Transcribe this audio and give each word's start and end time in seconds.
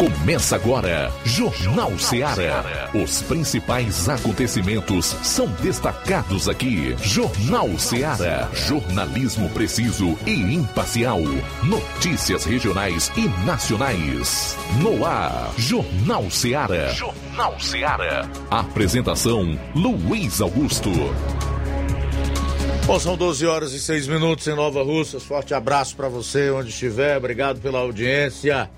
Começa 0.00 0.56
agora, 0.56 1.12
Jornal 1.26 1.98
Ceará. 1.98 2.88
Os 2.94 3.20
principais 3.20 4.08
acontecimentos 4.08 5.04
são 5.22 5.46
destacados 5.60 6.48
aqui. 6.48 6.96
Jornal 7.02 7.78
Ceará. 7.78 8.48
Jornalismo 8.54 9.50
preciso 9.50 10.18
e 10.26 10.54
imparcial. 10.54 11.20
Notícias 11.62 12.46
regionais 12.46 13.12
e 13.14 13.28
nacionais. 13.44 14.56
No 14.82 15.04
ar, 15.04 15.52
Jornal 15.58 16.30
Ceará. 16.30 16.88
Jornal 16.94 17.60
Ceará. 17.60 18.26
Apresentação: 18.50 19.60
Luiz 19.74 20.40
Augusto. 20.40 20.90
Bom, 22.86 22.98
são 22.98 23.18
12 23.18 23.46
horas 23.46 23.74
e 23.74 23.78
6 23.78 24.08
minutos 24.08 24.46
em 24.46 24.56
Nova 24.56 24.82
Russas. 24.82 25.22
Forte 25.22 25.52
abraço 25.52 25.94
para 25.94 26.08
você 26.08 26.48
onde 26.50 26.70
estiver. 26.70 27.18
Obrigado 27.18 27.60
pela 27.60 27.80
audiência. 27.80 28.70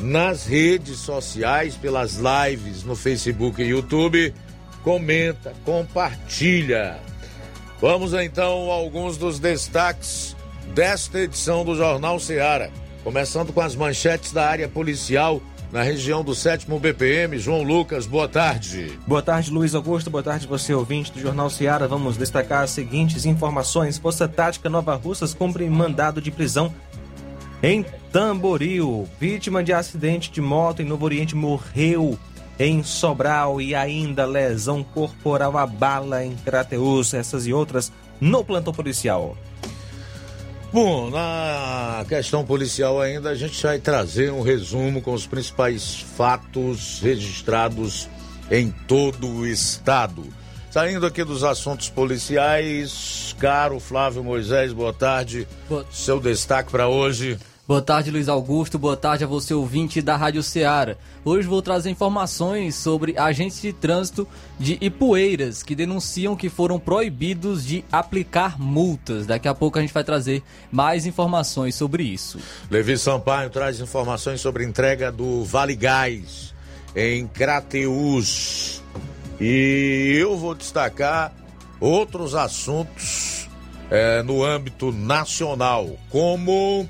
nas 0.00 0.46
redes 0.46 0.98
sociais, 0.98 1.74
pelas 1.74 2.16
lives 2.16 2.84
no 2.84 2.94
Facebook 2.94 3.62
e 3.62 3.68
YouTube, 3.68 4.34
comenta, 4.82 5.54
compartilha. 5.64 6.98
Vamos 7.80 8.12
então 8.14 8.70
a 8.70 8.74
alguns 8.74 9.16
dos 9.16 9.38
destaques 9.38 10.36
desta 10.74 11.20
edição 11.20 11.64
do 11.64 11.74
Jornal 11.74 12.20
Seara, 12.20 12.70
começando 13.02 13.52
com 13.52 13.60
as 13.60 13.74
manchetes 13.74 14.32
da 14.32 14.46
área 14.46 14.68
policial 14.68 15.40
na 15.72 15.82
região 15.82 16.24
do 16.24 16.34
sétimo 16.34 16.78
BPM. 16.78 17.38
João 17.38 17.62
Lucas, 17.62 18.06
boa 18.06 18.28
tarde. 18.28 18.98
Boa 19.06 19.22
tarde, 19.22 19.50
Luiz 19.50 19.74
Augusto. 19.74 20.10
Boa 20.10 20.22
tarde, 20.22 20.46
você 20.46 20.72
ouvinte 20.72 21.12
do 21.12 21.20
Jornal 21.20 21.50
Seara. 21.50 21.86
Vamos 21.86 22.16
destacar 22.16 22.62
as 22.62 22.70
seguintes 22.70 23.26
informações. 23.26 23.98
Força 23.98 24.26
Tática 24.26 24.68
Nova 24.68 24.94
Russas 24.94 25.34
cumpre 25.34 25.68
mandado 25.68 26.20
de 26.20 26.30
prisão 26.30 26.74
em 27.62 27.84
Tamboril. 28.12 29.08
Vítima 29.20 29.62
de 29.62 29.72
acidente 29.72 30.30
de 30.30 30.40
moto 30.40 30.80
em 30.80 30.86
Novo 30.86 31.04
Oriente 31.04 31.36
morreu 31.36 32.18
em 32.58 32.82
Sobral 32.82 33.60
e 33.60 33.74
ainda 33.74 34.26
lesão 34.26 34.82
corporal 34.82 35.56
a 35.56 35.66
bala 35.66 36.24
em 36.24 36.34
Crateus. 36.34 37.14
Essas 37.14 37.46
e 37.46 37.52
outras 37.52 37.92
no 38.20 38.42
plantão 38.42 38.72
policial. 38.72 39.36
Bom, 40.70 41.08
na 41.08 42.04
questão 42.06 42.44
policial 42.44 43.00
ainda, 43.00 43.30
a 43.30 43.34
gente 43.34 43.62
vai 43.62 43.78
trazer 43.78 44.30
um 44.30 44.42
resumo 44.42 45.00
com 45.00 45.14
os 45.14 45.26
principais 45.26 46.00
fatos 46.16 47.00
registrados 47.00 48.06
em 48.50 48.70
todo 48.86 49.26
o 49.26 49.46
estado. 49.46 50.24
Saindo 50.70 51.06
aqui 51.06 51.24
dos 51.24 51.42
assuntos 51.42 51.88
policiais, 51.88 53.34
caro 53.38 53.80
Flávio 53.80 54.22
Moisés, 54.22 54.70
boa 54.72 54.92
tarde. 54.92 55.48
Boa... 55.68 55.86
Seu 55.90 56.20
destaque 56.20 56.70
para 56.70 56.86
hoje. 56.86 57.38
Boa 57.68 57.82
tarde, 57.82 58.10
Luiz 58.10 58.30
Augusto. 58.30 58.78
Boa 58.78 58.96
tarde 58.96 59.24
a 59.24 59.26
você, 59.26 59.52
ouvinte 59.52 60.00
da 60.00 60.16
Rádio 60.16 60.42
Ceará. 60.42 60.96
Hoje 61.22 61.46
vou 61.46 61.60
trazer 61.60 61.90
informações 61.90 62.74
sobre 62.74 63.18
agentes 63.18 63.60
de 63.60 63.74
trânsito 63.74 64.26
de 64.58 64.78
Ipueiras 64.80 65.62
que 65.62 65.74
denunciam 65.74 66.34
que 66.34 66.48
foram 66.48 66.80
proibidos 66.80 67.66
de 67.66 67.84
aplicar 67.92 68.58
multas. 68.58 69.26
Daqui 69.26 69.46
a 69.46 69.54
pouco 69.54 69.78
a 69.78 69.82
gente 69.82 69.92
vai 69.92 70.02
trazer 70.02 70.42
mais 70.72 71.04
informações 71.04 71.74
sobre 71.74 72.04
isso. 72.04 72.38
Levi 72.70 72.96
Sampaio 72.96 73.50
traz 73.50 73.80
informações 73.80 74.40
sobre 74.40 74.64
entrega 74.64 75.12
do 75.12 75.44
Vale 75.44 75.76
Gás 75.76 76.54
em 76.96 77.26
Crateus. 77.26 78.82
E 79.38 80.16
eu 80.18 80.38
vou 80.38 80.54
destacar 80.54 81.34
outros 81.78 82.34
assuntos 82.34 83.46
é, 83.90 84.22
no 84.22 84.42
âmbito 84.42 84.90
nacional, 84.90 85.98
como 86.08 86.88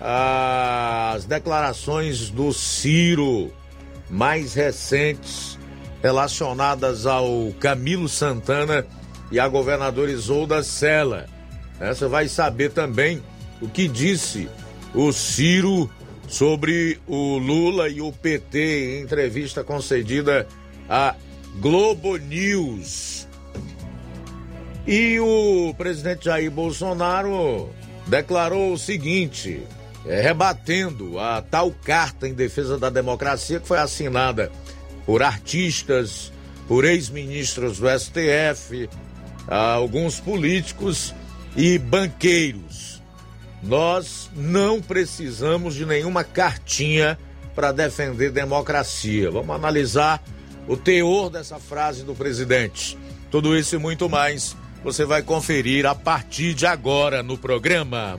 as 0.00 1.26
declarações 1.26 2.30
do 2.30 2.52
Ciro 2.52 3.52
mais 4.08 4.54
recentes 4.54 5.58
relacionadas 6.02 7.04
ao 7.06 7.52
Camilo 7.60 8.08
Santana 8.08 8.86
e 9.30 9.38
a 9.38 9.46
governadora 9.46 10.10
Isolda 10.10 10.62
Sela. 10.62 11.26
Você 11.78 12.06
vai 12.06 12.28
saber 12.28 12.70
também 12.70 13.22
o 13.60 13.68
que 13.68 13.86
disse 13.86 14.48
o 14.94 15.12
Ciro 15.12 15.90
sobre 16.26 16.98
o 17.06 17.36
Lula 17.38 17.88
e 17.88 18.00
o 18.00 18.10
PT 18.10 18.98
em 18.98 19.02
entrevista 19.02 19.62
concedida 19.62 20.46
à 20.88 21.14
Globo 21.60 22.16
News. 22.16 23.28
E 24.86 25.20
o 25.20 25.74
presidente 25.76 26.24
Jair 26.24 26.50
Bolsonaro 26.50 27.68
declarou 28.06 28.72
o 28.72 28.78
seguinte: 28.78 29.62
é, 30.06 30.20
rebatendo 30.20 31.18
a 31.18 31.42
tal 31.42 31.70
carta 31.70 32.28
em 32.28 32.34
defesa 32.34 32.78
da 32.78 32.90
democracia 32.90 33.60
que 33.60 33.68
foi 33.68 33.78
assinada 33.78 34.50
por 35.04 35.22
artistas, 35.22 36.32
por 36.66 36.84
ex-ministros 36.84 37.78
do 37.78 37.86
STF, 37.88 38.88
alguns 39.46 40.20
políticos 40.20 41.14
e 41.56 41.78
banqueiros. 41.78 43.02
Nós 43.62 44.30
não 44.34 44.80
precisamos 44.80 45.74
de 45.74 45.84
nenhuma 45.84 46.24
cartinha 46.24 47.18
para 47.54 47.72
defender 47.72 48.30
democracia. 48.30 49.30
Vamos 49.30 49.54
analisar 49.54 50.22
o 50.66 50.76
teor 50.76 51.28
dessa 51.28 51.58
frase 51.58 52.04
do 52.04 52.14
presidente. 52.14 52.96
Tudo 53.30 53.56
isso 53.56 53.74
e 53.74 53.78
muito 53.78 54.08
mais 54.08 54.56
você 54.82 55.04
vai 55.04 55.22
conferir 55.22 55.84
a 55.84 55.94
partir 55.94 56.54
de 56.54 56.66
agora 56.66 57.22
no 57.22 57.36
programa. 57.36 58.18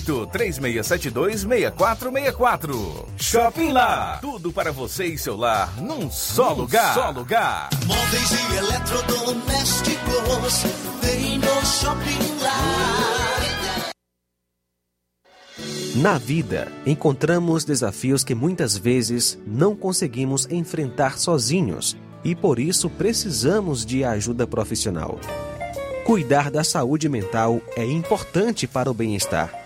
3672 0.00 1.44
3464. 1.44 3.08
Shopping 3.18 3.72
Lá. 3.72 4.18
Tudo 4.20 4.52
para 4.52 4.72
você 4.72 5.06
e 5.06 5.18
seu 5.18 5.36
lar 5.36 5.80
num 5.80 6.10
só 6.10 6.50
num 6.50 6.62
lugar. 6.62 6.94
Só 6.94 7.10
lugar. 7.10 7.68
Móveis 7.86 8.30
e 8.30 8.56
eletrodomésticos. 8.56 10.62
Vem 11.02 11.38
no 11.38 11.66
Shopping 11.66 12.42
Lá. 12.42 12.96
Na 15.96 16.18
vida, 16.18 16.70
encontramos 16.84 17.64
desafios 17.64 18.22
que 18.22 18.34
muitas 18.34 18.76
vezes 18.76 19.38
não 19.46 19.74
conseguimos 19.74 20.46
enfrentar 20.50 21.18
sozinhos 21.18 21.96
e 22.22 22.34
por 22.34 22.58
isso 22.58 22.90
precisamos 22.90 23.86
de 23.86 24.04
ajuda 24.04 24.46
profissional. 24.46 25.18
Cuidar 26.04 26.50
da 26.50 26.62
saúde 26.62 27.08
mental 27.08 27.62
é 27.74 27.84
importante 27.84 28.66
para 28.66 28.90
o 28.90 28.94
bem-estar. 28.94 29.65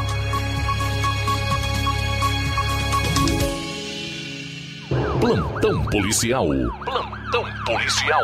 Plantão 5.31 5.85
policial. 5.85 6.45
Plantão 6.83 7.45
policial. 7.65 8.21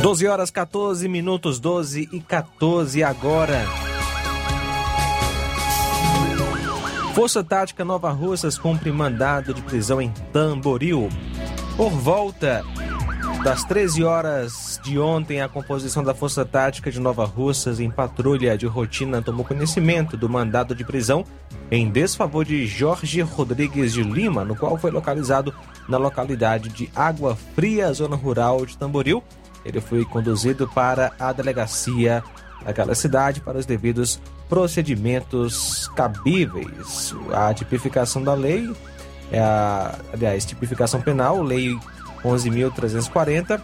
Doze 0.00 0.26
horas 0.26 0.50
14 0.50 1.06
minutos, 1.06 1.60
12 1.60 2.08
e 2.10 2.20
14 2.20 3.02
agora. 3.04 3.66
Força 7.14 7.44
Tática 7.44 7.84
Nova 7.84 8.10
Russas 8.10 8.56
cumpre 8.56 8.90
mandado 8.90 9.52
de 9.52 9.60
prisão 9.60 10.00
em 10.00 10.10
Tamboril. 10.32 11.10
Por 11.76 11.90
volta 11.90 12.64
das 13.42 13.64
13 13.64 14.04
horas 14.04 14.78
de 14.82 14.98
ontem, 14.98 15.40
a 15.40 15.48
composição 15.48 16.04
da 16.04 16.14
Força 16.14 16.44
Tática 16.44 16.90
de 16.90 17.00
Nova 17.00 17.24
Russas 17.24 17.80
em 17.80 17.90
patrulha 17.90 18.56
de 18.56 18.66
rotina 18.66 19.22
tomou 19.22 19.44
conhecimento 19.44 20.16
do 20.16 20.28
mandado 20.28 20.74
de 20.74 20.84
prisão 20.84 21.24
em 21.70 21.90
desfavor 21.90 22.44
de 22.44 22.66
Jorge 22.66 23.22
Rodrigues 23.22 23.94
de 23.94 24.02
Lima, 24.02 24.44
no 24.44 24.54
qual 24.54 24.76
foi 24.76 24.90
localizado 24.90 25.54
na 25.88 25.96
localidade 25.96 26.68
de 26.68 26.90
Água 26.94 27.34
Fria, 27.54 27.92
zona 27.94 28.14
rural 28.14 28.66
de 28.66 28.76
Tamboril. 28.76 29.22
Ele 29.64 29.80
foi 29.80 30.04
conduzido 30.04 30.68
para 30.68 31.12
a 31.18 31.32
delegacia 31.32 32.22
daquela 32.64 32.94
cidade 32.94 33.40
para 33.40 33.58
os 33.58 33.64
devidos 33.64 34.20
procedimentos 34.48 35.88
cabíveis. 35.96 37.14
A 37.32 37.54
tipificação 37.54 38.22
da 38.22 38.34
lei, 38.34 38.70
é 39.32 39.40
a, 39.40 39.94
aliás, 40.12 40.44
tipificação 40.44 41.00
penal, 41.00 41.42
lei 41.42 41.78
11.340, 42.24 43.60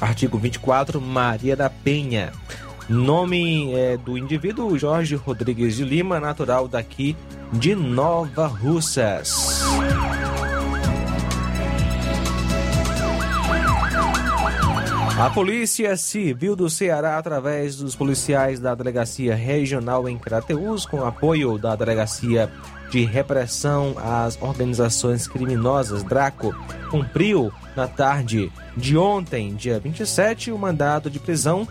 artigo 0.00 0.38
24, 0.38 1.00
Maria 1.00 1.56
da 1.56 1.70
Penha. 1.70 2.32
Nome 2.88 3.72
é, 3.74 3.96
do 3.96 4.18
indivíduo 4.18 4.76
Jorge 4.78 5.14
Rodrigues 5.14 5.76
de 5.76 5.84
Lima, 5.84 6.18
natural 6.18 6.66
daqui 6.68 7.16
de 7.52 7.74
Nova 7.74 8.46
Russas. 8.46 9.62
A 15.18 15.30
Polícia 15.30 15.96
Civil 15.96 16.56
do 16.56 16.68
Ceará, 16.68 17.16
através 17.16 17.76
dos 17.76 17.94
policiais 17.94 18.58
da 18.58 18.74
Delegacia 18.74 19.36
Regional 19.36 20.08
em 20.08 20.18
Crateús, 20.18 20.84
com 20.84 21.04
apoio 21.04 21.58
da 21.58 21.76
Delegacia 21.76 22.50
de 22.92 23.06
Repressão 23.06 23.96
às 23.96 24.38
Organizações 24.38 25.26
Criminosas, 25.26 26.02
DRACO, 26.02 26.54
cumpriu 26.90 27.50
na 27.74 27.88
tarde 27.88 28.52
de 28.76 28.98
ontem, 28.98 29.54
dia 29.54 29.80
27, 29.80 30.52
o 30.52 30.58
mandado 30.58 31.08
de 31.08 31.18
prisão 31.18 31.66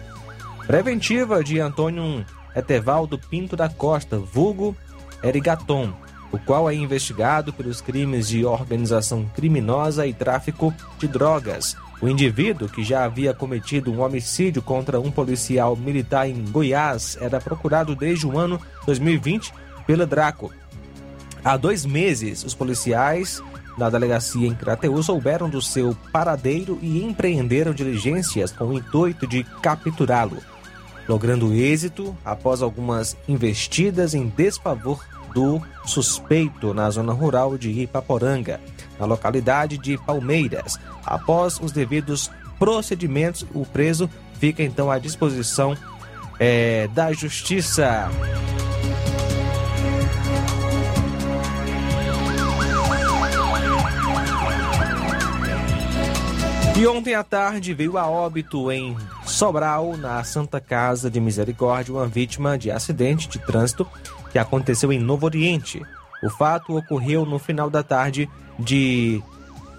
preventiva 0.66 1.44
de 1.44 1.60
Antônio 1.60 2.26
Etevaldo 2.56 3.20
Pinto 3.20 3.56
da 3.56 3.70
Costa, 3.70 4.18
vulgo 4.18 4.76
Erigaton, 5.24 5.94
o 6.32 6.40
qual 6.40 6.68
é 6.68 6.74
investigado 6.74 7.54
pelos 7.54 7.82
crimes 7.82 8.28
de 8.28 8.44
organização 8.44 9.30
criminosa 9.36 10.08
e 10.08 10.14
tráfico 10.14 10.74
de 10.98 11.08
drogas 11.08 11.78
O 12.02 12.08
indivíduo, 12.08 12.68
que 12.68 12.84
já 12.84 13.04
havia 13.04 13.32
cometido 13.32 13.92
um 13.92 14.02
homicídio 14.02 14.64
contra 14.64 15.00
um 15.00 15.12
policial 15.12 15.76
militar 15.76 16.28
em 16.28 16.44
Goiás, 16.50 17.16
era 17.22 17.40
procurado 17.40 17.96
desde 17.96 18.26
o 18.26 18.40
ano 18.40 18.60
2020 18.88 19.54
pela 19.86 20.08
Draco. 20.08 20.52
Há 21.44 21.58
dois 21.58 21.86
meses, 21.86 22.44
os 22.44 22.54
policiais 22.54 23.42
da 23.78 23.90
delegacia 23.90 24.48
em 24.48 24.54
Crateus 24.54 25.08
souberam 25.08 25.50
do 25.50 25.62
seu 25.62 25.96
paradeiro 26.12 26.78
e 26.82 27.04
empreenderam 27.04 27.74
diligências 27.74 28.52
com 28.52 28.66
o 28.66 28.74
intuito 28.74 29.26
de 29.26 29.44
capturá-lo, 29.44 30.38
logrando 31.08 31.54
êxito 31.54 32.16
após 32.24 32.62
algumas 32.62 33.18
investidas 33.28 34.14
em 34.14 34.28
desfavor 34.28 35.04
do 35.34 35.62
suspeito 35.86 36.74
na 36.74 36.90
zona 36.90 37.14
rural 37.14 37.58
de 37.58 37.72
Ipaporanga, 37.72 38.60
na 39.00 39.06
localidade 39.06 39.78
de 39.78 39.98
Palmeiras. 39.98 40.78
Após 41.04 41.60
os 41.60 41.72
devidos 41.72 42.30
procedimentos, 42.60 43.46
o 43.54 43.66
preso 43.66 44.08
fica 44.40 44.62
então 44.62 44.92
à 44.92 45.00
disposição 45.00 45.76
é, 46.40 46.88
da 46.90 47.12
justiça. 47.14 48.10
E 56.82 56.88
ontem 56.88 57.14
à 57.14 57.24
tarde 57.24 57.76
veio 57.76 57.96
a 57.96 58.08
óbito 58.08 58.72
em 58.72 58.98
Sobral, 59.24 59.96
na 59.98 60.24
Santa 60.24 60.60
Casa 60.60 61.12
de 61.12 61.20
Misericórdia, 61.22 61.94
uma 61.94 62.08
vítima 62.08 62.58
de 62.58 62.72
acidente 62.72 63.30
de 63.30 63.38
trânsito 63.38 63.88
que 64.32 64.40
aconteceu 64.40 64.92
em 64.92 64.98
Novo 64.98 65.28
Oriente. 65.28 65.80
O 66.24 66.30
fato 66.32 66.76
ocorreu 66.76 67.24
no 67.24 67.38
final 67.38 67.70
da 67.70 67.84
tarde 67.84 68.28
de 68.58 69.22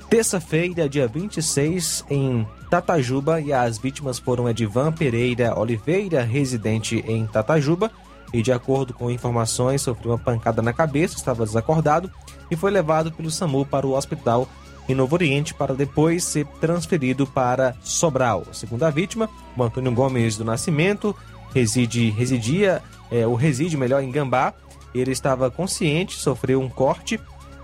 terça-feira, 0.08 0.88
dia 0.88 1.08
26, 1.08 2.04
em 2.08 2.46
Tatajuba, 2.70 3.40
e 3.40 3.52
as 3.52 3.78
vítimas 3.78 4.20
foram 4.20 4.48
Edivan 4.48 4.92
Pereira 4.92 5.58
Oliveira, 5.58 6.22
residente 6.22 7.04
em 7.08 7.26
Tatajuba, 7.26 7.90
e 8.32 8.42
de 8.42 8.52
acordo 8.52 8.94
com 8.94 9.10
informações, 9.10 9.82
sofreu 9.82 10.12
uma 10.12 10.18
pancada 10.18 10.62
na 10.62 10.72
cabeça, 10.72 11.16
estava 11.16 11.44
desacordado 11.44 12.08
e 12.48 12.54
foi 12.54 12.70
levado 12.70 13.10
pelo 13.10 13.28
SAMU 13.28 13.66
para 13.66 13.88
o 13.88 13.96
hospital 13.96 14.46
em 14.88 14.94
Novo 14.94 15.14
Oriente 15.14 15.54
para 15.54 15.74
depois 15.74 16.24
ser 16.24 16.46
transferido 16.60 17.26
para 17.26 17.76
Sobral. 17.82 18.44
Segundo 18.52 18.82
a 18.82 18.90
vítima, 18.90 19.28
o 19.56 19.62
Antônio 19.62 19.92
Gomes 19.92 20.36
do 20.36 20.44
Nascimento 20.44 21.14
reside, 21.54 22.10
residia, 22.10 22.82
é, 23.10 23.26
ou 23.26 23.34
reside 23.34 23.76
melhor 23.76 24.02
em 24.02 24.10
Gambá. 24.10 24.54
Ele 24.94 25.12
estava 25.12 25.50
consciente, 25.50 26.16
sofreu 26.16 26.60
um 26.60 26.68
corte 26.68 27.18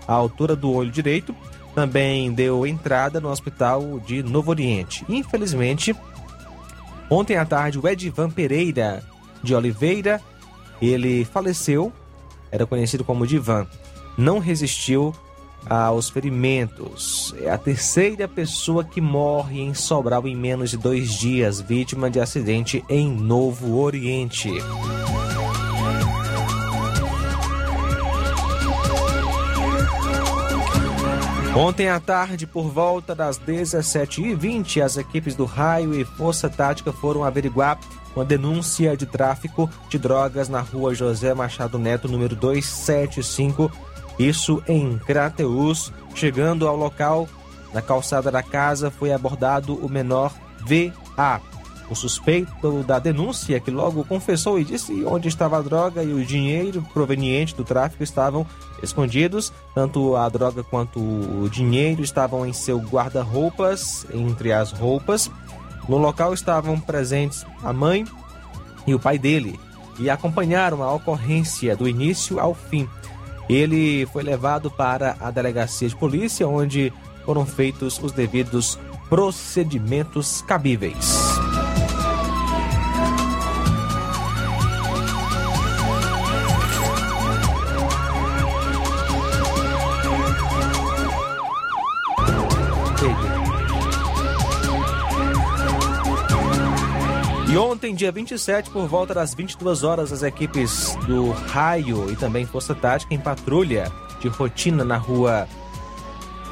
à 0.07 0.13
altura 0.13 0.55
do 0.55 0.71
olho 0.71 0.91
direito. 0.91 1.35
Também 1.75 2.31
deu 2.31 2.65
entrada 2.65 3.19
no 3.19 3.29
hospital 3.29 3.99
de 3.99 4.23
Novo 4.23 4.51
Oriente. 4.51 5.05
Infelizmente, 5.07 5.95
ontem 7.09 7.37
à 7.37 7.45
tarde, 7.45 7.79
o 7.79 7.87
Edivan 7.87 8.29
Pereira 8.29 9.03
de 9.43 9.53
Oliveira, 9.53 10.19
ele 10.81 11.23
faleceu, 11.25 11.93
era 12.51 12.65
conhecido 12.65 13.03
como 13.03 13.27
Divan, 13.27 13.67
não 14.17 14.39
resistiu 14.39 15.13
aos 15.67 16.09
ferimentos. 16.09 17.33
É 17.41 17.49
a 17.49 17.57
terceira 17.57 18.27
pessoa 18.27 18.83
que 18.83 19.01
morre 19.01 19.61
em 19.61 19.73
Sobral 19.73 20.27
em 20.27 20.35
menos 20.35 20.71
de 20.71 20.77
dois 20.77 21.13
dias, 21.13 21.61
vítima 21.61 22.09
de 22.09 22.19
acidente 22.19 22.83
em 22.89 23.09
Novo 23.09 23.79
Oriente. 23.79 24.51
Ontem 31.55 31.89
à 31.89 31.99
tarde, 31.99 32.47
por 32.47 32.69
volta 32.69 33.13
das 33.13 33.37
17h20, 33.39 34.81
as 34.81 34.97
equipes 34.97 35.35
do 35.35 35.45
Raio 35.45 35.93
e 35.93 36.05
Força 36.05 36.49
Tática 36.49 36.93
foram 36.93 37.23
averiguar 37.23 37.77
uma 38.15 38.23
denúncia 38.23 38.95
de 38.95 39.05
tráfico 39.05 39.69
de 39.89 39.97
drogas 39.97 40.47
na 40.47 40.61
rua 40.61 40.93
José 40.93 41.33
Machado 41.33 41.77
Neto, 41.77 42.07
número 42.07 42.35
275, 42.35 43.71
isso 44.19 44.61
em 44.67 44.99
Crateus. 44.99 45.91
Chegando 46.13 46.67
ao 46.67 46.75
local, 46.75 47.27
na 47.73 47.81
calçada 47.81 48.29
da 48.29 48.43
casa, 48.43 48.91
foi 48.91 49.13
abordado 49.13 49.73
o 49.73 49.89
menor 49.89 50.33
VA. 50.59 51.41
O 51.89 51.95
suspeito 51.95 52.83
da 52.83 52.99
denúncia, 52.99 53.59
que 53.59 53.71
logo 53.71 54.03
confessou 54.03 54.59
e 54.59 54.63
disse 54.63 55.03
onde 55.05 55.27
estava 55.27 55.57
a 55.57 55.61
droga 55.61 56.03
e 56.03 56.13
o 56.13 56.23
dinheiro 56.23 56.85
proveniente 56.93 57.55
do 57.55 57.63
tráfico 57.63 58.03
estavam 58.03 58.45
escondidos. 58.83 59.51
Tanto 59.73 60.15
a 60.15 60.29
droga 60.29 60.63
quanto 60.63 60.99
o 60.99 61.49
dinheiro 61.49 62.03
estavam 62.03 62.45
em 62.45 62.53
seu 62.53 62.77
guarda-roupas, 62.77 64.05
entre 64.13 64.51
as 64.51 64.71
roupas. 64.71 65.31
No 65.87 65.97
local 65.97 66.31
estavam 66.33 66.79
presentes 66.79 67.43
a 67.63 67.73
mãe 67.73 68.05
e 68.85 68.93
o 68.93 68.99
pai 68.99 69.17
dele 69.17 69.59
e 69.97 70.09
acompanharam 70.09 70.83
a 70.83 70.93
ocorrência 70.93 71.75
do 71.75 71.87
início 71.87 72.39
ao 72.39 72.53
fim. 72.53 72.87
Ele 73.49 74.05
foi 74.13 74.21
levado 74.21 74.69
para 74.69 75.17
a 75.19 75.31
delegacia 75.31 75.89
de 75.89 75.95
polícia, 75.95 76.47
onde 76.47 76.93
foram 77.25 77.45
feitos 77.45 77.99
os 78.01 78.11
devidos 78.11 78.77
procedimentos 79.09 80.41
cabíveis. 80.43 81.48
E 97.49 97.57
ontem, 97.57 97.95
dia 97.95 98.11
27, 98.11 98.69
por 98.69 98.87
volta 98.87 99.11
das 99.11 99.33
22 99.33 99.83
horas, 99.83 100.13
as 100.13 100.21
equipes 100.21 100.95
do 101.07 101.31
Raio 101.31 102.11
e 102.11 102.15
também 102.15 102.45
Força 102.45 102.75
Tática 102.75 103.11
em 103.11 103.19
patrulha 103.19 103.91
de 104.21 104.27
rotina 104.27 104.85
na 104.85 104.97
rua 104.97 105.47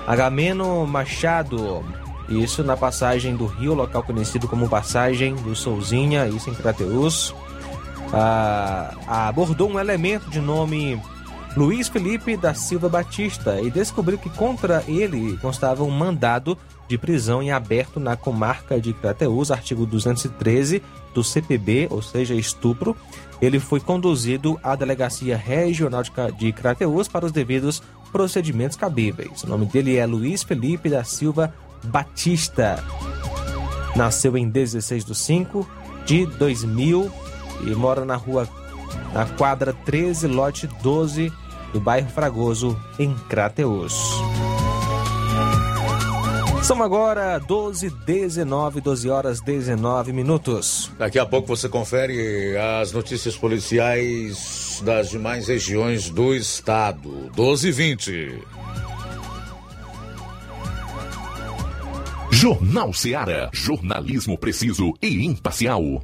Agameno 0.08 0.88
Machado. 0.88 1.86
Isso 2.28 2.64
na 2.64 2.76
passagem 2.76 3.36
do 3.36 3.46
rio, 3.46 3.76
local 3.76 4.02
conhecido 4.02 4.48
como 4.48 4.68
Passagem 4.68 5.36
do 5.36 5.56
Souzinha, 5.56 6.28
isso 6.28 6.50
em 6.50 6.56
Crateus. 6.56 7.32
Ah, 8.12 8.96
abordou 9.08 9.70
um 9.70 9.80
elemento 9.80 10.32
de 10.32 10.40
nome 10.40 11.00
Luiz 11.56 11.88
Felipe 11.88 12.38
da 12.38 12.54
Silva 12.54 12.88
Batista 12.88 13.60
e 13.62 13.72
descobriu 13.72 14.18
que 14.18 14.30
contra 14.30 14.84
ele 14.88 15.38
constava 15.38 15.84
um 15.84 15.90
mandado 15.90 16.58
de 16.88 16.98
prisão 16.98 17.42
em 17.44 17.52
aberto 17.52 18.00
na 18.00 18.16
comarca 18.16 18.80
de 18.80 18.94
Crateus, 18.94 19.52
artigo 19.52 19.86
213 19.86 20.82
do 21.14 21.24
CPB, 21.24 21.88
ou 21.90 22.02
seja, 22.02 22.34
estupro. 22.34 22.96
Ele 23.42 23.60
foi 23.60 23.80
conduzido 23.80 24.60
à 24.64 24.76
Delegacia 24.76 25.36
Regional 25.36 26.02
de 26.38 26.52
Crateus 26.52 27.08
para 27.08 27.26
os 27.26 27.32
devidos 27.32 27.82
procedimentos 28.12 28.78
cabíveis. 28.78 29.44
O 29.44 29.48
nome 29.48 29.66
dele 29.66 29.98
é 29.98 30.06
Luiz 30.06 30.44
Felipe 30.44 30.90
da 30.90 31.04
Silva 31.04 31.54
Batista. 31.84 32.84
Nasceu 33.96 34.38
em 34.38 34.50
16 34.50 35.06
de 35.06 35.16
5 35.16 35.68
de 36.06 36.26
2000 36.26 37.12
e 37.66 37.72
mora 37.72 38.06
na 38.06 38.16
rua, 38.16 38.48
na 39.14 39.26
quadra 39.26 39.74
13, 39.74 40.28
lote 40.28 40.68
12 40.82 41.32
do 41.74 41.80
bairro 41.80 42.10
Fragoso, 42.10 42.80
em 42.98 43.14
Crateus. 43.30 43.94
São 46.64 46.84
agora 46.84 47.40
12, 47.40 47.90
19, 47.90 48.82
12 48.82 49.10
horas 49.10 49.40
19 49.40 50.12
minutos. 50.12 50.92
Daqui 50.98 51.18
a 51.18 51.26
pouco 51.26 51.48
você 51.48 51.70
confere 51.70 52.58
as 52.58 52.92
notícias 52.92 53.38
policiais 53.38 54.82
das 54.84 55.10
demais 55.10 55.48
regiões 55.48 56.10
do 56.10 56.36
estado. 56.36 57.32
12 57.34 57.70
e 57.70 57.72
20. 57.72 58.44
Jornal 62.32 62.92
Seara. 62.92 63.50
Jornalismo 63.54 64.38
preciso 64.38 64.94
e 65.02 65.26
imparcial. 65.26 66.04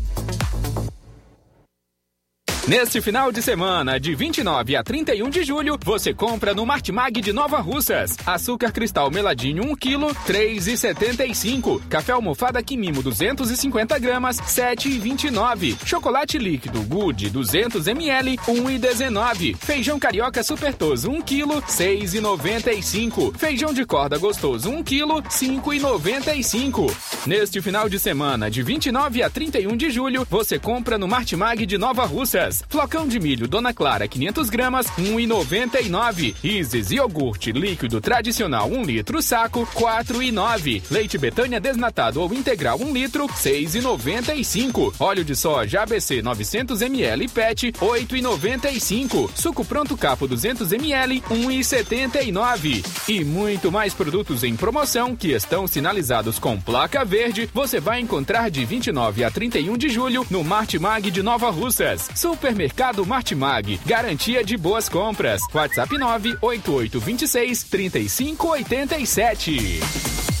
Neste 2.71 3.01
final 3.01 3.33
de 3.33 3.41
semana, 3.41 3.99
de 3.99 4.15
29 4.15 4.77
a 4.77 4.81
31 4.81 5.29
de 5.29 5.43
julho, 5.43 5.77
você 5.83 6.13
compra 6.13 6.53
no 6.53 6.65
Martimag 6.65 7.19
de 7.19 7.33
Nova 7.33 7.59
Russas. 7.59 8.15
Açúcar 8.25 8.71
cristal 8.71 9.11
meladinho 9.11 9.63
1 9.63 9.75
kg, 9.75 10.15
3,75. 10.25 11.81
Café 11.89 12.13
almofada 12.13 12.63
Quimimo 12.63 13.03
250 13.03 13.99
gramas, 13.99 14.37
7,29. 14.37 15.85
Chocolate 15.85 16.37
líquido 16.37 16.81
Good 16.83 17.29
200 17.29 17.87
ml, 17.87 18.37
1,19. 18.37 19.57
Feijão 19.57 19.99
carioca 19.99 20.41
supertoso 20.41 21.11
1 21.11 21.21
kg, 21.23 21.61
6,95. 21.67 23.37
Feijão 23.37 23.73
de 23.73 23.85
corda 23.85 24.17
gostoso 24.17 24.69
1 24.69 24.81
kg, 24.81 25.21
5,95. 25.29 26.89
Neste 27.27 27.61
final 27.61 27.89
de 27.89 27.99
semana, 27.99 28.49
de 28.49 28.63
29 28.63 29.23
a 29.23 29.29
31 29.29 29.75
de 29.75 29.89
julho, 29.89 30.25
você 30.29 30.57
compra 30.57 30.97
no 30.97 31.05
Martimag 31.05 31.65
de 31.65 31.77
Nova 31.77 32.05
Russas. 32.05 32.60
Flocão 32.69 33.07
de 33.07 33.19
milho 33.19 33.47
Dona 33.47 33.73
Clara 33.73 34.07
500 34.07 34.49
gramas, 34.49 34.87
1,99. 34.97 36.35
Isis 36.43 36.91
iogurte 36.91 37.51
líquido 37.51 38.01
tradicional 38.01 38.69
1 38.69 38.83
litro 38.83 39.21
saco, 39.21 39.67
4,9. 39.73 40.83
Leite 40.89 41.17
Betânia 41.17 41.59
desnatado 41.59 42.21
ou 42.21 42.33
integral 42.33 42.79
1 42.79 42.93
litro, 42.93 43.27
6,95. 43.27 44.93
Óleo 44.99 45.23
de 45.23 45.35
soja 45.35 45.81
ABC 45.81 46.21
900 46.21 46.81
ml 46.81 47.27
PET, 47.27 47.71
8,95. 47.73 49.29
Suco 49.35 49.63
pronto 49.65 49.97
capo 49.97 50.27
200 50.27 50.71
ml, 50.71 51.21
1,79. 51.29 52.85
E 53.07 53.23
muito 53.23 53.71
mais 53.71 53.93
produtos 53.93 54.43
em 54.43 54.55
promoção 54.55 55.15
que 55.15 55.31
estão 55.31 55.67
sinalizados 55.67 56.39
com 56.39 56.59
placa 56.59 57.03
verde, 57.03 57.49
você 57.53 57.79
vai 57.79 57.99
encontrar 57.99 58.49
de 58.49 58.63
29 58.65 59.23
a 59.23 59.31
31 59.31 59.77
de 59.77 59.89
julho 59.89 60.25
no 60.29 60.43
Martimag 60.43 61.09
de 61.11 61.21
Nova 61.21 61.49
Russas. 61.49 62.09
Supermercado 62.51 63.05
Martimag, 63.05 63.79
garantia 63.85 64.43
de 64.43 64.57
boas 64.57 64.89
compras. 64.89 65.39
WhatsApp 65.53 65.89
98826 65.93 67.63
3587. 67.63 70.40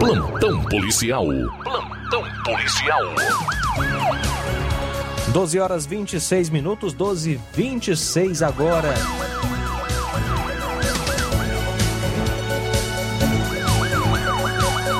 Plantão 0.00 0.64
policial. 0.64 1.26
Plantão 1.62 2.24
policial. 2.42 3.02
12 5.28 5.60
horas 5.60 5.84
26 5.84 6.48
minutos, 6.48 6.94
12 6.94 7.32
e 7.32 7.40
26 7.54 8.42
agora. 8.42 8.94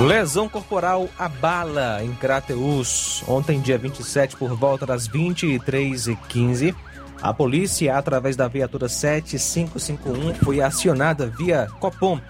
Lesão 0.07 0.51
corporal 0.51 1.09
abala 1.19 2.05
em 2.05 2.13
Crateus. 2.13 3.25
Ontem, 3.27 3.59
dia 3.59 3.79
27, 3.79 4.37
por 4.37 4.55
volta 4.55 4.85
das 4.85 5.09
23h15, 5.09 6.75
a 7.23 7.33
polícia, 7.33 7.97
através 7.97 8.37
da 8.37 8.49
viatura 8.49 8.87
7551, 8.87 10.35
foi 10.35 10.61
acionada 10.61 11.27
via 11.27 11.69
Copom, 11.81 12.21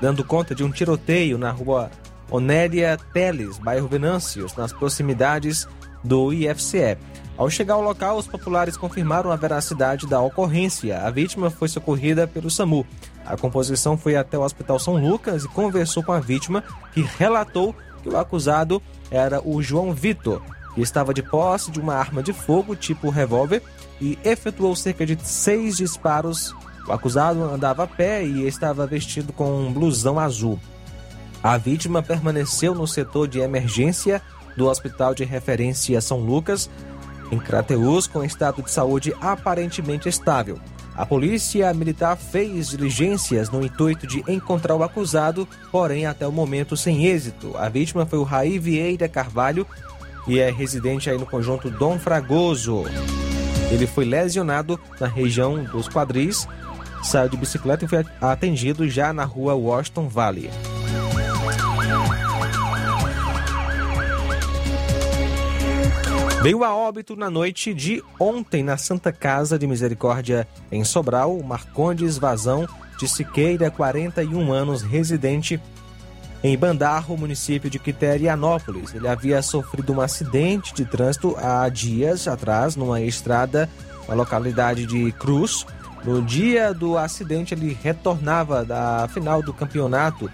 dando 0.00 0.22
conta 0.22 0.54
de 0.54 0.62
um 0.62 0.70
tiroteio 0.70 1.36
na 1.36 1.50
rua 1.50 1.90
Onélia 2.30 2.98
Teles, 3.12 3.58
bairro 3.58 3.88
Venâncios, 3.88 4.54
nas 4.54 4.72
proximidades 4.72 5.66
do 6.02 6.32
IFCE. 6.32 6.96
Ao 7.36 7.48
chegar 7.48 7.74
ao 7.74 7.82
local, 7.82 8.18
os 8.18 8.26
populares 8.26 8.76
confirmaram 8.76 9.30
a 9.30 9.36
veracidade 9.36 10.06
da 10.06 10.20
ocorrência. 10.20 11.00
A 11.00 11.10
vítima 11.10 11.50
foi 11.50 11.68
socorrida 11.68 12.26
pelo 12.26 12.50
SAMU. 12.50 12.86
A 13.24 13.36
composição 13.36 13.96
foi 13.96 14.16
até 14.16 14.36
o 14.38 14.42
Hospital 14.42 14.78
São 14.78 14.96
Lucas 14.96 15.44
e 15.44 15.48
conversou 15.48 16.02
com 16.02 16.12
a 16.12 16.20
vítima, 16.20 16.62
que 16.92 17.00
relatou 17.00 17.74
que 18.02 18.08
o 18.08 18.18
acusado 18.18 18.82
era 19.10 19.40
o 19.42 19.62
João 19.62 19.92
Vitor, 19.92 20.42
que 20.74 20.80
estava 20.80 21.14
de 21.14 21.22
posse 21.22 21.70
de 21.70 21.80
uma 21.80 21.94
arma 21.94 22.22
de 22.22 22.32
fogo 22.32 22.76
tipo 22.76 23.10
revólver 23.10 23.62
e 24.00 24.18
efetuou 24.24 24.74
cerca 24.76 25.04
de 25.04 25.18
seis 25.26 25.76
disparos. 25.76 26.54
O 26.86 26.92
acusado 26.92 27.42
andava 27.42 27.84
a 27.84 27.86
pé 27.86 28.24
e 28.24 28.46
estava 28.46 28.86
vestido 28.86 29.32
com 29.32 29.66
um 29.66 29.72
blusão 29.72 30.18
azul. 30.18 30.58
A 31.42 31.56
vítima 31.56 32.02
permaneceu 32.02 32.74
no 32.74 32.86
setor 32.86 33.26
de 33.26 33.40
emergência 33.40 34.20
do 34.56 34.66
Hospital 34.68 35.14
de 35.14 35.24
Referência 35.24 36.00
São 36.00 36.18
Lucas, 36.18 36.68
em 37.32 37.38
Crateus, 37.38 38.06
com 38.06 38.22
estado 38.22 38.62
de 38.62 38.70
saúde 38.70 39.14
aparentemente 39.20 40.08
estável. 40.08 40.58
A 40.94 41.06
polícia 41.06 41.72
militar 41.72 42.16
fez 42.16 42.68
diligências 42.68 43.48
no 43.48 43.64
intuito 43.64 44.06
de 44.06 44.22
encontrar 44.28 44.74
o 44.74 44.82
acusado, 44.82 45.48
porém 45.72 46.04
até 46.04 46.26
o 46.26 46.32
momento 46.32 46.76
sem 46.76 47.06
êxito. 47.06 47.56
A 47.56 47.68
vítima 47.70 48.04
foi 48.04 48.18
o 48.18 48.24
Raí 48.24 48.58
Vieira 48.58 49.08
Carvalho 49.08 49.66
e 50.26 50.38
é 50.38 50.50
residente 50.50 51.08
aí 51.08 51.16
no 51.16 51.24
conjunto 51.24 51.70
Dom 51.70 51.98
Fragoso. 51.98 52.84
Ele 53.70 53.86
foi 53.86 54.04
lesionado 54.04 54.78
na 55.00 55.06
região 55.06 55.64
dos 55.64 55.88
quadris, 55.88 56.46
saiu 57.02 57.30
de 57.30 57.36
bicicleta 57.36 57.84
e 57.84 57.88
foi 57.88 58.04
atendido 58.20 58.86
já 58.88 59.12
na 59.12 59.24
rua 59.24 59.54
Washington 59.54 60.08
Valley. 60.08 60.50
Veio 66.42 66.64
a 66.64 66.74
óbito 66.74 67.14
na 67.14 67.28
noite 67.28 67.74
de 67.74 68.02
ontem 68.18 68.62
na 68.62 68.78
Santa 68.78 69.12
Casa 69.12 69.58
de 69.58 69.66
Misericórdia, 69.66 70.48
em 70.72 70.82
Sobral, 70.84 71.38
Marcondes 71.42 72.16
Vazão 72.16 72.66
de 72.98 73.06
Siqueira, 73.06 73.70
41 73.70 74.50
anos, 74.50 74.80
residente 74.80 75.60
em 76.42 76.56
Bandarro, 76.56 77.14
município 77.18 77.68
de 77.68 77.78
Quiterianópolis. 77.78 78.94
Ele 78.94 79.06
havia 79.06 79.42
sofrido 79.42 79.92
um 79.92 80.00
acidente 80.00 80.72
de 80.72 80.86
trânsito 80.86 81.36
há 81.36 81.68
dias 81.68 82.26
atrás, 82.26 82.74
numa 82.74 83.02
estrada 83.02 83.68
na 84.08 84.14
localidade 84.14 84.86
de 84.86 85.12
Cruz. 85.12 85.66
No 86.02 86.22
dia 86.22 86.72
do 86.72 86.96
acidente, 86.96 87.52
ele 87.52 87.76
retornava 87.82 88.64
da 88.64 89.06
final 89.12 89.42
do 89.42 89.52
campeonato 89.52 90.30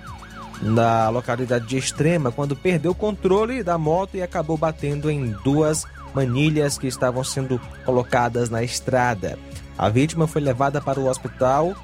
na 0.62 1.09
localidade 1.09 1.66
de 1.66 1.77
Extrema, 1.77 2.31
quando 2.31 2.55
perdeu 2.55 2.92
o 2.92 2.95
controle 2.95 3.64
da 3.64 3.77
moto 3.77 4.16
e 4.16 4.23
acabou 4.23 4.57
batendo 4.57 5.11
em 5.11 5.33
duas 5.42 5.85
manilhas 6.16 6.79
que 6.79 6.87
estavam 6.87 7.22
sendo 7.22 7.61
colocadas 7.85 8.48
na 8.48 8.62
estrada. 8.62 9.38
A 9.76 9.90
vítima 9.90 10.26
foi 10.26 10.40
levada 10.40 10.81
para 10.81 10.98
o 10.98 11.07
hospital, 11.07 11.76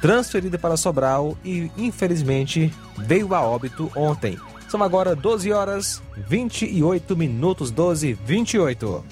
transferida 0.00 0.58
para 0.58 0.76
Sobral 0.76 1.38
e, 1.44 1.70
infelizmente, 1.78 2.74
veio 2.98 3.32
a 3.32 3.40
óbito 3.40 3.88
ontem. 3.94 4.36
São 4.68 4.82
agora 4.82 5.14
12 5.14 5.52
horas 5.52 6.02
28 6.16 7.16
minutos, 7.16 7.70
12 7.70 8.08
e 8.08 8.12
28. 8.14 9.04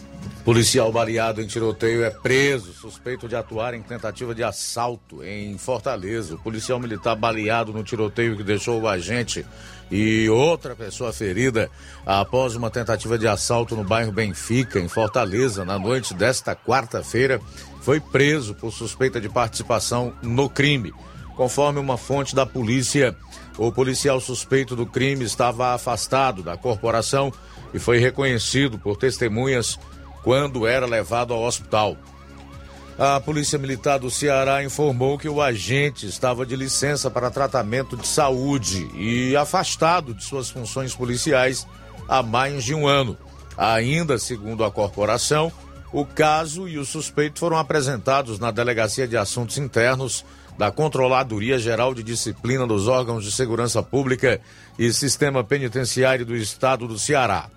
Policial 0.44 0.90
baleado 0.90 1.42
em 1.42 1.46
tiroteio 1.46 2.02
é 2.02 2.08
preso, 2.08 2.72
suspeito 2.72 3.28
de 3.28 3.36
atuar 3.36 3.74
em 3.74 3.82
tentativa 3.82 4.34
de 4.34 4.42
assalto 4.42 5.22
em 5.22 5.58
Fortaleza. 5.58 6.34
O 6.34 6.38
policial 6.38 6.80
militar 6.80 7.14
baleado 7.14 7.74
no 7.74 7.84
tiroteio 7.84 8.36
que 8.38 8.42
deixou 8.42 8.80
o 8.80 8.88
agente 8.88 9.44
e 9.90 10.30
outra 10.30 10.74
pessoa 10.74 11.12
ferida 11.12 11.70
após 12.06 12.56
uma 12.56 12.70
tentativa 12.70 13.18
de 13.18 13.28
assalto 13.28 13.76
no 13.76 13.84
bairro 13.84 14.12
Benfica, 14.12 14.80
em 14.80 14.88
Fortaleza, 14.88 15.62
na 15.62 15.78
noite 15.78 16.14
desta 16.14 16.56
quarta-feira, 16.56 17.38
foi 17.82 18.00
preso 18.00 18.54
por 18.54 18.72
suspeita 18.72 19.20
de 19.20 19.28
participação 19.28 20.14
no 20.22 20.48
crime. 20.48 20.92
Conforme 21.36 21.78
uma 21.78 21.98
fonte 21.98 22.34
da 22.34 22.46
polícia, 22.46 23.14
o 23.58 23.70
policial 23.70 24.18
suspeito 24.20 24.74
do 24.74 24.86
crime 24.86 25.24
estava 25.24 25.74
afastado 25.74 26.42
da 26.42 26.56
corporação 26.56 27.30
e 27.72 27.78
foi 27.78 27.98
reconhecido 27.98 28.78
por 28.78 28.96
testemunhas 28.96 29.78
quando 30.22 30.66
era 30.66 30.86
levado 30.86 31.32
ao 31.32 31.42
hospital. 31.42 31.96
A 32.98 33.18
Polícia 33.18 33.58
Militar 33.58 33.98
do 33.98 34.10
Ceará 34.10 34.62
informou 34.62 35.18
que 35.18 35.28
o 35.28 35.40
agente 35.40 36.06
estava 36.06 36.44
de 36.44 36.54
licença 36.54 37.10
para 37.10 37.30
tratamento 37.30 37.96
de 37.96 38.06
saúde 38.06 38.90
e 38.94 39.34
afastado 39.36 40.12
de 40.12 40.22
suas 40.22 40.50
funções 40.50 40.94
policiais 40.94 41.66
há 42.06 42.22
mais 42.22 42.62
de 42.62 42.74
um 42.74 42.86
ano. 42.86 43.16
Ainda 43.56 44.18
segundo 44.18 44.64
a 44.64 44.70
corporação, 44.70 45.50
o 45.92 46.04
caso 46.04 46.68
e 46.68 46.76
o 46.76 46.84
suspeito 46.84 47.38
foram 47.40 47.56
apresentados 47.56 48.38
na 48.38 48.50
Delegacia 48.50 49.08
de 49.08 49.16
Assuntos 49.16 49.56
Internos 49.56 50.24
da 50.58 50.70
Controladoria 50.70 51.58
Geral 51.58 51.94
de 51.94 52.02
Disciplina 52.02 52.66
dos 52.66 52.86
Órgãos 52.86 53.24
de 53.24 53.32
Segurança 53.32 53.82
Pública 53.82 54.42
e 54.78 54.92
Sistema 54.92 55.42
Penitenciário 55.42 56.26
do 56.26 56.36
Estado 56.36 56.86
do 56.86 56.98
Ceará. 56.98 57.48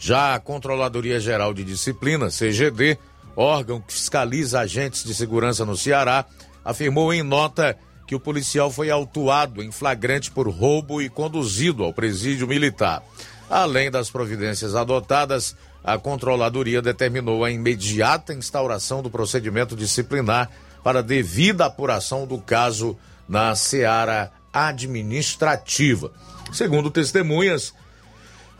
Já 0.00 0.34
a 0.34 0.40
Controladoria 0.40 1.20
Geral 1.20 1.52
de 1.52 1.62
Disciplina, 1.62 2.30
CGD, 2.30 2.96
órgão 3.36 3.82
que 3.82 3.92
fiscaliza 3.92 4.60
agentes 4.60 5.04
de 5.04 5.14
segurança 5.14 5.66
no 5.66 5.76
Ceará, 5.76 6.24
afirmou 6.64 7.12
em 7.12 7.22
nota 7.22 7.76
que 8.06 8.14
o 8.14 8.20
policial 8.20 8.70
foi 8.70 8.90
autuado 8.90 9.62
em 9.62 9.70
flagrante 9.70 10.30
por 10.30 10.48
roubo 10.48 11.02
e 11.02 11.10
conduzido 11.10 11.84
ao 11.84 11.92
presídio 11.92 12.48
militar. 12.48 13.02
Além 13.48 13.90
das 13.90 14.08
providências 14.08 14.74
adotadas, 14.74 15.54
a 15.84 15.98
controladoria 15.98 16.80
determinou 16.80 17.44
a 17.44 17.50
imediata 17.50 18.32
instauração 18.32 19.02
do 19.02 19.10
procedimento 19.10 19.76
disciplinar 19.76 20.50
para 20.82 21.02
devida 21.02 21.66
apuração 21.66 22.26
do 22.26 22.38
caso 22.38 22.96
na 23.28 23.54
seara 23.54 24.32
administrativa. 24.50 26.10
Segundo 26.52 26.90
testemunhas, 26.90 27.74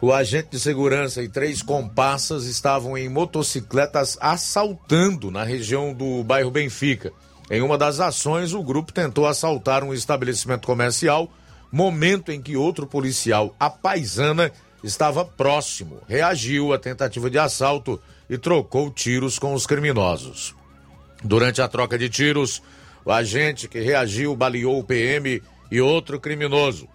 o 0.00 0.12
agente 0.12 0.48
de 0.52 0.60
segurança 0.60 1.22
e 1.22 1.28
três 1.28 1.62
comparsas 1.62 2.44
estavam 2.46 2.96
em 2.96 3.08
motocicletas 3.08 4.16
assaltando 4.20 5.30
na 5.30 5.44
região 5.44 5.92
do 5.92 6.24
bairro 6.24 6.50
Benfica. 6.50 7.12
Em 7.50 7.60
uma 7.60 7.76
das 7.76 8.00
ações, 8.00 8.54
o 8.54 8.62
grupo 8.62 8.92
tentou 8.92 9.26
assaltar 9.26 9.84
um 9.84 9.92
estabelecimento 9.92 10.66
comercial, 10.66 11.30
momento 11.70 12.32
em 12.32 12.40
que 12.40 12.56
outro 12.56 12.86
policial, 12.86 13.54
a 13.60 13.68
paisana, 13.68 14.50
estava 14.82 15.24
próximo, 15.24 15.98
reagiu 16.08 16.72
à 16.72 16.78
tentativa 16.78 17.28
de 17.28 17.38
assalto 17.38 18.00
e 18.28 18.38
trocou 18.38 18.90
tiros 18.90 19.38
com 19.38 19.52
os 19.52 19.66
criminosos. 19.66 20.54
Durante 21.22 21.60
a 21.60 21.68
troca 21.68 21.98
de 21.98 22.08
tiros, 22.08 22.62
o 23.04 23.12
agente 23.12 23.68
que 23.68 23.80
reagiu 23.80 24.34
baleou 24.34 24.78
o 24.78 24.84
PM 24.84 25.42
e 25.70 25.80
outro 25.80 26.18
criminoso. 26.18 26.88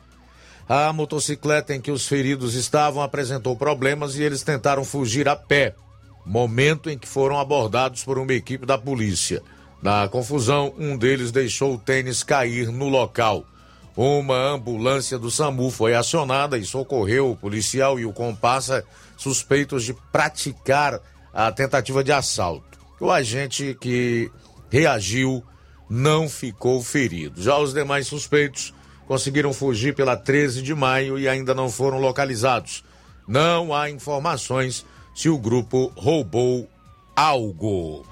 A 0.67 0.91
motocicleta 0.91 1.75
em 1.75 1.81
que 1.81 1.91
os 1.91 2.07
feridos 2.07 2.55
estavam 2.55 3.03
apresentou 3.03 3.55
problemas 3.55 4.15
e 4.15 4.23
eles 4.23 4.41
tentaram 4.41 4.83
fugir 4.83 5.29
a 5.29 5.35
pé, 5.35 5.75
momento 6.25 6.89
em 6.89 6.97
que 6.97 7.07
foram 7.07 7.39
abordados 7.39 8.03
por 8.03 8.17
uma 8.17 8.33
equipe 8.33 8.65
da 8.65 8.75
polícia. 8.75 9.43
Na 9.79 10.07
confusão, 10.07 10.73
um 10.79 10.97
deles 10.97 11.31
deixou 11.31 11.75
o 11.75 11.77
tênis 11.77 12.23
cair 12.23 12.71
no 12.71 12.89
local. 12.89 13.45
uma 13.95 14.35
ambulância 14.35 15.19
do 15.19 15.29
SAMU 15.29 15.69
foi 15.69 15.93
acionada 15.93 16.57
e 16.57 16.65
socorreu 16.65 17.31
o 17.31 17.37
policial 17.37 17.99
e 17.99 18.05
o 18.05 18.11
comparsa 18.11 18.83
suspeitos 19.15 19.83
de 19.83 19.93
praticar 20.11 20.99
a 21.31 21.51
tentativa 21.51 22.03
de 22.03 22.11
assalto. 22.11 22.79
O 22.99 23.11
agente 23.11 23.77
que 23.79 24.31
reagiu 24.69 25.43
não 25.87 26.27
ficou 26.27 26.81
ferido. 26.81 27.41
Já 27.41 27.57
os 27.59 27.73
demais 27.73 28.07
suspeitos 28.07 28.73
conseguiram 29.07 29.53
fugir 29.53 29.95
pela 29.95 30.17
13 30.17 30.61
de 30.61 30.73
maio 30.73 31.17
e 31.17 31.27
ainda 31.27 31.53
não 31.53 31.69
foram 31.69 31.99
localizados. 31.99 32.83
Não 33.27 33.73
há 33.73 33.89
informações 33.89 34.85
se 35.13 35.29
o 35.29 35.37
grupo 35.37 35.91
roubou 35.95 36.69
algo. 37.15 38.05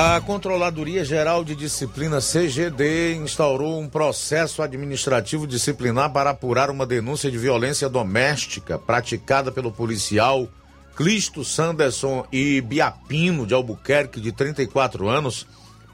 A 0.00 0.20
Controladoria 0.20 1.04
Geral 1.04 1.42
de 1.42 1.56
Disciplina 1.56 2.20
CGD 2.20 3.16
instaurou 3.16 3.80
um 3.80 3.88
processo 3.88 4.62
administrativo 4.62 5.44
disciplinar 5.44 6.12
para 6.12 6.30
apurar 6.30 6.70
uma 6.70 6.86
denúncia 6.86 7.28
de 7.28 7.36
violência 7.36 7.88
doméstica 7.88 8.78
praticada 8.78 9.50
pelo 9.50 9.72
policial 9.72 10.48
Clisto 10.94 11.44
Sanderson 11.44 12.24
e 12.30 12.60
Biapino 12.60 13.44
de 13.44 13.54
Albuquerque, 13.54 14.20
de 14.20 14.30
34 14.30 15.08
anos, 15.08 15.48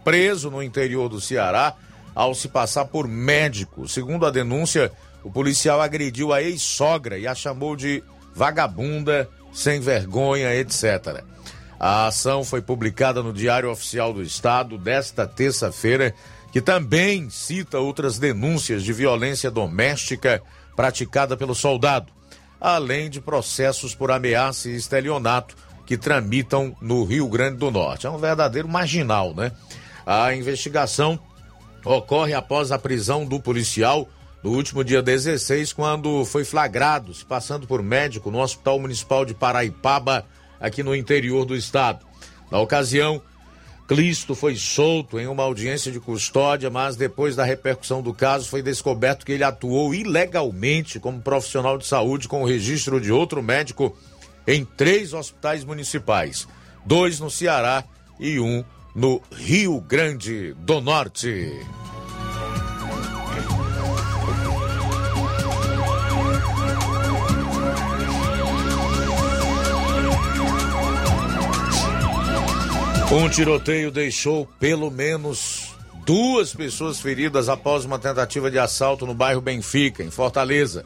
preso 0.05 0.51
no 0.51 0.63
interior 0.63 1.09
do 1.09 1.19
Ceará 1.19 1.75
ao 2.15 2.35
se 2.35 2.49
passar 2.49 2.85
por 2.85 3.09
médico. 3.09 3.89
Segundo 3.89 4.27
a 4.27 4.31
denúncia, 4.31 4.93
o 5.23 5.31
policial 5.31 5.81
agrediu 5.81 6.31
a 6.31 6.43
ex-sogra 6.43 7.17
e 7.17 7.27
a 7.27 7.35
chamou 7.35 7.75
de 7.75 8.05
vagabunda, 8.35 9.27
sem 9.51 9.81
vergonha, 9.81 10.55
etc. 10.55 11.25
A 11.79 12.07
ação 12.07 12.45
foi 12.45 12.63
publicada 12.63 13.23
no 13.23 13.33
Diário 13.33 13.71
Oficial 13.71 14.13
do 14.13 14.23
Estado 14.23 14.79
desta 14.79 15.27
terça-feira, 15.27 16.15
que 16.53 16.61
também 16.61 17.29
cita 17.29 17.79
outras 17.79 18.19
denúncias 18.19 18.83
de 18.83 18.93
violência 18.93 19.51
doméstica 19.51 20.43
praticada 20.77 21.37
pelo 21.37 21.55
soldado, 21.55 22.13
além 22.61 23.11
de 23.11 23.21
processos 23.21 23.95
por 23.95 24.11
ameaça 24.11 24.69
e 24.69 24.77
estelionato 24.77 25.57
que 25.85 25.99
tramitam 25.99 26.75
no 26.81 27.05
Rio 27.05 27.29
Grande 27.29 27.59
do 27.59 27.71
Norte. 27.71 28.07
É 28.07 28.11
um 28.11 28.19
verdadeiro 28.19 28.69
marginal, 28.69 29.35
né? 29.35 29.53
A 30.07 30.35
investigação 30.35 31.19
ocorre 31.85 32.33
após 32.35 32.73
a 32.73 32.79
prisão 32.79 33.27
do 33.27 33.41
policial 33.41 34.09
no 34.43 34.51
último 34.51 34.85
dia 34.85 35.03
16, 35.03 35.73
quando 35.73 36.25
foi 36.25 36.45
flagrado 36.45 37.15
se 37.15 37.25
passando 37.25 37.67
por 37.67 37.83
médico 37.83 38.31
no 38.31 38.41
Hospital 38.41 38.79
Municipal 38.79 39.25
de 39.25 39.35
Paraipaba 39.35 40.27
aqui 40.61 40.83
no 40.83 40.95
interior 40.95 41.45
do 41.45 41.57
estado. 41.57 42.05
Na 42.51 42.59
ocasião, 42.59 43.21
Clisto 43.87 44.35
foi 44.35 44.57
solto 44.57 45.21
em 45.21 45.27
uma 45.27 45.43
audiência 45.43 45.93
de 45.93 46.01
custódia, 46.01 46.71
mas 46.71 46.97
depois 46.97 47.37
da 47.37 47.45
repercussão 47.45 48.01
do 48.01 48.15
caso 48.15 48.49
foi 48.49 48.63
descoberto 48.63 49.27
que 49.27 49.33
ele 49.33 49.45
atuou 49.45 49.95
ilegalmente 49.95 50.99
como 50.99 51.21
profissional 51.21 51.77
de 51.77 51.87
saúde 51.87 52.27
com 52.27 52.43
o 52.43 52.47
registro 52.47 52.99
de 52.99 53.13
outro 53.13 53.43
médico 53.43 53.97
em 54.47 54.65
três 54.65 55.13
hospitais 55.13 55.65
municipais, 55.65 56.49
dois 56.85 57.21
no 57.21 57.31
Ceará 57.31 57.85
e 58.19 58.41
um 58.41 58.65
no 58.95 59.21
Rio 59.31 59.81
Grande 59.81 60.55
do 60.55 60.81
Norte. 60.81 61.53
Um 73.17 73.29
tiroteio 73.29 73.93
deixou 73.93 74.45
pelo 74.59 74.91
menos 74.91 75.73
duas 76.05 76.53
pessoas 76.53 76.99
feridas 76.99 77.49
após 77.49 77.85
uma 77.85 77.97
tentativa 77.97 78.51
de 78.51 78.59
assalto 78.59 79.07
no 79.07 79.15
bairro 79.15 79.41
Benfica, 79.41 80.03
em 80.03 80.11
Fortaleza. 80.11 80.85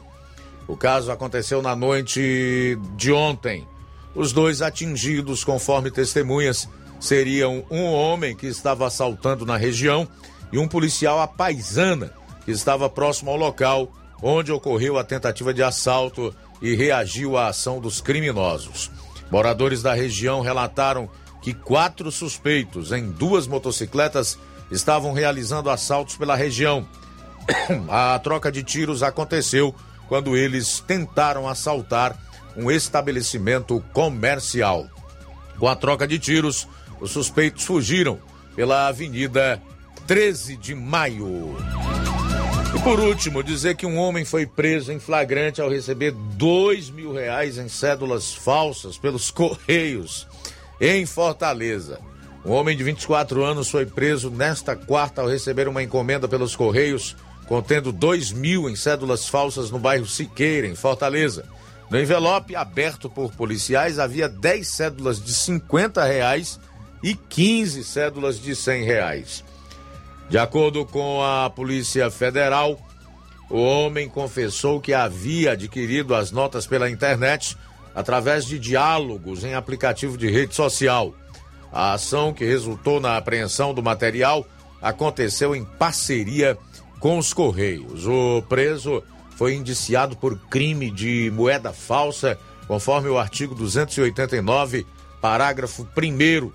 O 0.67 0.77
caso 0.77 1.11
aconteceu 1.11 1.59
na 1.59 1.75
noite 1.75 2.77
de 2.95 3.11
ontem. 3.11 3.67
Os 4.13 4.31
dois 4.31 4.61
atingidos, 4.61 5.43
conforme 5.43 5.89
testemunhas, 5.89 6.69
seriam 6.99 7.65
um 7.67 7.85
homem 7.85 8.35
que 8.35 8.45
estava 8.45 8.85
assaltando 8.85 9.43
na 9.43 9.57
região 9.57 10.07
e 10.51 10.59
um 10.59 10.67
policial 10.67 11.19
apaisana 11.19 12.13
que 12.45 12.51
estava 12.51 12.87
próximo 12.87 13.31
ao 13.31 13.37
local 13.37 13.91
onde 14.21 14.51
ocorreu 14.51 14.99
a 14.99 15.03
tentativa 15.03 15.51
de 15.51 15.63
assalto 15.63 16.31
e 16.61 16.75
reagiu 16.75 17.37
à 17.37 17.47
ação 17.47 17.79
dos 17.81 17.99
criminosos. 17.99 18.91
Moradores 19.31 19.81
da 19.81 19.95
região 19.95 20.41
relataram 20.41 21.09
que 21.41 21.53
quatro 21.53 22.11
suspeitos 22.11 22.91
em 22.91 23.09
duas 23.11 23.47
motocicletas 23.47 24.37
estavam 24.71 25.13
realizando 25.13 25.69
assaltos 25.69 26.15
pela 26.15 26.35
região. 26.35 26.87
A 27.89 28.19
troca 28.19 28.51
de 28.51 28.63
tiros 28.63 29.01
aconteceu 29.03 29.73
quando 30.07 30.35
eles 30.35 30.79
tentaram 30.79 31.47
assaltar 31.47 32.17
um 32.55 32.69
estabelecimento 32.69 33.83
comercial. 33.93 34.87
Com 35.57 35.67
a 35.67 35.75
troca 35.75 36.07
de 36.07 36.17
tiros, 36.17 36.67
os 36.99 37.11
suspeitos 37.11 37.63
fugiram 37.63 38.19
pela 38.55 38.87
Avenida 38.87 39.61
13 40.07 40.57
de 40.57 40.73
Maio. 40.73 41.55
E 42.75 42.79
por 42.81 42.99
último, 42.99 43.43
dizer 43.43 43.75
que 43.75 43.85
um 43.85 43.97
homem 43.97 44.25
foi 44.25 44.45
preso 44.45 44.91
em 44.91 44.99
flagrante 44.99 45.61
ao 45.61 45.69
receber 45.69 46.11
dois 46.11 46.89
mil 46.89 47.13
reais 47.13 47.57
em 47.57 47.67
cédulas 47.67 48.33
falsas 48.33 48.97
pelos 48.97 49.29
Correios 49.31 50.27
em 50.79 51.05
Fortaleza. 51.05 51.99
Um 52.45 52.51
homem 52.51 52.75
de 52.75 52.83
24 52.83 53.43
anos 53.43 53.69
foi 53.69 53.85
preso 53.85 54.29
nesta 54.29 54.75
quarta 54.75 55.21
ao 55.21 55.27
receber 55.27 55.67
uma 55.67 55.83
encomenda 55.83 56.27
pelos 56.27 56.55
Correios 56.55 57.15
contendo 57.49 57.91
2 57.91 58.31
mil 58.31 58.69
em 58.69 58.75
cédulas 58.75 59.27
falsas 59.27 59.71
no 59.71 59.79
bairro 59.79 60.05
Siqueira, 60.05 60.67
em 60.67 60.75
Fortaleza. 60.75 61.45
No 61.89 61.99
envelope 61.99 62.55
aberto 62.55 63.09
por 63.09 63.31
policiais 63.31 63.97
havia 63.97 64.29
10 64.29 64.67
cédulas 64.67 65.19
de 65.19 65.33
50 65.33 66.03
reais 66.03 66.59
e 67.01 67.15
15 67.15 67.83
cédulas 67.83 68.39
de 68.39 68.55
100 68.55 68.83
reais. 68.83 69.43
De 70.29 70.37
acordo 70.37 70.85
com 70.85 71.23
a 71.23 71.49
Polícia 71.49 72.11
Federal, 72.11 72.79
o 73.49 73.57
homem 73.57 74.07
confessou 74.07 74.79
que 74.79 74.93
havia 74.93 75.53
adquirido 75.53 76.13
as 76.13 76.29
notas 76.29 76.67
pela 76.67 76.87
internet 76.87 77.57
através 77.99 78.45
de 78.45 78.57
diálogos 78.57 79.43
em 79.43 79.55
aplicativo 79.55 80.17
de 80.17 80.31
rede 80.31 80.55
social. 80.55 81.13
A 81.69 81.91
ação 81.91 82.33
que 82.33 82.45
resultou 82.45 83.01
na 83.01 83.17
apreensão 83.17 83.73
do 83.73 83.83
material 83.83 84.47
aconteceu 84.81 85.53
em 85.53 85.65
parceria 85.65 86.57
com 87.01 87.17
os 87.17 87.33
Correios. 87.33 88.07
O 88.07 88.41
preso 88.47 89.03
foi 89.35 89.53
indiciado 89.53 90.15
por 90.15 90.39
crime 90.47 90.89
de 90.89 91.29
moeda 91.35 91.73
falsa, 91.73 92.39
conforme 92.69 93.09
o 93.09 93.17
artigo 93.17 93.53
289, 93.53 94.87
parágrafo 95.19 95.85
1 95.85 96.51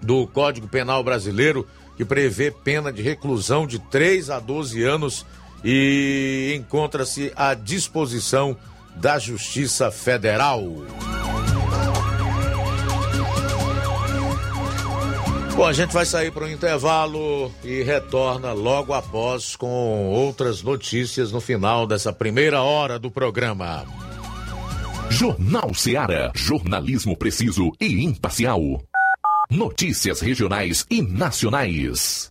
do 0.00 0.28
Código 0.28 0.68
Penal 0.68 1.02
Brasileiro, 1.02 1.66
que 1.96 2.04
prevê 2.04 2.52
pena 2.52 2.92
de 2.92 3.02
reclusão 3.02 3.66
de 3.66 3.80
3 3.80 4.30
a 4.30 4.38
12 4.38 4.80
anos 4.84 5.26
e 5.64 6.54
encontra-se 6.56 7.32
à 7.34 7.52
disposição 7.52 8.56
da 9.00 9.18
Justiça 9.18 9.90
Federal. 9.90 10.62
Bom, 15.54 15.66
a 15.66 15.72
gente 15.72 15.92
vai 15.92 16.06
sair 16.06 16.30
para 16.30 16.44
o 16.44 16.50
intervalo 16.50 17.52
e 17.64 17.82
retorna 17.82 18.52
logo 18.52 18.92
após 18.92 19.56
com 19.56 20.08
outras 20.08 20.62
notícias 20.62 21.32
no 21.32 21.40
final 21.40 21.86
dessa 21.86 22.12
primeira 22.12 22.62
hora 22.62 22.98
do 22.98 23.10
programa. 23.10 23.84
Jornal 25.10 25.74
Seara. 25.74 26.30
Jornalismo 26.34 27.16
preciso 27.16 27.72
e 27.80 28.04
imparcial. 28.04 28.60
Notícias 29.50 30.20
regionais 30.20 30.86
e 30.90 31.02
nacionais. 31.02 32.30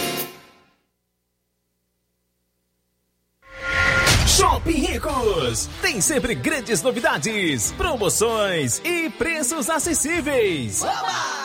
Shopping 4.41 4.71
Ricos 4.71 5.69
tem 5.83 6.01
sempre 6.01 6.33
grandes 6.33 6.81
novidades, 6.81 7.71
promoções 7.73 8.81
e 8.83 9.07
preços 9.11 9.69
acessíveis. 9.69 10.81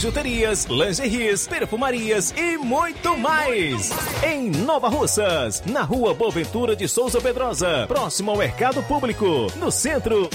bijuterias, 0.00 0.64
lingeries, 0.64 1.46
perfumarias 1.46 2.32
e 2.34 2.56
muito 2.56 3.18
mais. 3.18 3.90
Em 4.24 4.48
Nova 4.50 4.88
Russas, 4.88 5.62
na 5.66 5.82
rua 5.82 6.14
Boaventura 6.14 6.74
de 6.74 6.88
Souza 6.88 7.20
Pedrosa, 7.20 7.84
próximo 7.86 8.30
ao 8.30 8.38
Mercado 8.38 8.82
Público, 8.84 9.48
no 9.56 9.70
centro. 9.70 10.30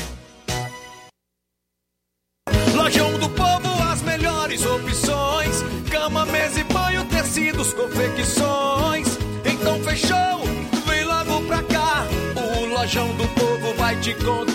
Lojão 2.75 3.17
do 3.17 3.27
Povo, 3.29 3.83
as 3.91 4.03
melhores 4.03 4.63
opções: 4.63 5.63
cama, 5.89 6.27
mesa 6.27 6.59
e 6.59 6.63
banho, 6.65 7.03
tecidos, 7.05 7.73
confecções. 7.73 9.17
Então 9.45 9.79
fechou, 9.79 10.43
vem 10.85 11.03
logo 11.05 11.41
pra 11.47 11.63
cá. 11.63 12.05
O 12.35 12.65
Lojão 12.67 13.07
do 13.15 13.27
Povo 13.29 13.73
vai 13.77 13.99
te 13.99 14.13
conquistar. 14.13 14.54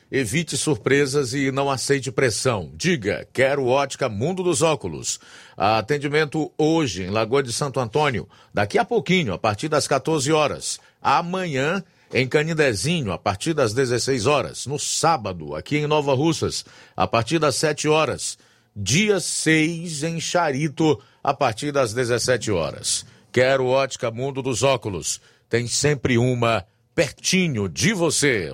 evite 0.11 0.57
surpresas 0.57 1.33
e 1.33 1.51
não 1.51 1.69
aceite 1.69 2.11
pressão. 2.11 2.71
Diga, 2.75 3.27
quero 3.31 3.65
ótica 3.65 4.09
Mundo 4.09 4.43
dos 4.43 4.61
Óculos. 4.61 5.19
Atendimento 5.55 6.51
hoje 6.57 7.03
em 7.03 7.09
Lagoa 7.09 7.41
de 7.41 7.53
Santo 7.53 7.79
Antônio, 7.79 8.27
daqui 8.53 8.77
a 8.77 8.85
pouquinho, 8.85 9.33
a 9.33 9.37
partir 9.37 9.69
das 9.69 9.87
14 9.87 10.31
horas. 10.31 10.79
Amanhã, 11.01 11.83
em 12.13 12.27
Canidezinho, 12.27 13.11
a 13.11 13.17
partir 13.17 13.53
das 13.53 13.73
16 13.73 14.25
horas. 14.25 14.65
No 14.65 14.77
sábado, 14.77 15.55
aqui 15.55 15.77
em 15.77 15.87
Nova 15.87 16.13
Russas, 16.13 16.65
a 16.95 17.07
partir 17.07 17.39
das 17.39 17.55
7 17.55 17.87
horas. 17.87 18.37
Dia 18.75 19.19
6, 19.19 20.03
em 20.03 20.19
Charito, 20.19 21.01
a 21.23 21.33
partir 21.33 21.71
das 21.71 21.93
17 21.93 22.51
horas. 22.51 23.05
Quero 23.31 23.65
ótica 23.65 24.11
Mundo 24.11 24.41
dos 24.41 24.61
Óculos 24.61 25.21
tem 25.51 25.67
sempre 25.67 26.17
uma 26.17 26.65
pertinho 26.95 27.67
de 27.67 27.91
você. 27.93 28.53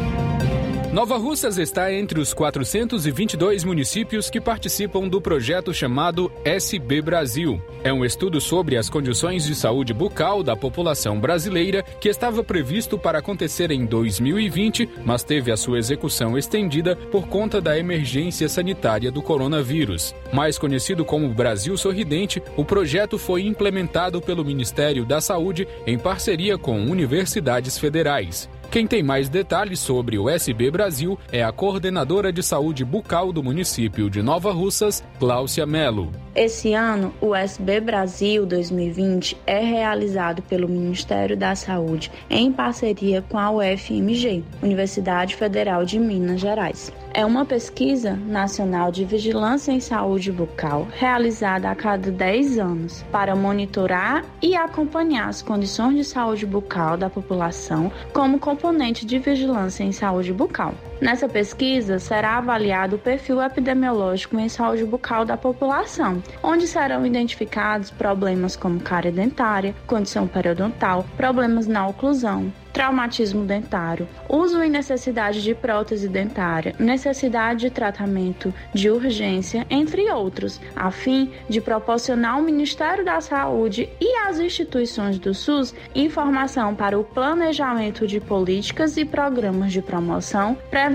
Nova 0.91 1.17
Russas 1.17 1.57
está 1.57 1.93
entre 1.93 2.19
os 2.19 2.33
422 2.33 3.63
municípios 3.63 4.29
que 4.29 4.41
participam 4.41 5.07
do 5.07 5.21
projeto 5.21 5.73
chamado 5.73 6.29
SB 6.43 7.01
Brasil. 7.01 7.61
É 7.81 7.93
um 7.93 8.03
estudo 8.03 8.41
sobre 8.41 8.75
as 8.75 8.89
condições 8.89 9.45
de 9.45 9.55
saúde 9.55 9.93
bucal 9.93 10.43
da 10.43 10.53
população 10.53 11.17
brasileira 11.17 11.81
que 11.81 12.09
estava 12.09 12.43
previsto 12.43 12.99
para 12.99 13.19
acontecer 13.19 13.71
em 13.71 13.85
2020, 13.85 14.89
mas 15.05 15.23
teve 15.23 15.49
a 15.49 15.55
sua 15.55 15.79
execução 15.79 16.37
estendida 16.37 16.93
por 16.93 17.25
conta 17.25 17.61
da 17.61 17.79
emergência 17.79 18.49
sanitária 18.49 19.09
do 19.09 19.21
coronavírus. 19.21 20.13
Mais 20.33 20.57
conhecido 20.57 21.05
como 21.05 21.33
Brasil 21.33 21.77
Sorridente, 21.77 22.43
o 22.57 22.65
projeto 22.65 23.17
foi 23.17 23.43
implementado 23.43 24.21
pelo 24.21 24.43
Ministério 24.43 25.05
da 25.05 25.21
Saúde 25.21 25.65
em 25.87 25.97
parceria 25.97 26.57
com 26.57 26.83
universidades 26.83 27.77
federais. 27.77 28.49
Quem 28.71 28.87
tem 28.87 29.03
mais 29.03 29.27
detalhes 29.27 29.81
sobre 29.81 30.17
o 30.17 30.29
SB 30.29 30.71
Brasil 30.71 31.19
é 31.29 31.43
a 31.43 31.51
coordenadora 31.51 32.31
de 32.31 32.41
saúde 32.41 32.85
bucal 32.85 33.33
do 33.33 33.43
município 33.43 34.09
de 34.09 34.21
Nova 34.21 34.53
Russas, 34.53 35.03
Cláudia 35.19 35.65
Melo. 35.65 36.09
Esse 36.33 36.73
ano, 36.73 37.13
o 37.19 37.35
SB 37.35 37.81
Brasil 37.81 38.45
2020 38.45 39.37
é 39.45 39.59
realizado 39.59 40.41
pelo 40.43 40.69
Ministério 40.69 41.35
da 41.35 41.53
Saúde 41.53 42.09
em 42.29 42.49
parceria 42.49 43.21
com 43.21 43.37
a 43.37 43.51
UFMG, 43.51 44.41
Universidade 44.63 45.35
Federal 45.35 45.83
de 45.83 45.99
Minas 45.99 46.39
Gerais. 46.39 46.93
É 47.13 47.25
uma 47.25 47.43
pesquisa 47.43 48.13
nacional 48.13 48.89
de 48.89 49.03
vigilância 49.03 49.73
em 49.73 49.81
saúde 49.81 50.31
bucal 50.31 50.87
realizada 50.91 51.69
a 51.69 51.75
cada 51.75 52.09
10 52.09 52.57
anos 52.57 53.03
para 53.11 53.35
monitorar 53.35 54.23
e 54.41 54.55
acompanhar 54.55 55.27
as 55.27 55.41
condições 55.41 55.97
de 55.97 56.05
saúde 56.05 56.45
bucal 56.45 56.95
da 56.95 57.09
população 57.09 57.91
como 58.13 58.39
componente 58.39 59.05
de 59.05 59.19
vigilância 59.19 59.83
em 59.83 59.91
saúde 59.91 60.31
bucal. 60.31 60.73
Nessa 61.01 61.27
pesquisa, 61.27 61.97
será 61.97 62.37
avaliado 62.37 62.95
o 62.95 62.99
perfil 62.99 63.41
epidemiológico 63.41 64.37
em 64.37 64.47
saúde 64.47 64.85
bucal 64.85 65.25
da 65.25 65.35
população, 65.35 66.21
onde 66.43 66.67
serão 66.67 67.03
identificados 67.03 67.89
problemas 67.89 68.55
como 68.55 68.79
cárie 68.79 69.11
dentária, 69.11 69.73
condição 69.87 70.27
periodontal, 70.27 71.03
problemas 71.17 71.65
na 71.65 71.87
oclusão, 71.87 72.53
traumatismo 72.71 73.43
dentário, 73.45 74.07
uso 74.29 74.63
e 74.63 74.69
necessidade 74.69 75.41
de 75.41 75.55
prótese 75.55 76.07
dentária, 76.07 76.75
necessidade 76.77 77.61
de 77.61 77.69
tratamento 77.71 78.53
de 78.71 78.89
urgência, 78.89 79.65
entre 79.71 80.09
outros, 80.11 80.61
a 80.75 80.91
fim 80.91 81.31
de 81.49 81.59
proporcionar 81.59 82.35
ao 82.35 82.43
Ministério 82.43 83.03
da 83.03 83.19
Saúde 83.19 83.89
e 83.99 84.15
às 84.27 84.39
instituições 84.39 85.17
do 85.17 85.33
SUS 85.33 85.73
informação 85.95 86.75
para 86.75 86.97
o 86.97 87.03
planejamento 87.03 88.05
de 88.05 88.19
políticas 88.19 88.95
e 88.97 89.03
programas 89.03 89.73
de 89.73 89.81
promoção, 89.81 90.55
prevenção 90.69 90.90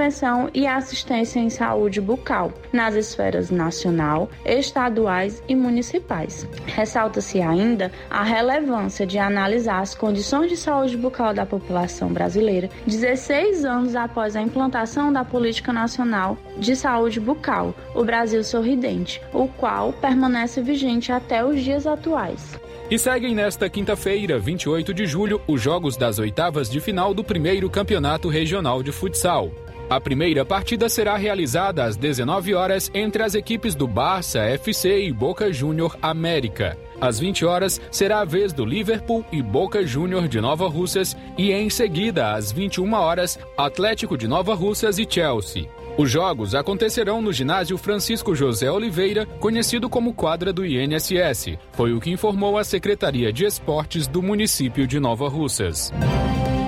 e 0.54 0.66
assistência 0.66 1.40
em 1.40 1.50
saúde 1.50 2.00
bucal 2.00 2.52
nas 2.72 2.94
esferas 2.94 3.50
nacional, 3.50 4.30
estaduais 4.44 5.42
e 5.48 5.54
municipais. 5.54 6.46
Ressalta-se 6.66 7.40
ainda 7.40 7.90
a 8.10 8.22
relevância 8.22 9.06
de 9.06 9.18
analisar 9.18 9.80
as 9.80 9.94
condições 9.94 10.50
de 10.50 10.56
saúde 10.56 10.96
bucal 10.96 11.32
da 11.32 11.46
população 11.46 12.12
brasileira 12.12 12.68
16 12.86 13.64
anos 13.64 13.96
após 13.96 14.36
a 14.36 14.42
implantação 14.42 15.12
da 15.12 15.24
Política 15.24 15.72
Nacional 15.72 16.36
de 16.58 16.76
Saúde 16.76 17.20
Bucal, 17.20 17.74
o 17.94 18.04
Brasil 18.04 18.42
Sorridente, 18.42 19.20
o 19.32 19.48
qual 19.48 19.92
permanece 19.92 20.60
vigente 20.60 21.12
até 21.12 21.44
os 21.44 21.62
dias 21.62 21.86
atuais. 21.86 22.58
E 22.88 22.98
seguem 22.98 23.34
nesta 23.34 23.68
quinta-feira, 23.68 24.38
28 24.38 24.94
de 24.94 25.06
julho, 25.06 25.40
os 25.48 25.60
jogos 25.60 25.96
das 25.96 26.20
oitavas 26.20 26.70
de 26.70 26.78
final 26.80 27.12
do 27.12 27.24
primeiro 27.24 27.68
Campeonato 27.68 28.28
Regional 28.28 28.80
de 28.80 28.92
Futsal. 28.92 29.50
A 29.88 30.00
primeira 30.00 30.44
partida 30.44 30.88
será 30.88 31.16
realizada 31.16 31.84
às 31.84 31.96
19 31.96 32.54
horas 32.54 32.90
entre 32.92 33.22
as 33.22 33.36
equipes 33.36 33.76
do 33.76 33.86
Barça 33.86 34.40
FC 34.40 35.06
e 35.06 35.12
Boca 35.12 35.52
Júnior 35.52 35.96
América. 36.02 36.76
Às 37.00 37.20
20 37.20 37.44
horas 37.44 37.80
será 37.88 38.20
a 38.20 38.24
vez 38.24 38.52
do 38.52 38.64
Liverpool 38.64 39.24
e 39.30 39.40
Boca 39.40 39.86
Júnior 39.86 40.26
de 40.26 40.40
Nova 40.40 40.66
Russas 40.68 41.16
e 41.38 41.52
em 41.52 41.70
seguida 41.70 42.32
às 42.32 42.50
21 42.50 42.92
horas 42.94 43.38
Atlético 43.56 44.18
de 44.18 44.26
Nova 44.26 44.54
Russas 44.56 44.98
e 44.98 45.06
Chelsea. 45.08 45.68
Os 45.96 46.10
jogos 46.10 46.54
acontecerão 46.56 47.22
no 47.22 47.32
ginásio 47.32 47.78
Francisco 47.78 48.34
José 48.34 48.68
Oliveira, 48.68 49.24
conhecido 49.38 49.88
como 49.88 50.12
quadra 50.12 50.52
do 50.52 50.66
INSS. 50.66 51.58
Foi 51.72 51.92
o 51.92 52.00
que 52.00 52.10
informou 52.10 52.58
a 52.58 52.64
Secretaria 52.64 53.32
de 53.32 53.44
Esportes 53.44 54.08
do 54.08 54.20
município 54.20 54.84
de 54.84 54.98
Nova 54.98 55.28
Russas. 55.28 55.92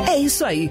É 0.08 0.16
isso 0.16 0.44
aí. 0.44 0.70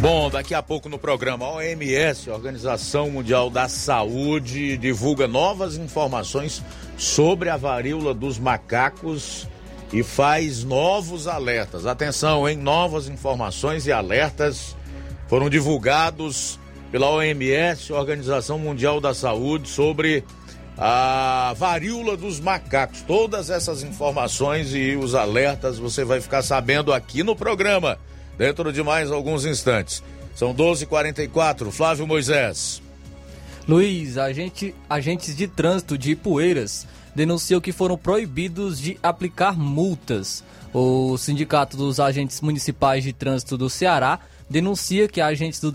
Bom, 0.00 0.30
daqui 0.30 0.54
a 0.54 0.62
pouco 0.62 0.88
no 0.88 0.98
programa 0.98 1.46
OMS, 1.46 2.30
Organização 2.30 3.10
Mundial 3.10 3.50
da 3.50 3.68
Saúde, 3.68 4.78
divulga 4.78 5.28
novas 5.28 5.76
informações 5.76 6.64
sobre 6.96 7.50
a 7.50 7.58
varíola 7.58 8.14
dos 8.14 8.38
macacos 8.38 9.46
e 9.92 10.02
faz 10.02 10.64
novos 10.64 11.26
alertas. 11.28 11.84
Atenção, 11.84 12.48
em 12.48 12.56
novas 12.56 13.08
informações 13.08 13.86
e 13.86 13.92
alertas 13.92 14.74
foram 15.28 15.50
divulgados 15.50 16.58
pela 16.90 17.10
OMS, 17.10 17.92
Organização 17.92 18.58
Mundial 18.58 19.02
da 19.02 19.12
Saúde, 19.12 19.68
sobre 19.68 20.24
a 20.78 21.54
varíola 21.58 22.16
dos 22.16 22.40
macacos. 22.40 23.02
Todas 23.02 23.50
essas 23.50 23.82
informações 23.82 24.72
e 24.72 24.96
os 24.96 25.14
alertas 25.14 25.78
você 25.78 26.06
vai 26.06 26.22
ficar 26.22 26.40
sabendo 26.40 26.90
aqui 26.90 27.22
no 27.22 27.36
programa 27.36 27.98
dentro 28.40 28.72
de 28.72 28.82
mais 28.82 29.10
alguns 29.10 29.44
instantes. 29.44 30.02
São 30.34 30.54
12h44, 30.54 31.70
Flávio 31.70 32.06
Moisés. 32.06 32.80
Luiz, 33.68 34.16
agente, 34.16 34.74
agentes 34.88 35.36
de 35.36 35.46
trânsito 35.46 35.98
de 35.98 36.12
Ipueiras 36.12 36.86
denunciam 37.14 37.60
que 37.60 37.70
foram 37.70 37.98
proibidos 37.98 38.80
de 38.80 38.98
aplicar 39.02 39.58
multas. 39.58 40.42
O 40.72 41.18
Sindicato 41.18 41.76
dos 41.76 42.00
Agentes 42.00 42.40
Municipais 42.40 43.04
de 43.04 43.12
Trânsito 43.12 43.58
do 43.58 43.68
Ceará 43.68 44.20
denuncia 44.48 45.06
que 45.06 45.20
agentes 45.20 45.60
do 45.60 45.70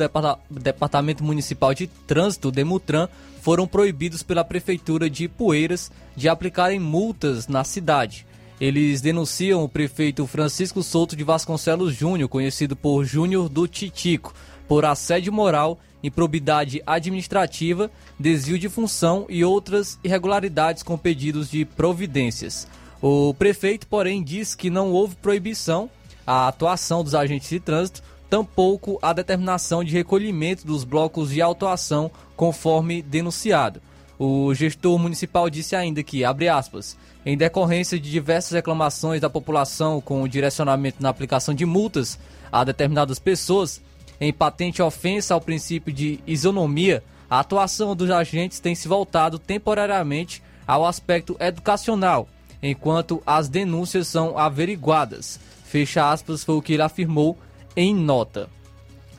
Departamento 0.50 1.24
Municipal 1.24 1.72
de 1.72 1.86
Trânsito, 1.86 2.52
Demutran, 2.52 3.08
foram 3.44 3.68
proibidos 3.68 4.24
pela 4.24 4.44
Prefeitura 4.44 5.08
de 5.08 5.26
Ipueiras 5.26 5.92
de 6.16 6.28
aplicarem 6.28 6.80
multas 6.80 7.48
na 7.48 7.64
cidade. 7.64 8.26
Eles 8.60 9.02
denunciam 9.02 9.64
o 9.64 9.70
prefeito 9.70 10.26
Francisco 10.26 10.82
Souto 10.82 11.16
de 11.16 11.24
Vasconcelos 11.24 11.94
Júnior, 11.94 12.30
conhecido 12.30 12.76
por 12.76 13.04
Júnior 13.04 13.50
do 13.50 13.68
Titico, 13.68 14.34
por 14.68 14.86
assédio 14.86 15.34
moral, 15.34 15.78
improbidade 16.02 16.82
administrativa, 16.86 17.92
desvio 18.18 18.58
de 18.58 18.70
função 18.70 19.26
e 19.28 19.44
outras 19.44 20.00
irregularidades 20.04 20.84
com 20.84 20.98
pedidos 20.98 21.50
de 21.50 21.66
providências. 21.66 22.68
O 23.02 23.34
prefeito, 23.34 23.88
porém, 23.88 24.24
diz 24.24 24.56
que 24.56 24.70
não 24.70 24.92
houve 24.92 25.16
proibição 25.18 25.90
à 26.26 26.48
atuação 26.48 27.04
dos 27.04 27.14
agentes 27.14 27.50
de 27.50 27.60
trânsito, 27.60 28.02
tampouco 28.30 28.98
a 29.02 29.12
determinação 29.12 29.84
de 29.84 29.92
recolhimento 29.94 30.66
dos 30.66 30.84
blocos 30.84 31.30
de 31.30 31.42
autuação, 31.42 32.10
conforme 32.36 33.02
denunciado. 33.02 33.82
O 34.18 34.54
gestor 34.54 34.98
municipal 34.98 35.50
disse 35.50 35.76
ainda 35.76 36.02
que, 36.02 36.24
abre 36.24 36.48
aspas, 36.48 36.98
em 37.26 37.36
decorrência 37.36 38.00
de 38.00 38.12
diversas 38.12 38.52
reclamações 38.52 39.20
da 39.20 39.30
população 39.30 40.00
com 40.00 40.22
o 40.22 40.30
direcionamento 40.30 41.02
na 41.02 41.10
aplicação 41.10 41.54
de 41.54 41.66
multas 41.66 42.20
a 42.52 42.64
determinadas 42.64 43.18
pessoas, 43.18 43.82
em 44.22 44.32
patente 44.32 44.82
ofensa 44.82 45.34
ao 45.34 45.42
princípio 45.42 45.92
de 45.92 46.20
isonomia, 46.28 47.04
a 47.30 47.40
atuação 47.40 47.96
dos 47.96 48.10
agentes 48.12 48.60
tem 48.60 48.76
se 48.76 48.88
voltado 48.88 49.40
temporariamente 49.40 50.42
ao 50.68 50.86
aspecto 50.86 51.36
educacional, 51.40 52.28
enquanto 52.62 53.22
as 53.26 53.50
denúncias 53.50 54.08
são 54.08 54.38
averiguadas. 54.38 55.40
Fecha 55.66 56.10
aspas, 56.10 56.44
foi 56.44 56.56
o 56.56 56.62
que 56.62 56.74
ele 56.74 56.84
afirmou 56.84 57.38
em 57.76 57.94
nota. 57.94 58.50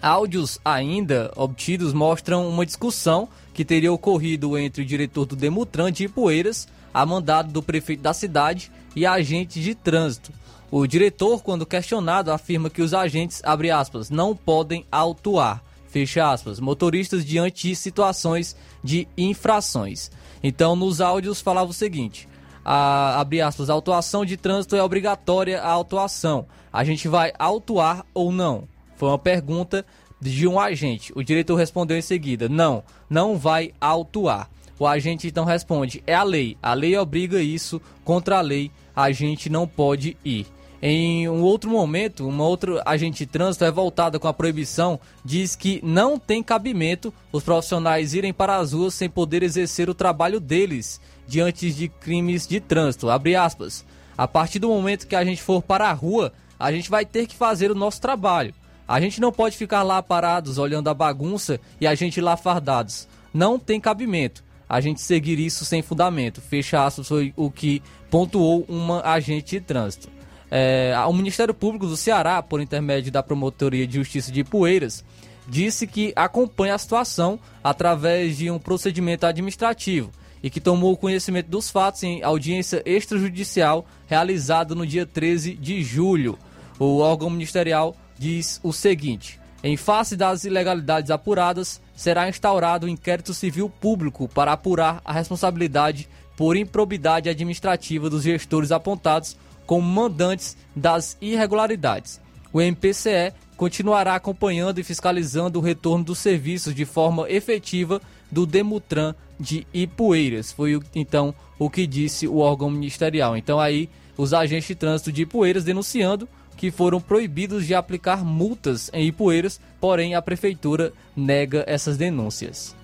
Áudios 0.00 0.60
ainda 0.64 1.32
obtidos 1.36 1.92
mostram 1.92 2.48
uma 2.48 2.64
discussão 2.64 3.28
que 3.52 3.64
teria 3.64 3.92
ocorrido 3.92 4.56
entre 4.56 4.82
o 4.82 4.86
diretor 4.86 5.24
do 5.24 5.34
Demutran 5.34 5.90
de 5.90 6.04
Ipueiras, 6.04 6.68
a 6.96 7.04
mandado 7.04 7.52
do 7.52 7.62
prefeito 7.62 8.02
da 8.02 8.14
cidade, 8.14 8.72
e 8.96 9.04
agentes 9.04 9.62
de 9.62 9.74
trânsito. 9.74 10.32
O 10.70 10.86
diretor, 10.86 11.42
quando 11.42 11.66
questionado, 11.66 12.32
afirma 12.32 12.70
que 12.70 12.80
os 12.80 12.94
agentes, 12.94 13.42
abre 13.44 13.70
aspas, 13.70 14.08
não 14.08 14.34
podem 14.34 14.86
autuar, 14.90 15.62
fecha 15.88 16.32
aspas, 16.32 16.58
motoristas 16.58 17.22
diante 17.22 17.68
de 17.68 17.76
situações 17.76 18.56
de 18.82 19.06
infrações. 19.14 20.10
Então, 20.42 20.74
nos 20.74 21.02
áudios 21.02 21.42
falava 21.42 21.68
o 21.68 21.74
seguinte: 21.74 22.26
a, 22.64 23.20
abre 23.20 23.42
aspas, 23.42 23.68
a 23.68 23.74
autuação 23.74 24.24
de 24.24 24.38
trânsito 24.38 24.74
é 24.74 24.82
obrigatória 24.82 25.60
a 25.60 25.68
autuação. 25.68 26.46
A 26.72 26.82
gente 26.82 27.08
vai 27.08 27.30
autuar 27.38 28.06
ou 28.14 28.32
não? 28.32 28.66
Foi 28.96 29.10
uma 29.10 29.18
pergunta 29.18 29.84
de 30.18 30.48
um 30.48 30.58
agente. 30.58 31.12
O 31.14 31.22
diretor 31.22 31.56
respondeu 31.56 31.98
em 31.98 32.02
seguida: 32.02 32.48
não, 32.48 32.82
não 33.10 33.36
vai 33.36 33.74
autuar. 33.78 34.48
O 34.78 34.86
agente 34.86 35.26
então 35.26 35.44
responde: 35.44 36.02
é 36.06 36.14
a 36.14 36.22
lei. 36.22 36.56
A 36.62 36.74
lei 36.74 36.96
obriga 36.96 37.40
isso, 37.40 37.80
contra 38.04 38.38
a 38.38 38.40
lei 38.40 38.70
a 38.94 39.12
gente 39.12 39.50
não 39.50 39.68
pode 39.68 40.16
ir. 40.24 40.46
Em 40.80 41.28
um 41.28 41.42
outro 41.42 41.70
momento, 41.70 42.26
uma 42.26 42.44
outra 42.44 42.82
agente 42.84 43.18
de 43.18 43.26
trânsito 43.26 43.64
é 43.64 43.70
voltada 43.70 44.18
com 44.18 44.28
a 44.28 44.32
proibição, 44.32 45.00
diz 45.24 45.56
que 45.56 45.80
não 45.82 46.18
tem 46.18 46.42
cabimento 46.42 47.12
os 47.32 47.42
profissionais 47.42 48.14
irem 48.14 48.32
para 48.32 48.56
as 48.56 48.72
ruas 48.72 48.94
sem 48.94 49.08
poder 49.08 49.42
exercer 49.42 49.90
o 49.90 49.94
trabalho 49.94 50.38
deles 50.38 51.00
diante 51.26 51.72
de 51.72 51.88
crimes 51.88 52.46
de 52.46 52.60
trânsito. 52.60 53.08
A 53.10 54.28
partir 54.28 54.58
do 54.58 54.68
momento 54.68 55.06
que 55.06 55.16
a 55.16 55.24
gente 55.24 55.42
for 55.42 55.62
para 55.62 55.88
a 55.88 55.92
rua, 55.92 56.32
a 56.58 56.70
gente 56.70 56.88
vai 56.88 57.04
ter 57.04 57.26
que 57.26 57.34
fazer 57.34 57.70
o 57.70 57.74
nosso 57.74 58.00
trabalho. 58.00 58.54
A 58.86 59.00
gente 59.00 59.20
não 59.20 59.32
pode 59.32 59.56
ficar 59.56 59.82
lá 59.82 60.02
parados 60.02 60.58
olhando 60.58 60.88
a 60.88 60.94
bagunça 60.94 61.58
e 61.80 61.86
a 61.86 61.94
gente 61.94 62.20
lá 62.20 62.36
fardados. 62.36 63.08
Não 63.34 63.58
tem 63.58 63.80
cabimento 63.80 64.44
a 64.68 64.80
gente 64.80 65.00
seguir 65.00 65.38
isso 65.38 65.64
sem 65.64 65.82
fundamento. 65.82 66.40
Fecha 66.40 66.84
aspas 66.84 67.08
foi 67.08 67.32
o 67.36 67.50
que 67.50 67.82
pontuou 68.10 68.64
uma 68.68 69.00
agente 69.02 69.58
de 69.58 69.60
trânsito. 69.60 70.08
É, 70.50 70.94
o 71.08 71.12
Ministério 71.12 71.52
Público 71.52 71.86
do 71.86 71.96
Ceará, 71.96 72.42
por 72.42 72.60
intermédio 72.60 73.10
da 73.10 73.22
Promotoria 73.22 73.86
de 73.86 73.94
Justiça 73.94 74.30
de 74.30 74.44
Poeiras, 74.44 75.04
disse 75.48 75.86
que 75.86 76.12
acompanha 76.16 76.74
a 76.74 76.78
situação 76.78 77.38
através 77.62 78.38
de 78.38 78.50
um 78.50 78.58
procedimento 78.58 79.26
administrativo 79.26 80.10
e 80.42 80.50
que 80.50 80.60
tomou 80.60 80.96
conhecimento 80.96 81.48
dos 81.48 81.70
fatos 81.70 82.02
em 82.02 82.22
audiência 82.22 82.82
extrajudicial 82.84 83.86
realizada 84.06 84.74
no 84.74 84.86
dia 84.86 85.06
13 85.06 85.54
de 85.54 85.82
julho. 85.82 86.38
O 86.78 86.98
órgão 86.98 87.30
ministerial 87.30 87.96
diz 88.18 88.60
o 88.62 88.72
seguinte: 88.72 89.40
em 89.62 89.76
face 89.76 90.16
das 90.16 90.44
ilegalidades 90.44 91.10
apuradas, 91.10 91.80
será 91.96 92.28
instaurado 92.28 92.86
um 92.86 92.88
inquérito 92.88 93.34
civil 93.34 93.68
público 93.68 94.28
para 94.28 94.52
apurar 94.52 95.00
a 95.04 95.12
responsabilidade 95.12 96.08
por 96.36 96.56
improbidade 96.56 97.28
administrativa 97.30 98.10
dos 98.10 98.22
gestores 98.22 98.70
apontados 98.70 99.36
como 99.66 99.82
mandantes 99.82 100.56
das 100.76 101.16
irregularidades. 101.20 102.20
O 102.52 102.60
MPCE 102.60 103.32
continuará 103.56 104.14
acompanhando 104.14 104.78
e 104.78 104.84
fiscalizando 104.84 105.58
o 105.58 105.62
retorno 105.62 106.04
dos 106.04 106.18
serviços 106.18 106.74
de 106.74 106.84
forma 106.84 107.28
efetiva 107.30 108.00
do 108.30 108.46
Demutran 108.46 109.14
de 109.40 109.66
Ipueiras. 109.72 110.52
Foi 110.52 110.78
então 110.94 111.34
o 111.58 111.70
que 111.70 111.86
disse 111.86 112.28
o 112.28 112.38
órgão 112.38 112.70
ministerial. 112.70 113.36
Então 113.36 113.58
aí 113.58 113.88
os 114.16 114.32
agentes 114.32 114.68
de 114.68 114.74
trânsito 114.74 115.10
de 115.10 115.22
Ipueiras 115.22 115.64
denunciando 115.64 116.28
que 116.56 116.70
foram 116.70 117.00
proibidos 117.00 117.66
de 117.66 117.74
aplicar 117.74 118.24
multas 118.24 118.90
em 118.92 119.06
Ipueiras, 119.08 119.60
porém 119.80 120.14
a 120.14 120.22
prefeitura 120.22 120.92
nega 121.14 121.64
essas 121.66 121.96
denúncias. 121.96 122.74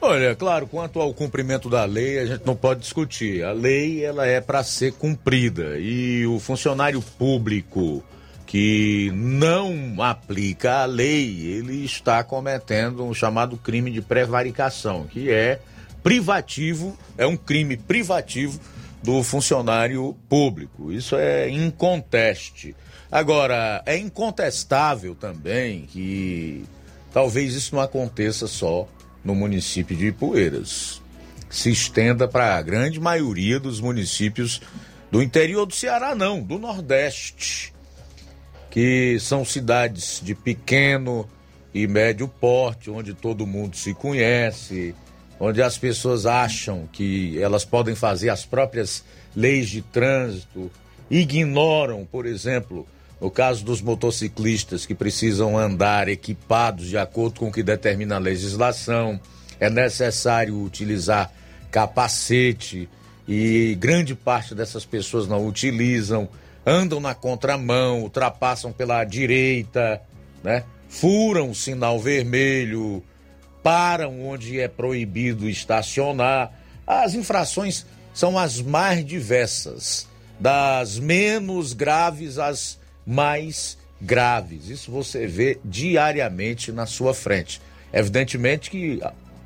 Olha, 0.00 0.34
claro, 0.34 0.66
quanto 0.66 1.00
ao 1.00 1.12
cumprimento 1.12 1.68
da 1.68 1.84
lei, 1.84 2.18
a 2.18 2.26
gente 2.26 2.46
não 2.46 2.54
pode 2.54 2.80
discutir. 2.80 3.42
A 3.42 3.52
lei 3.52 4.04
ela 4.04 4.26
é 4.26 4.40
para 4.40 4.62
ser 4.62 4.92
cumprida 4.92 5.78
e 5.78 6.26
o 6.26 6.38
funcionário 6.38 7.00
público 7.00 8.04
que 8.46 9.10
não 9.12 10.00
aplica 10.00 10.82
a 10.82 10.84
lei, 10.84 11.40
ele 11.46 11.84
está 11.84 12.22
cometendo 12.22 13.04
um 13.04 13.12
chamado 13.12 13.56
crime 13.56 13.90
de 13.90 14.00
prevaricação, 14.00 15.04
que 15.04 15.30
é 15.30 15.58
privativo, 16.02 16.96
é 17.18 17.26
um 17.26 17.36
crime 17.36 17.76
privativo 17.76 18.60
do 19.02 19.22
funcionário 19.22 20.16
público. 20.28 20.92
Isso 20.92 21.16
é 21.16 21.48
inconteste. 21.50 22.76
Agora, 23.10 23.82
é 23.86 23.96
incontestável 23.96 25.14
também 25.14 25.82
que 25.82 26.64
talvez 27.12 27.54
isso 27.54 27.74
não 27.74 27.82
aconteça 27.82 28.46
só 28.46 28.88
no 29.24 29.34
município 29.34 29.96
de 29.96 30.08
Ipueiras. 30.08 31.00
Se 31.48 31.70
estenda 31.70 32.26
para 32.26 32.56
a 32.56 32.62
grande 32.62 32.98
maioria 32.98 33.60
dos 33.60 33.80
municípios 33.80 34.60
do 35.10 35.22
interior 35.22 35.66
do 35.66 35.74
Ceará, 35.74 36.14
não, 36.14 36.42
do 36.42 36.58
Nordeste, 36.58 37.72
que 38.70 39.18
são 39.20 39.44
cidades 39.44 40.20
de 40.22 40.34
pequeno 40.34 41.28
e 41.72 41.86
médio 41.86 42.26
porte, 42.26 42.90
onde 42.90 43.14
todo 43.14 43.46
mundo 43.46 43.76
se 43.76 43.94
conhece, 43.94 44.94
onde 45.38 45.62
as 45.62 45.78
pessoas 45.78 46.26
acham 46.26 46.88
que 46.92 47.40
elas 47.40 47.64
podem 47.64 47.94
fazer 47.94 48.30
as 48.30 48.44
próprias 48.44 49.04
leis 49.34 49.68
de 49.68 49.82
trânsito, 49.82 50.70
ignoram, 51.10 52.04
por 52.04 52.26
exemplo, 52.26 52.86
no 53.20 53.30
caso 53.30 53.64
dos 53.64 53.80
motociclistas 53.80 54.84
que 54.84 54.94
precisam 54.94 55.56
andar 55.56 56.08
equipados 56.08 56.88
de 56.88 56.98
acordo 56.98 57.40
com 57.40 57.48
o 57.48 57.52
que 57.52 57.62
determina 57.62 58.16
a 58.16 58.20
legislação, 58.20 59.18
é 59.58 59.70
necessário 59.70 60.60
utilizar 60.62 61.32
capacete 61.70 62.88
e 63.26 63.76
grande 63.80 64.14
parte 64.14 64.54
dessas 64.54 64.84
pessoas 64.84 65.26
não 65.26 65.46
utilizam, 65.46 66.28
andam 66.64 67.00
na 67.00 67.14
contramão, 67.14 68.02
ultrapassam 68.02 68.72
pela 68.72 69.02
direita, 69.04 70.00
né? 70.44 70.64
Furam 70.88 71.50
o 71.50 71.54
sinal 71.54 71.98
vermelho, 71.98 73.02
param 73.62 74.26
onde 74.26 74.60
é 74.60 74.68
proibido 74.68 75.48
estacionar. 75.48 76.52
As 76.86 77.14
infrações 77.14 77.84
são 78.14 78.38
as 78.38 78.60
mais 78.60 79.04
diversas, 79.04 80.06
das 80.38 80.98
menos 80.98 81.72
graves 81.72 82.38
às 82.38 82.78
mais 83.06 83.78
graves. 84.00 84.68
Isso 84.68 84.90
você 84.90 85.26
vê 85.26 85.58
diariamente 85.64 86.72
na 86.72 86.86
sua 86.86 87.14
frente. 87.14 87.60
Evidentemente 87.92 88.70
que 88.70 89.00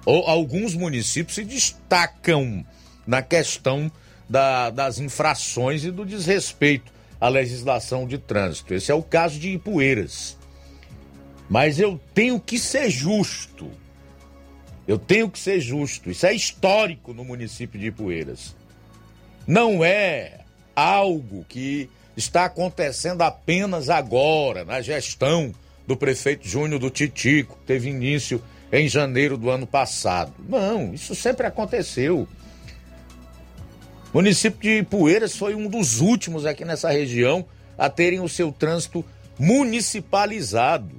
alguns 0.04 0.74
municípios 0.74 1.34
se 1.34 1.44
destacam 1.44 2.64
na 3.06 3.22
questão 3.22 3.90
da, 4.28 4.70
das 4.70 4.98
infrações 4.98 5.84
e 5.84 5.90
do 5.90 6.06
desrespeito 6.06 6.92
à 7.20 7.28
legislação 7.28 8.06
de 8.06 8.16
trânsito. 8.16 8.72
Esse 8.72 8.90
é 8.90 8.94
o 8.94 9.02
caso 9.02 9.38
de 9.38 9.50
Ipueiras. 9.50 10.38
Mas 11.48 11.78
eu 11.78 12.00
tenho 12.14 12.40
que 12.40 12.58
ser 12.58 12.88
justo. 12.88 13.70
Eu 14.86 14.98
tenho 14.98 15.28
que 15.28 15.38
ser 15.38 15.60
justo. 15.60 16.10
Isso 16.10 16.24
é 16.26 16.32
histórico 16.32 17.12
no 17.12 17.24
município 17.24 17.78
de 17.78 17.88
Ipueiras. 17.88 18.56
Não 19.46 19.84
é 19.84 20.40
algo 20.74 21.44
que 21.48 21.90
está 22.20 22.44
acontecendo 22.44 23.22
apenas 23.22 23.88
agora, 23.88 24.64
na 24.64 24.80
gestão 24.80 25.52
do 25.86 25.96
prefeito 25.96 26.46
Júnior 26.46 26.78
do 26.78 26.90
Titico, 26.90 27.56
que 27.56 27.64
teve 27.66 27.88
início 27.88 28.42
em 28.70 28.88
janeiro 28.88 29.36
do 29.36 29.50
ano 29.50 29.66
passado. 29.66 30.32
Não, 30.48 30.94
isso 30.94 31.14
sempre 31.14 31.46
aconteceu. 31.46 32.28
O 34.12 34.18
município 34.18 34.60
de 34.60 34.82
Poeiras 34.82 35.34
foi 35.34 35.54
um 35.54 35.66
dos 35.66 36.00
últimos 36.00 36.44
aqui 36.44 36.64
nessa 36.64 36.90
região 36.90 37.44
a 37.76 37.88
terem 37.88 38.20
o 38.20 38.28
seu 38.28 38.52
trânsito 38.52 39.04
municipalizado. 39.38 40.94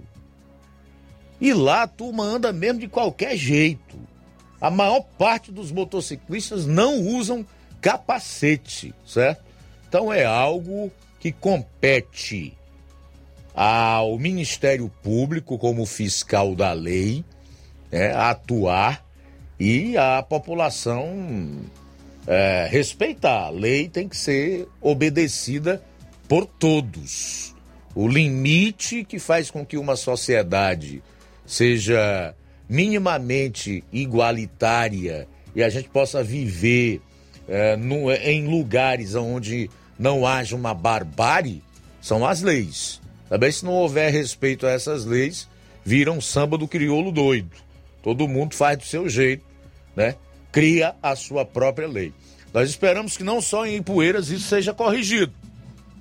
E 1.40 1.54
lá 1.54 1.84
a 1.84 1.88
turma 1.88 2.24
anda 2.24 2.52
mesmo 2.52 2.80
de 2.80 2.88
qualquer 2.88 3.38
jeito. 3.38 3.98
A 4.60 4.70
maior 4.70 5.02
parte 5.18 5.52
dos 5.52 5.72
motociclistas 5.72 6.66
não 6.66 7.00
usam 7.00 7.46
capacete, 7.80 8.94
certo? 9.06 9.44
Então 9.88 10.12
é 10.12 10.24
algo 10.24 10.92
que 11.22 11.32
compete 11.32 12.58
ao 13.54 14.18
Ministério 14.18 14.92
Público 15.04 15.58
como 15.58 15.86
fiscal 15.86 16.56
da 16.56 16.74
lei 16.74 17.24
né, 17.92 18.12
atuar 18.16 19.06
e 19.60 19.96
a 19.96 20.24
população 20.24 21.62
é, 22.26 22.68
respeitar. 22.72 23.46
A 23.46 23.50
lei 23.52 23.88
tem 23.88 24.10
que 24.10 24.18
ser 24.18 24.68
obedecida 24.82 25.82
por 26.28 26.48
todos. 26.48 27.56
O 27.94 28.08
limite 28.08 29.04
que 29.04 29.20
faz 29.20 29.52
com 29.52 29.64
que 29.64 29.78
uma 29.78 29.96
sociedade 29.96 31.04
seja 31.46 32.34
minimamente 32.68 33.84
igualitária 33.94 35.28
e 35.54 35.62
a 35.62 35.70
gente 35.70 35.90
possa 35.90 36.24
viver 36.24 37.00
é, 37.48 37.76
no, 37.76 38.12
em 38.12 38.48
lugares 38.48 39.14
onde 39.14 39.70
não 40.02 40.26
haja 40.26 40.56
uma 40.56 40.74
barbárie 40.74 41.62
são 42.02 42.26
as 42.26 42.42
leis. 42.42 43.00
Também 43.30 43.52
se 43.52 43.64
não 43.64 43.74
houver 43.74 44.12
respeito 44.12 44.66
a 44.66 44.72
essas 44.72 45.06
leis, 45.06 45.48
viram 45.86 46.18
um 46.18 46.22
samba 46.22 46.58
do 46.58 46.68
crioulo 46.68 47.12
doido. 47.12 47.52
Todo 48.02 48.28
mundo 48.28 48.56
faz 48.56 48.80
do 48.80 48.84
seu 48.84 49.08
jeito, 49.08 49.46
né? 49.96 50.16
Cria 50.52 50.96
a 51.04 51.16
sua 51.16 51.46
própria 51.46 51.88
lei. 51.88 52.12
Nós 52.52 52.68
esperamos 52.68 53.16
que 53.16 53.24
não 53.24 53.40
só 53.40 53.64
em 53.64 53.76
Ipueiras 53.76 54.30
isso 54.30 54.48
seja 54.48 54.74
corrigido, 54.74 55.32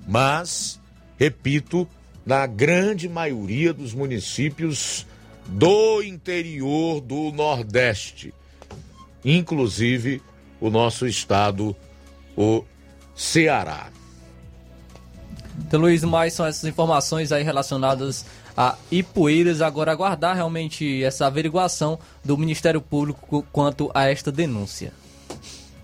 mas, 0.07 0.79
repito, 1.19 1.87
na 2.25 2.47
grande 2.47 3.07
maioria 3.07 3.71
dos 3.71 3.93
municípios 3.93 5.05
do 5.45 6.01
interior 6.01 7.01
do 7.01 7.31
Nordeste, 7.31 8.33
inclusive 9.23 10.23
o 10.59 10.71
nosso 10.71 11.05
estado, 11.05 11.75
o 12.35 12.65
Ceará. 13.21 13.91
Então, 15.59 15.79
Luiz, 15.79 16.03
mais 16.03 16.33
são 16.33 16.43
essas 16.43 16.63
informações 16.63 17.31
aí 17.31 17.43
relacionadas 17.43 18.25
a 18.57 18.75
Ipueiras. 18.91 19.61
Agora, 19.61 19.91
aguardar 19.91 20.35
realmente 20.35 21.03
essa 21.03 21.27
averiguação 21.27 21.99
do 22.25 22.35
Ministério 22.35 22.81
Público 22.81 23.45
quanto 23.51 23.91
a 23.93 24.09
esta 24.09 24.31
denúncia. 24.31 24.91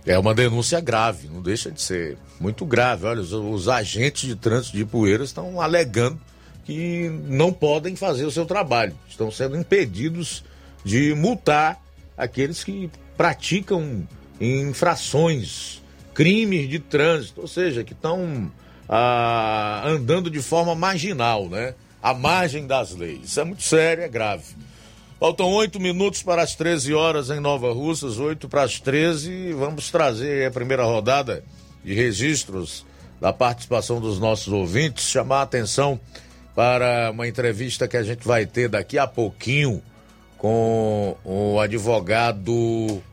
É 0.04 0.18
uma 0.18 0.34
denúncia 0.34 0.82
grave, 0.82 1.28
não 1.28 1.40
deixa 1.40 1.70
de 1.70 1.80
ser 1.80 2.18
muito 2.40 2.66
grave. 2.66 3.06
Olha, 3.06 3.22
os, 3.22 3.32
os 3.32 3.70
agentes 3.70 4.28
de 4.28 4.36
trânsito 4.36 4.76
de 4.76 4.82
Ipueiras 4.82 5.30
estão 5.30 5.62
alegando 5.62 6.20
que 6.66 7.08
não 7.28 7.54
podem 7.54 7.96
fazer 7.96 8.26
o 8.26 8.32
seu 8.32 8.48
trabalho, 8.48 8.96
estão 9.08 9.30
sendo 9.30 9.56
impedidos 9.56 10.44
de 10.84 11.14
multar 11.14 11.80
aqueles 12.18 12.64
que 12.64 12.90
praticam 13.16 14.08
infrações, 14.42 15.84
crimes 16.18 16.68
de 16.68 16.80
trânsito, 16.80 17.42
ou 17.42 17.48
seja, 17.48 17.84
que 17.84 17.94
estão 17.94 18.52
ah, 18.90 19.84
andando 19.86 20.32
de 20.32 20.42
forma 20.42 20.74
marginal, 20.74 21.48
né? 21.48 21.76
À 22.02 22.12
margem 22.12 22.66
das 22.66 22.96
leis. 22.96 23.26
Isso 23.26 23.40
é 23.40 23.44
muito 23.44 23.62
sério, 23.62 24.04
é 24.04 24.10
grave. 24.10 24.56
Faltam 25.20 25.48
oito 25.54 25.80
minutos 25.80 26.24
para 26.24 26.42
as 26.42 26.56
13 26.56 26.92
horas 26.96 27.30
em 27.30 27.40
Nova 27.40 27.72
Russas, 27.72 28.18
oito 28.18 28.50
para 28.50 28.64
as 28.64 28.80
13. 28.80 29.54
Vamos 29.54 29.92
trazer 29.92 30.48
a 30.48 30.50
primeira 30.50 30.84
rodada 30.84 31.44
de 31.86 31.94
registros 31.94 32.84
da 33.22 33.32
participação 33.32 34.02
dos 34.02 34.20
nossos 34.20 34.52
ouvintes, 34.52 35.04
chamar 35.04 35.42
a 35.42 35.44
atenção 35.44 36.00
para 36.56 37.12
uma 37.12 37.28
entrevista 37.28 37.88
que 37.88 37.96
a 37.96 38.02
gente 38.02 38.28
vai 38.28 38.48
ter 38.48 38.68
daqui 38.68 38.98
a 38.98 39.06
pouquinho 39.06 39.84
com 40.36 41.16
o 41.24 41.60
advogado. 41.60 43.04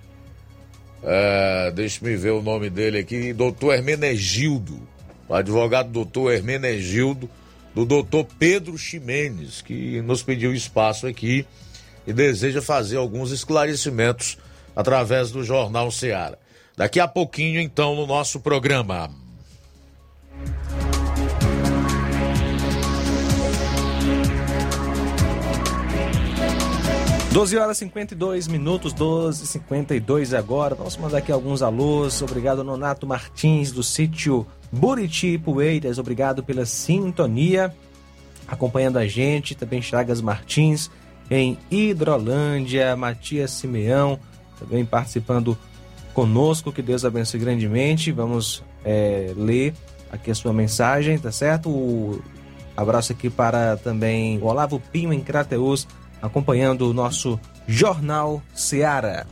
É, 1.04 1.70
deixa-me 1.72 2.16
ver 2.16 2.30
o 2.30 2.42
nome 2.42 2.70
dele 2.70 2.98
aqui, 2.98 3.32
doutor 3.32 3.74
Hermenegildo 3.74 4.94
o 5.28 5.34
advogado 5.34 5.90
doutor 5.90 6.32
Hermenegildo, 6.32 7.28
do 7.74 7.84
doutor 7.84 8.26
Pedro 8.38 8.76
Ximenes, 8.78 9.60
que 9.60 10.00
nos 10.02 10.22
pediu 10.22 10.54
espaço 10.54 11.06
aqui 11.06 11.46
e 12.06 12.12
deseja 12.12 12.62
fazer 12.62 12.96
alguns 12.96 13.30
esclarecimentos 13.32 14.38
através 14.76 15.30
do 15.30 15.42
Jornal 15.42 15.90
Seara. 15.90 16.38
Daqui 16.76 17.00
a 17.00 17.08
pouquinho, 17.08 17.60
então, 17.60 17.94
no 17.94 18.06
nosso 18.06 18.40
programa. 18.40 19.10
12 27.34 27.58
horas 27.58 27.78
e 27.78 27.80
52 27.80 28.46
minutos, 28.46 28.92
12 28.92 29.42
e 29.42 29.46
52 29.48 30.32
agora. 30.32 30.76
Vamos 30.76 30.96
mandar 30.96 31.18
aqui 31.18 31.32
alguns 31.32 31.62
alôs. 31.62 32.22
Obrigado, 32.22 32.62
Nonato 32.62 33.08
Martins, 33.08 33.72
do 33.72 33.82
sítio 33.82 34.46
Buriti 34.70 35.36
Poeiras. 35.36 35.98
Obrigado 35.98 36.44
pela 36.44 36.64
sintonia, 36.64 37.74
acompanhando 38.46 38.98
a 38.98 39.06
gente. 39.08 39.56
Também 39.56 39.82
Chagas 39.82 40.20
Martins, 40.20 40.92
em 41.28 41.58
Hidrolândia. 41.72 42.94
Matias 42.94 43.50
Simeão, 43.50 44.16
também 44.56 44.84
participando 44.84 45.58
conosco. 46.14 46.70
Que 46.70 46.82
Deus 46.82 47.04
abençoe 47.04 47.40
grandemente. 47.40 48.12
Vamos 48.12 48.62
é, 48.84 49.32
ler 49.36 49.74
aqui 50.08 50.30
a 50.30 50.36
sua 50.36 50.52
mensagem, 50.52 51.18
tá 51.18 51.32
certo? 51.32 51.68
O 51.68 52.22
abraço 52.76 53.10
aqui 53.10 53.28
para 53.28 53.76
também 53.76 54.38
o 54.38 54.44
Olavo 54.44 54.78
Pinho, 54.78 55.12
em 55.12 55.18
Crateus 55.18 55.84
acompanhando 56.24 56.88
o 56.88 56.94
nosso 56.94 57.38
Jornal 57.68 58.42
Seara. 58.54 59.26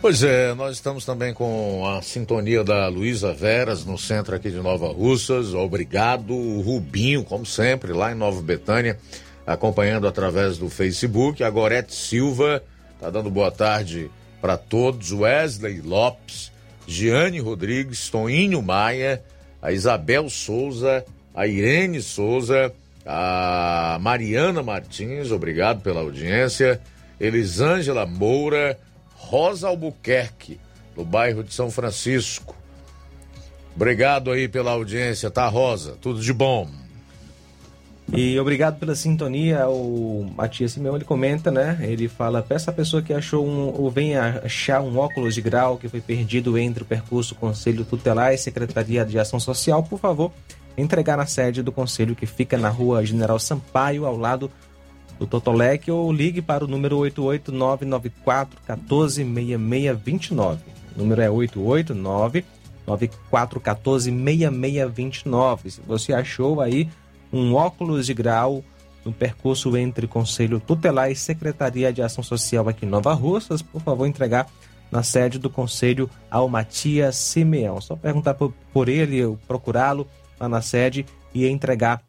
Pois 0.00 0.22
é, 0.22 0.54
nós 0.54 0.76
estamos 0.76 1.04
também 1.04 1.34
com 1.34 1.84
a 1.86 2.00
sintonia 2.00 2.62
da 2.62 2.88
Luísa 2.88 3.32
Veras, 3.32 3.84
no 3.84 3.98
centro 3.98 4.34
aqui 4.36 4.50
de 4.50 4.58
Nova 4.58 4.88
Russas. 4.88 5.52
Obrigado, 5.52 6.32
Rubinho, 6.60 7.24
como 7.24 7.44
sempre, 7.44 7.92
lá 7.92 8.12
em 8.12 8.14
Nova 8.14 8.40
Betânia, 8.40 8.98
acompanhando 9.44 10.06
através 10.06 10.58
do 10.58 10.68
Facebook. 10.68 11.42
A 11.42 11.50
Gorete 11.50 11.94
Silva 11.94 12.62
está 12.94 13.10
dando 13.10 13.30
boa 13.30 13.50
tarde 13.50 14.10
para 14.40 14.56
todos. 14.56 15.12
Wesley 15.12 15.80
Lopes, 15.80 16.52
Giane 16.86 17.40
Rodrigues, 17.40 18.08
Toninho 18.10 18.62
Maia, 18.62 19.22
a 19.60 19.72
Isabel 19.72 20.28
Souza, 20.28 21.04
a 21.34 21.46
Irene 21.46 22.00
Souza, 22.00 22.72
a 23.06 23.98
Mariana 24.00 24.62
Martins, 24.62 25.30
obrigado 25.30 25.80
pela 25.82 26.00
audiência, 26.00 26.80
Elisângela 27.18 28.06
Moura, 28.06 28.78
Rosa 29.14 29.68
Albuquerque, 29.68 30.60
no 30.96 31.04
bairro 31.04 31.42
de 31.42 31.52
São 31.52 31.70
Francisco. 31.70 32.56
Obrigado 33.74 34.30
aí 34.30 34.48
pela 34.48 34.72
audiência, 34.72 35.30
tá, 35.30 35.46
Rosa? 35.48 35.96
Tudo 36.00 36.20
de 36.20 36.32
bom. 36.32 36.68
E 38.12 38.38
obrigado 38.38 38.78
pela 38.78 38.94
sintonia. 38.94 39.66
O 39.68 40.30
Matias 40.36 40.72
Simeão 40.72 40.96
ele 40.96 41.04
comenta, 41.04 41.50
né? 41.50 41.78
Ele 41.80 42.08
fala: 42.08 42.42
peça 42.42 42.70
a 42.70 42.74
pessoa 42.74 43.00
que 43.00 43.12
achou 43.12 43.46
um, 43.46 43.68
ou 43.68 43.90
venha 43.90 44.42
achar 44.44 44.82
um 44.82 44.98
óculos 44.98 45.34
de 45.34 45.40
grau 45.40 45.78
que 45.78 45.88
foi 45.88 46.00
perdido 46.00 46.58
entre 46.58 46.82
o 46.82 46.86
percurso 46.86 47.34
Conselho 47.34 47.84
Tutelar 47.84 48.34
e 48.34 48.38
Secretaria 48.38 49.04
de 49.04 49.18
Ação 49.18 49.40
Social, 49.40 49.82
por 49.82 49.98
favor, 49.98 50.30
entregar 50.76 51.16
na 51.16 51.26
sede 51.26 51.62
do 51.62 51.72
conselho 51.72 52.14
que 52.14 52.26
fica 52.26 52.56
na 52.56 52.68
rua 52.68 53.04
General 53.04 53.38
Sampaio, 53.38 54.06
ao 54.06 54.16
lado 54.16 54.50
do 55.18 55.26
Totolec, 55.26 55.90
ou 55.90 56.12
ligue 56.12 56.40
para 56.42 56.64
o 56.64 56.68
número 56.68 56.96
88994 56.98 58.58
146629. 58.66 60.60
O 60.94 60.98
número 60.98 61.22
é 61.22 61.30
889 61.30 62.44
9414 62.86 64.10
6629. 64.10 65.70
Se 65.70 65.80
você 65.80 66.12
achou 66.12 66.60
aí 66.60 66.88
um 67.32 67.54
óculos 67.54 68.06
de 68.06 68.14
grau 68.14 68.62
no 69.04 69.12
percurso 69.12 69.76
entre 69.76 70.06
Conselho 70.06 70.60
Tutelar 70.60 71.10
e 71.10 71.16
Secretaria 71.16 71.92
de 71.92 72.02
Ação 72.02 72.22
Social 72.22 72.68
aqui 72.68 72.86
em 72.86 72.88
Nova 72.88 73.12
Russas, 73.14 73.62
por 73.62 73.82
favor, 73.82 74.06
entregar 74.06 74.46
na 74.90 75.02
sede 75.02 75.38
do 75.38 75.48
Conselho 75.48 76.08
ao 76.30 76.48
Matias 76.48 77.16
Simeão. 77.16 77.80
Só 77.80 77.96
perguntar 77.96 78.34
por 78.34 78.88
ele, 78.88 79.36
procurá-lo 79.48 80.06
lá 80.42 80.48
na 80.48 80.60
sede 80.60 81.06
e 81.32 81.46
entregar 81.46 82.02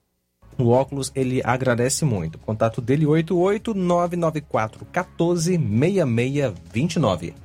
o 0.57 0.69
óculos, 0.69 1.11
ele 1.15 1.39
agradece 1.43 2.03
muito. 2.05 2.39
Contato 2.39 2.81
dele 2.81 3.05
88994 3.05 4.88
146629. 4.91 7.36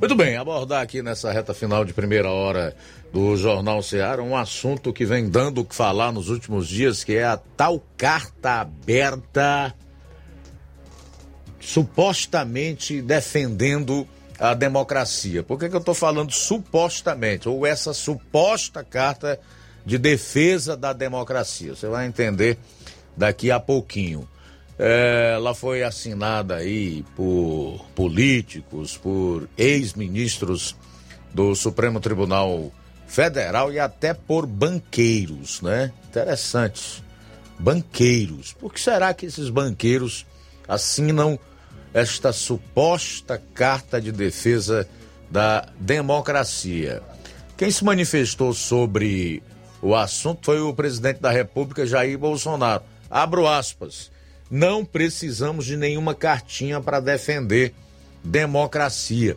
Muito 0.00 0.14
bem, 0.14 0.36
abordar 0.36 0.82
aqui 0.82 1.02
nessa 1.02 1.32
reta 1.32 1.52
final 1.54 1.84
de 1.84 1.92
primeira 1.92 2.30
hora 2.30 2.76
do 3.12 3.36
Jornal 3.36 3.82
Ceará 3.82 4.22
um 4.22 4.36
assunto 4.36 4.92
que 4.92 5.04
vem 5.04 5.28
dando 5.28 5.60
o 5.60 5.64
que 5.64 5.74
falar 5.74 6.12
nos 6.12 6.28
últimos 6.28 6.68
dias, 6.68 7.02
que 7.04 7.16
é 7.16 7.24
a 7.24 7.36
tal 7.36 7.82
carta 7.96 8.60
aberta 8.60 9.74
supostamente 11.60 13.00
defendendo 13.00 14.06
a 14.38 14.54
democracia. 14.54 15.42
Por 15.42 15.58
que, 15.58 15.68
que 15.68 15.76
eu 15.76 15.80
estou 15.80 15.94
falando 15.94 16.32
supostamente? 16.32 17.48
Ou 17.48 17.64
essa 17.64 17.94
suposta 17.94 18.84
carta 18.84 19.40
de 19.84 19.98
defesa 19.98 20.76
da 20.76 20.92
democracia. 20.92 21.74
Você 21.74 21.86
vai 21.86 22.06
entender 22.06 22.58
daqui 23.16 23.50
a 23.50 23.60
pouquinho. 23.60 24.28
É, 24.78 25.32
ela 25.36 25.54
foi 25.54 25.82
assinada 25.82 26.56
aí 26.56 27.04
por 27.14 27.84
políticos, 27.94 28.96
por 28.96 29.48
ex-ministros 29.56 30.74
do 31.32 31.54
Supremo 31.54 32.00
Tribunal 32.00 32.72
federal 33.06 33.72
e 33.72 33.78
até 33.78 34.12
por 34.12 34.46
banqueiros, 34.46 35.60
né? 35.62 35.92
Interessante. 36.08 37.04
Banqueiros. 37.58 38.52
Por 38.52 38.72
que 38.72 38.80
será 38.80 39.14
que 39.14 39.26
esses 39.26 39.48
banqueiros 39.48 40.26
assinam 40.66 41.38
esta 41.92 42.32
suposta 42.32 43.40
carta 43.54 44.00
de 44.00 44.10
defesa 44.10 44.88
da 45.30 45.68
democracia? 45.78 47.00
Quem 47.56 47.70
se 47.70 47.84
manifestou 47.84 48.52
sobre 48.52 49.40
o 49.84 49.94
assunto 49.94 50.46
foi 50.46 50.60
o 50.62 50.72
presidente 50.72 51.20
da 51.20 51.30
República, 51.30 51.84
Jair 51.84 52.18
Bolsonaro. 52.18 52.82
Abro 53.10 53.46
aspas. 53.46 54.10
Não 54.50 54.82
precisamos 54.82 55.66
de 55.66 55.76
nenhuma 55.76 56.14
cartinha 56.14 56.80
para 56.80 57.00
defender 57.00 57.74
democracia, 58.24 59.36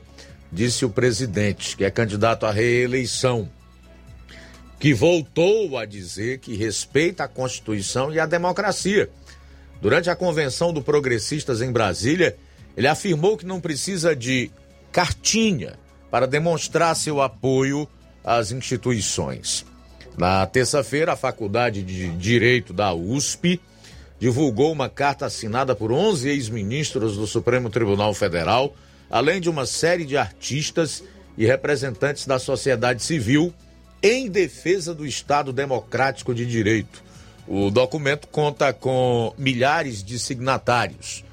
disse 0.50 0.86
o 0.86 0.90
presidente, 0.90 1.76
que 1.76 1.84
é 1.84 1.92
candidato 1.92 2.46
à 2.46 2.52
reeleição 2.52 3.50
que 4.80 4.94
voltou 4.94 5.78
a 5.78 5.86
dizer 5.86 6.40
que 6.40 6.56
respeita 6.56 7.26
a 7.26 7.28
Constituição 7.28 8.14
e 8.14 8.18
a 8.20 8.26
democracia. 8.26 9.10
Durante 9.82 10.10
a 10.10 10.16
convenção 10.16 10.72
do 10.72 10.82
Progressistas 10.82 11.62
em 11.62 11.74
Brasília, 11.74 12.38
ele 12.78 12.88
afirmou 12.88 13.36
que 13.36 13.46
não 13.46 13.60
precisa 13.60 14.16
de 14.16 14.50
cartinha 14.94 15.74
para 16.10 16.26
demonstrar 16.26 16.96
seu 16.96 17.22
apoio 17.22 17.86
às 18.24 18.52
instituições. 18.52 19.66
Na 20.18 20.48
terça-feira, 20.48 21.14
a 21.14 21.16
Faculdade 21.16 21.84
de 21.84 22.10
Direito 22.10 22.74
da 22.74 22.92
USP 22.92 23.62
divulgou 24.20 24.72
uma 24.72 24.90
carta 24.90 25.28
assinada 25.28 25.76
por 25.76 25.92
11 25.92 26.28
ex-ministros 26.28 27.16
do 27.16 27.28
Supremo 27.28 27.70
Tribunal 27.70 28.16
Federal, 28.16 28.76
além 29.12 29.40
de 29.40 29.48
uma 29.48 29.68
série 29.68 30.06
de 30.06 30.18
artistas 30.18 31.04
e 31.38 31.46
representantes 31.46 32.26
da 32.26 32.40
sociedade 32.40 33.04
civil 33.04 33.54
em 34.02 34.28
defesa 34.28 34.92
do 34.92 35.06
Estado 35.06 35.54
Democrático 35.54 36.34
de 36.34 36.48
Direito. 36.48 37.04
O 37.48 37.70
documento 37.70 38.28
conta 38.28 38.74
com 38.74 39.32
milhares 39.38 40.04
de 40.04 40.18
signatários. 40.18 41.24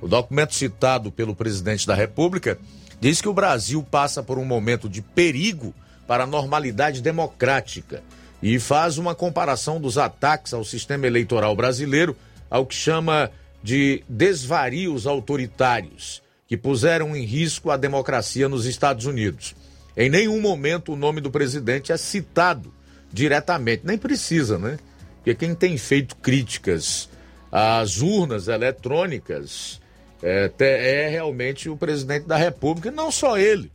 O 0.00 0.06
documento 0.06 0.54
citado 0.54 1.10
pelo 1.10 1.34
presidente 1.34 1.84
da 1.84 1.94
República 1.94 2.56
diz 3.00 3.20
que 3.20 3.28
o 3.28 3.34
Brasil 3.34 3.82
passa 3.82 4.22
por 4.22 4.38
um 4.38 4.44
momento 4.44 4.88
de 4.88 5.02
perigo 5.02 5.74
para 6.06 6.22
a 6.22 6.26
normalidade 6.26 7.02
democrática 7.02 8.00
e 8.42 8.58
faz 8.58 8.98
uma 8.98 9.14
comparação 9.14 9.80
dos 9.80 9.98
ataques 9.98 10.54
ao 10.54 10.64
sistema 10.64 11.06
eleitoral 11.06 11.54
brasileiro 11.56 12.16
ao 12.50 12.64
que 12.64 12.74
chama 12.74 13.30
de 13.62 14.02
desvarios 14.08 15.06
autoritários, 15.06 16.22
que 16.46 16.56
puseram 16.56 17.14
em 17.16 17.24
risco 17.24 17.70
a 17.70 17.76
democracia 17.76 18.48
nos 18.48 18.64
Estados 18.64 19.06
Unidos. 19.06 19.54
Em 19.96 20.08
nenhum 20.08 20.40
momento 20.40 20.92
o 20.92 20.96
nome 20.96 21.20
do 21.20 21.30
presidente 21.30 21.92
é 21.92 21.96
citado 21.96 22.72
diretamente, 23.12 23.82
nem 23.84 23.98
precisa, 23.98 24.58
né? 24.58 24.78
Porque 25.16 25.34
quem 25.34 25.54
tem 25.54 25.76
feito 25.76 26.16
críticas 26.16 27.08
às 27.50 28.00
urnas 28.00 28.46
eletrônicas 28.48 29.80
é, 30.22 30.50
é 30.58 31.08
realmente 31.08 31.68
o 31.68 31.76
presidente 31.76 32.26
da 32.26 32.36
República, 32.36 32.90
não 32.90 33.10
só 33.10 33.36
ele, 33.36 33.70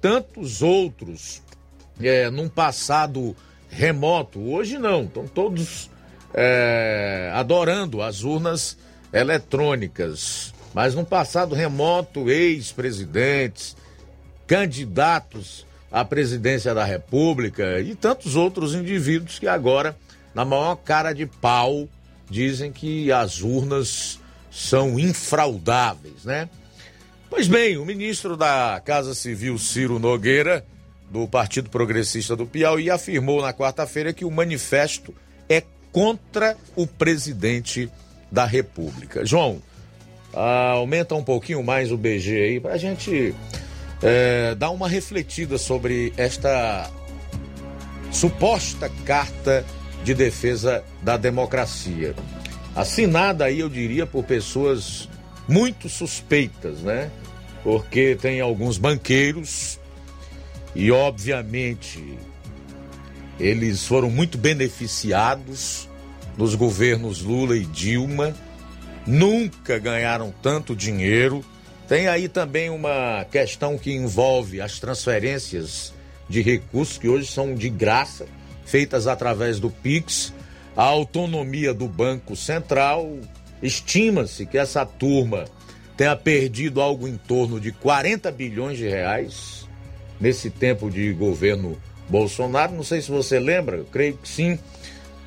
tantos 0.00 0.62
outros, 0.62 1.42
é, 2.00 2.30
num 2.30 2.48
passado 2.48 3.36
remoto, 3.70 4.40
hoje 4.40 4.78
não, 4.78 5.04
estão 5.04 5.26
todos 5.26 5.90
é, 6.34 7.30
adorando 7.32 8.02
as 8.02 8.22
urnas 8.22 8.76
eletrônicas, 9.12 10.52
mas 10.74 10.94
num 10.94 11.04
passado 11.04 11.54
remoto, 11.54 12.30
ex-presidentes, 12.30 13.76
candidatos 14.46 15.66
à 15.90 16.04
presidência 16.04 16.74
da 16.74 16.84
República 16.84 17.80
e 17.80 17.94
tantos 17.94 18.36
outros 18.36 18.74
indivíduos 18.74 19.38
que 19.38 19.48
agora, 19.48 19.96
na 20.34 20.44
maior 20.44 20.76
cara 20.76 21.12
de 21.12 21.26
pau, 21.26 21.88
dizem 22.28 22.70
que 22.70 23.10
as 23.10 23.40
urnas 23.40 24.20
são 24.50 24.98
infraudáveis, 24.98 26.24
né? 26.24 26.48
Pois 27.28 27.46
bem, 27.46 27.76
o 27.76 27.84
ministro 27.84 28.36
da 28.36 28.80
Casa 28.84 29.14
Civil, 29.14 29.56
Ciro 29.56 30.00
Nogueira, 30.00 30.64
do 31.10 31.26
Partido 31.26 31.68
Progressista 31.68 32.36
do 32.36 32.46
Piauí, 32.46 32.88
afirmou 32.88 33.42
na 33.42 33.52
quarta-feira 33.52 34.12
que 34.12 34.24
o 34.24 34.30
manifesto 34.30 35.12
é 35.48 35.62
contra 35.90 36.56
o 36.76 36.86
presidente 36.86 37.90
da 38.30 38.44
República. 38.44 39.26
João, 39.26 39.60
aumenta 40.32 41.16
um 41.16 41.24
pouquinho 41.24 41.62
mais 41.64 41.90
o 41.90 41.96
BG 41.96 42.30
aí 42.30 42.60
para 42.60 42.74
a 42.74 42.78
gente 42.78 43.34
é, 44.00 44.54
dar 44.54 44.70
uma 44.70 44.88
refletida 44.88 45.58
sobre 45.58 46.12
esta 46.16 46.88
suposta 48.12 48.88
carta 49.04 49.64
de 50.04 50.14
defesa 50.14 50.84
da 51.02 51.16
democracia. 51.16 52.14
Assinada 52.74 53.46
aí, 53.46 53.58
eu 53.58 53.68
diria, 53.68 54.06
por 54.06 54.24
pessoas 54.24 55.08
muito 55.48 55.88
suspeitas, 55.88 56.78
né? 56.80 57.10
Porque 57.64 58.16
tem 58.20 58.40
alguns 58.40 58.78
banqueiros 58.78 59.79
e, 60.74 60.90
obviamente, 60.90 62.18
eles 63.38 63.86
foram 63.86 64.10
muito 64.10 64.38
beneficiados 64.38 65.88
nos 66.36 66.54
governos 66.54 67.22
Lula 67.22 67.56
e 67.56 67.64
Dilma, 67.64 68.34
nunca 69.06 69.78
ganharam 69.78 70.32
tanto 70.42 70.76
dinheiro. 70.76 71.44
Tem 71.88 72.06
aí 72.06 72.28
também 72.28 72.70
uma 72.70 73.26
questão 73.30 73.76
que 73.76 73.92
envolve 73.92 74.60
as 74.60 74.78
transferências 74.78 75.92
de 76.28 76.40
recursos 76.40 76.98
que 76.98 77.08
hoje 77.08 77.26
são 77.26 77.54
de 77.54 77.68
graça, 77.68 78.26
feitas 78.64 79.06
através 79.06 79.58
do 79.58 79.70
Pix, 79.70 80.32
a 80.76 80.84
autonomia 80.84 81.74
do 81.74 81.88
Banco 81.88 82.36
Central. 82.36 83.18
Estima-se 83.60 84.46
que 84.46 84.56
essa 84.56 84.86
turma 84.86 85.46
tenha 85.96 86.14
perdido 86.14 86.80
algo 86.80 87.08
em 87.08 87.16
torno 87.16 87.58
de 87.58 87.72
40 87.72 88.30
bilhões 88.30 88.78
de 88.78 88.88
reais 88.88 89.59
nesse 90.20 90.50
tempo 90.50 90.90
de 90.90 91.12
governo 91.12 91.76
Bolsonaro. 92.08 92.72
Não 92.72 92.82
sei 92.82 93.00
se 93.00 93.10
você 93.10 93.38
lembra, 93.38 93.78
eu 93.78 93.84
creio 93.86 94.16
que 94.16 94.28
sim. 94.28 94.58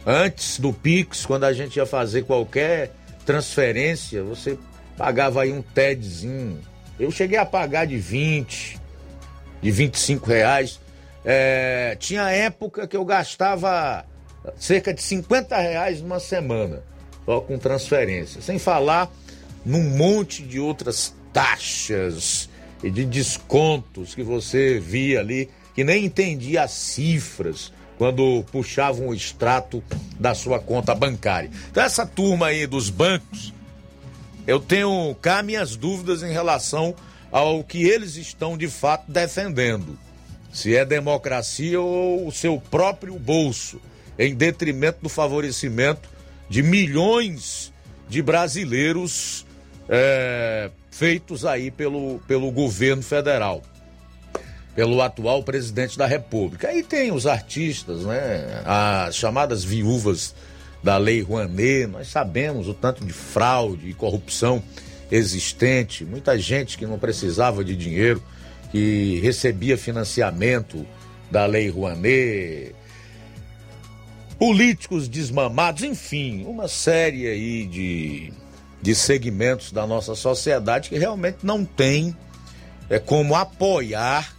Antes 0.06 0.60
do 0.60 0.74
Pix, 0.74 1.26
quando 1.26 1.46
a 1.46 1.54
gente 1.54 1.78
ia 1.78 1.86
fazer 1.86 2.24
qualquer 2.24 2.92
transferência, 3.26 4.22
você 4.22 4.58
pagava 4.98 5.42
aí 5.42 5.52
um 5.52 5.62
TEDzinho. 5.62 6.60
Eu 7.00 7.10
cheguei 7.10 7.38
a 7.38 7.46
pagar 7.46 7.86
de 7.86 7.98
20, 7.98 8.80
de 9.62 9.72
25 9.72 10.28
reais. 10.28 10.80
É, 11.26 11.96
tinha 12.00 12.30
época 12.30 12.86
que 12.86 12.98
eu 12.98 13.06
gastava 13.06 14.06
cerca 14.58 14.94
de 14.94 15.02
50 15.02 15.58
reais 15.58 16.02
numa 16.02 16.20
semana, 16.20 16.84
só 17.26 17.40
com 17.40 17.58
transferência. 17.58 18.42
Sem 18.42 18.60
falar 18.60 19.10
num 19.66 19.84
monte 19.98 20.44
de 20.44 20.60
outras 20.60 21.16
taxas 21.32 22.50
de 22.90 23.06
descontos 23.06 24.14
que 24.14 24.24
você 24.24 24.80
via 24.80 25.20
ali, 25.20 25.50
que 25.74 25.84
nem 25.84 26.06
entendia 26.06 26.64
as 26.64 26.72
cifras 26.72 27.72
quando 27.98 28.44
puxavam 28.52 29.08
o 29.08 29.14
extrato 29.14 29.84
da 30.20 30.34
sua 30.34 30.60
conta 30.60 30.94
bancária. 30.94 31.50
Então 31.72 31.84
essa 31.84 32.06
turma 32.06 32.48
aí 32.48 32.68
dos 32.68 32.90
bancos 32.90 33.54
eu 34.46 34.60
tenho 34.60 35.16
cá 35.22 35.42
minhas 35.42 35.76
dúvidas 35.76 36.22
em 36.22 36.32
relação 36.32 36.94
ao 37.32 37.64
que 37.64 37.84
eles 37.84 38.18
estão 38.18 38.58
de 38.58 38.68
fato 38.68 39.10
defendendo. 39.10 39.98
Se 40.52 40.76
é 40.76 40.86
democracia 40.86 41.80
ou 41.80 42.28
o 42.28 42.32
seu 42.32 42.60
próprio 42.60 43.18
bolso, 43.18 43.80
em 44.20 44.36
detrimento 44.36 45.00
do 45.02 45.10
favorecimento 45.10 46.10
de 46.50 46.62
milhões 46.62 47.74
de 48.08 48.22
brasileiros 48.22 49.46
é, 49.90 50.70
feitos 50.92 51.46
aí 51.46 51.72
pelo, 51.72 52.20
pelo 52.28 52.52
governo 52.52 53.02
federal, 53.02 53.62
pelo 54.76 55.02
atual 55.02 55.44
presidente 55.44 55.98
da 55.98 56.06
República. 56.06 56.70
Aí 56.70 56.84
tem 56.84 57.12
os 57.12 57.28
artistas, 57.28 58.04
né? 58.04 58.62
As 58.66 59.16
chamadas 59.16 59.64
viúvas 59.64 60.34
da 60.82 60.98
Lei 60.98 61.22
Rouanet, 61.22 61.88
nós 61.88 62.08
sabemos 62.08 62.68
o 62.68 62.74
tanto 62.74 63.06
de 63.06 63.14
fraude 63.14 63.90
e 63.90 63.94
corrupção 63.94 64.62
existente, 65.10 66.04
muita 66.04 66.38
gente 66.38 66.78
que 66.78 66.86
não 66.86 67.00
precisava 67.00 67.64
de 67.64 67.76
dinheiro, 67.76 68.22
que 68.72 69.20
recebia 69.22 69.78
financiamento 69.78 70.86
da 71.30 71.46
Lei 71.46 71.70
Rouanet, 71.70 72.76
políticos 74.38 75.08
desmamados, 75.08 75.84
enfim, 75.84 76.44
uma 76.46 76.68
série 76.68 77.28
aí 77.28 77.66
de, 77.66 78.34
de 78.84 78.94
segmentos 78.94 79.72
da 79.72 79.88
nossa 79.88 80.14
sociedade 80.14 80.90
que 80.90 80.98
realmente 80.98 81.38
não 81.42 81.64
tem 81.64 82.14
é, 82.90 83.00
como 83.00 83.34
apoiar 83.34 84.36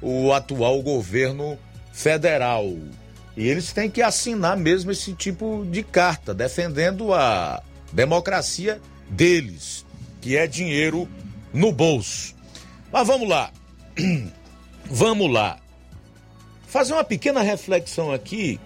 o 0.00 0.32
atual 0.32 0.80
governo 0.80 1.58
federal. 1.92 2.64
E 3.36 3.48
eles 3.48 3.72
têm 3.72 3.90
que 3.90 4.00
assinar 4.00 4.56
mesmo 4.56 4.92
esse 4.92 5.12
tipo 5.14 5.66
de 5.68 5.82
carta, 5.82 6.32
defendendo 6.32 7.12
a 7.12 7.60
democracia 7.92 8.80
deles, 9.10 9.84
que 10.20 10.36
é 10.36 10.46
dinheiro 10.46 11.08
no 11.52 11.72
bolso. 11.72 12.36
Mas 12.92 13.04
vamos 13.04 13.28
lá. 13.28 13.50
vamos 14.86 15.32
lá. 15.32 15.58
fazer 16.68 16.92
uma 16.92 17.04
pequena 17.04 17.42
reflexão 17.42 18.12
aqui 18.12 18.60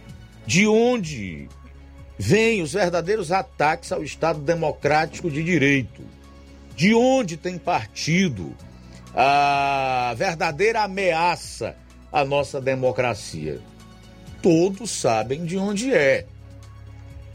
de 0.46 0.66
onde 0.66 1.48
vêm 2.18 2.62
os 2.62 2.72
verdadeiros 2.72 3.32
ataques 3.32 3.92
ao 3.92 4.02
Estado 4.02 4.40
Democrático 4.40 5.30
de 5.30 5.42
Direito. 5.42 6.02
De 6.76 6.94
onde 6.94 7.36
tem 7.36 7.58
partido 7.58 8.54
a 9.14 10.14
verdadeira 10.16 10.82
ameaça 10.82 11.76
à 12.10 12.24
nossa 12.24 12.60
democracia? 12.60 13.60
Todos 14.40 14.90
sabem 14.90 15.44
de 15.44 15.56
onde 15.56 15.92
é. 15.92 16.26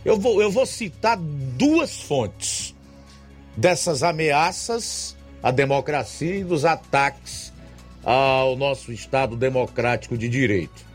Eu 0.04 0.20
vou, 0.20 0.42
eu 0.42 0.52
vou 0.52 0.66
citar 0.66 1.18
duas 1.18 2.02
fontes 2.02 2.76
dessas 3.56 4.04
ameaças 4.04 5.16
à 5.42 5.52
democracia 5.52 6.36
e 6.36 6.44
dos 6.44 6.66
ataques 6.66 7.52
ao 8.04 8.56
nosso 8.56 8.92
Estado 8.92 9.36
democrático 9.36 10.18
de 10.18 10.30
direito. 10.30 10.86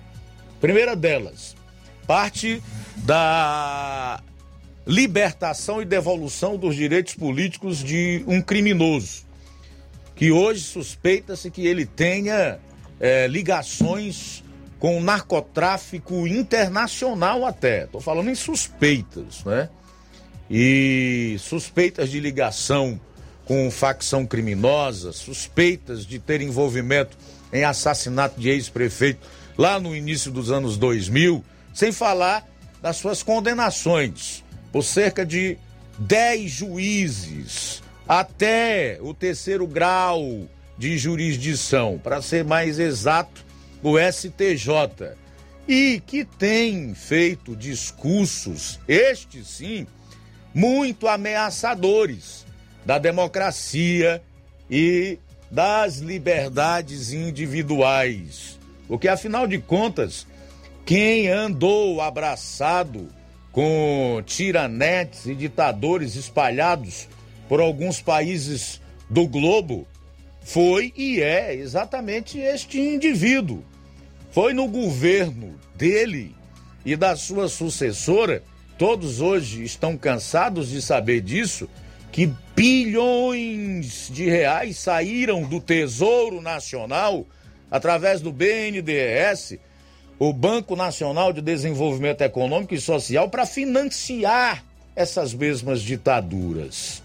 Primeira 0.60 0.94
delas, 0.94 1.54
parte 2.06 2.62
da 2.96 4.22
libertação 4.86 5.80
e 5.80 5.84
devolução 5.84 6.56
dos 6.56 6.74
direitos 6.74 7.14
políticos 7.14 7.78
de 7.78 8.24
um 8.26 8.40
criminoso, 8.40 9.24
que 10.14 10.30
hoje 10.30 10.60
suspeita-se 10.60 11.50
que 11.50 11.66
ele 11.66 11.86
tenha 11.86 12.58
é, 13.00 13.26
ligações 13.26 14.42
com 14.78 15.00
narcotráfico 15.00 16.26
internacional 16.26 17.46
até. 17.46 17.84
Estou 17.84 18.00
falando 18.00 18.28
em 18.28 18.34
suspeitas, 18.34 19.44
né? 19.44 19.68
E 20.50 21.36
suspeitas 21.38 22.10
de 22.10 22.18
ligação 22.20 23.00
com 23.44 23.70
facção 23.70 24.26
criminosa, 24.26 25.12
suspeitas 25.12 26.04
de 26.04 26.18
ter 26.18 26.40
envolvimento 26.40 27.16
em 27.52 27.64
assassinato 27.64 28.40
de 28.40 28.48
ex-prefeito 28.48 29.20
lá 29.56 29.78
no 29.78 29.94
início 29.94 30.30
dos 30.30 30.50
anos 30.50 30.76
2000, 30.76 31.44
sem 31.72 31.92
falar 31.92 32.46
das 32.82 32.96
suas 32.96 33.22
condenações 33.22 34.44
por 34.72 34.82
cerca 34.82 35.24
de 35.24 35.56
10 35.98 36.50
juízes 36.50 37.82
até 38.08 38.98
o 39.00 39.14
terceiro 39.14 39.66
grau 39.66 40.48
de 40.76 40.98
jurisdição, 40.98 42.00
para 42.02 42.20
ser 42.20 42.44
mais 42.44 42.78
exato, 42.80 43.44
o 43.82 43.96
STJ, 43.98 45.14
e 45.68 46.02
que 46.04 46.24
tem 46.24 46.92
feito 46.94 47.54
discursos, 47.54 48.80
estes 48.88 49.46
sim, 49.46 49.86
muito 50.52 51.06
ameaçadores 51.06 52.44
da 52.84 52.98
democracia 52.98 54.20
e 54.68 55.18
das 55.50 55.98
liberdades 55.98 57.12
individuais. 57.12 58.58
Porque, 58.88 59.06
afinal 59.06 59.46
de 59.46 59.58
contas, 59.58 60.26
quem 60.84 61.28
andou 61.28 62.00
abraçado 62.00 63.08
com 63.50 64.22
tiranetes 64.24 65.26
e 65.26 65.34
ditadores 65.34 66.16
espalhados 66.16 67.08
por 67.48 67.60
alguns 67.60 68.00
países 68.00 68.80
do 69.08 69.26
globo 69.28 69.86
foi 70.40 70.92
e 70.96 71.20
é 71.20 71.54
exatamente 71.54 72.38
este 72.38 72.80
indivíduo. 72.80 73.62
Foi 74.30 74.52
no 74.52 74.66
governo 74.66 75.54
dele 75.76 76.34
e 76.84 76.96
da 76.96 77.14
sua 77.14 77.48
sucessora, 77.48 78.42
todos 78.78 79.20
hoje 79.20 79.62
estão 79.62 79.96
cansados 79.96 80.70
de 80.70 80.82
saber 80.82 81.20
disso, 81.20 81.68
que 82.10 82.30
bilhões 82.56 84.10
de 84.10 84.28
reais 84.28 84.78
saíram 84.78 85.44
do 85.44 85.60
Tesouro 85.60 86.40
Nacional 86.40 87.26
através 87.70 88.20
do 88.20 88.32
BNDES, 88.32 89.58
o 90.24 90.32
Banco 90.32 90.76
Nacional 90.76 91.32
de 91.32 91.42
Desenvolvimento 91.42 92.20
Econômico 92.20 92.72
e 92.72 92.80
Social, 92.80 93.28
para 93.28 93.44
financiar 93.44 94.64
essas 94.94 95.34
mesmas 95.34 95.82
ditaduras. 95.82 97.02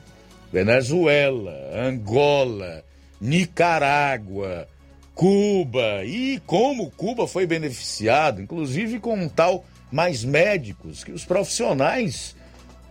Venezuela, 0.54 1.52
Angola, 1.74 2.84
Nicarágua, 3.20 4.68
Cuba 5.16 6.06
e 6.06 6.40
como 6.46 6.92
Cuba 6.92 7.28
foi 7.28 7.48
beneficiado, 7.48 8.40
inclusive 8.40 9.00
com 9.00 9.16
um 9.16 9.28
tal 9.28 9.66
mais 9.92 10.24
médicos, 10.24 11.04
que 11.04 11.12
os 11.12 11.26
profissionais 11.26 12.36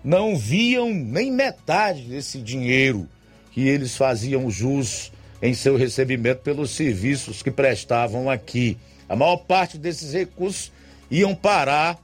não 0.03 0.37
viam 0.37 0.93
nem 0.93 1.31
metade 1.31 2.03
desse 2.03 2.39
dinheiro 2.43 3.09
que 3.53 3.69
eles 3.69 3.97
faziam 3.97 4.51
jus 4.51 5.13
em 5.41 5.55
seu 5.55 5.77
recebimento 5.77 6.41
pelos 6.41 6.73
serviços 6.73 7.45
que 7.45 7.51
prestavam 7.53 8.29
aqui. 8.29 8.77
A 9.09 9.17
maior 9.17 9.37
parte 9.39 9.79
desses 9.79 10.13
recursos 10.13 10.73
iam 11.11 11.35
parar 11.35 11.99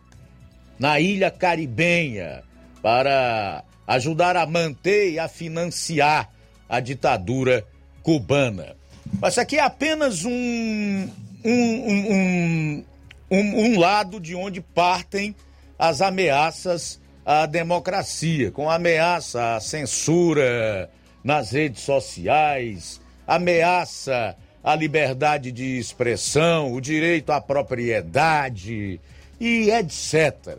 na 0.78 1.00
ilha 1.00 1.30
caribenha 1.30 2.42
para 2.80 3.64
ajudar 3.86 4.36
a 4.36 4.46
manter 4.46 5.12
e 5.12 5.18
a 5.18 5.28
financiar 5.28 6.30
a 6.68 6.80
ditadura 6.80 7.66
cubana. 8.03 8.76
Mas 9.20 9.36
aqui 9.38 9.59
é 9.59 9.61
apenas 9.61 10.24
um, 10.24 11.09
um, 11.44 12.05
um, 12.11 12.84
um, 13.30 13.78
lado 13.78 14.18
de 14.18 14.34
onde 14.34 14.61
partem 14.61 15.34
as 15.78 16.00
ameaças 16.00 17.00
a 17.24 17.46
democracia, 17.46 18.50
com 18.50 18.68
ameaça 18.68 19.55
à 19.55 19.61
censura 19.61 20.90
nas 21.22 21.53
redes 21.53 21.82
sociais, 21.82 23.00
ameaça 23.26 24.36
à 24.62 24.74
liberdade 24.74 25.50
de 25.50 25.78
expressão, 25.78 26.72
o 26.72 26.80
direito 26.80 27.30
à 27.30 27.40
propriedade 27.40 29.00
e 29.40 29.70
etc. 29.70 30.58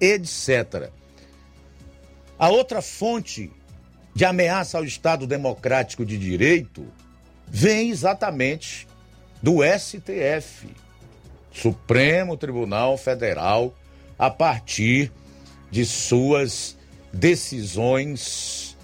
etc. 0.00 0.90
A 2.38 2.48
outra 2.48 2.82
fonte 2.82 3.50
de 4.14 4.24
ameaça 4.24 4.78
ao 4.78 4.84
Estado 4.84 5.26
democrático 5.26 6.04
de 6.04 6.18
direito 6.18 6.86
vem 7.46 7.90
exatamente 7.90 8.88
do 9.42 9.58
STF, 9.62 10.68
Supremo 11.52 12.36
Tribunal 12.36 12.96
Federal, 12.96 13.74
a 14.18 14.30
partir 14.30 15.12
de 15.70 15.84
suas 15.84 16.76
decisões 17.12 18.76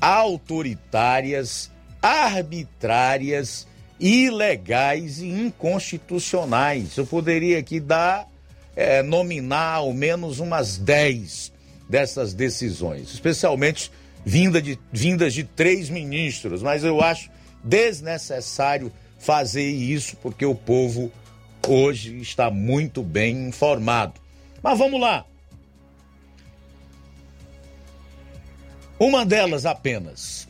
autoritárias, 0.00 1.70
arbitrárias, 2.02 3.66
ilegais 3.98 5.18
e 5.18 5.26
inconstitucionais. 5.26 6.96
Eu 6.96 7.06
poderia 7.06 7.58
aqui 7.58 7.80
dar, 7.80 8.28
é, 8.76 9.02
nominar 9.02 9.74
ao 9.74 9.92
menos 9.92 10.38
umas 10.38 10.78
10 10.78 11.52
dessas 11.88 12.34
decisões, 12.34 13.12
especialmente 13.12 13.90
vinda 14.24 14.60
de, 14.60 14.78
vindas 14.92 15.32
de 15.32 15.44
três 15.44 15.88
ministros, 15.88 16.62
mas 16.62 16.84
eu 16.84 17.00
acho 17.00 17.30
desnecessário 17.64 18.92
fazer 19.18 19.68
isso 19.68 20.16
porque 20.16 20.44
o 20.44 20.54
povo 20.54 21.10
hoje 21.66 22.18
está 22.20 22.50
muito 22.50 23.02
bem 23.02 23.48
informado. 23.48 24.20
Mas 24.62 24.78
vamos 24.78 25.00
lá. 25.00 25.24
Uma 28.98 29.24
delas 29.24 29.64
apenas. 29.64 30.47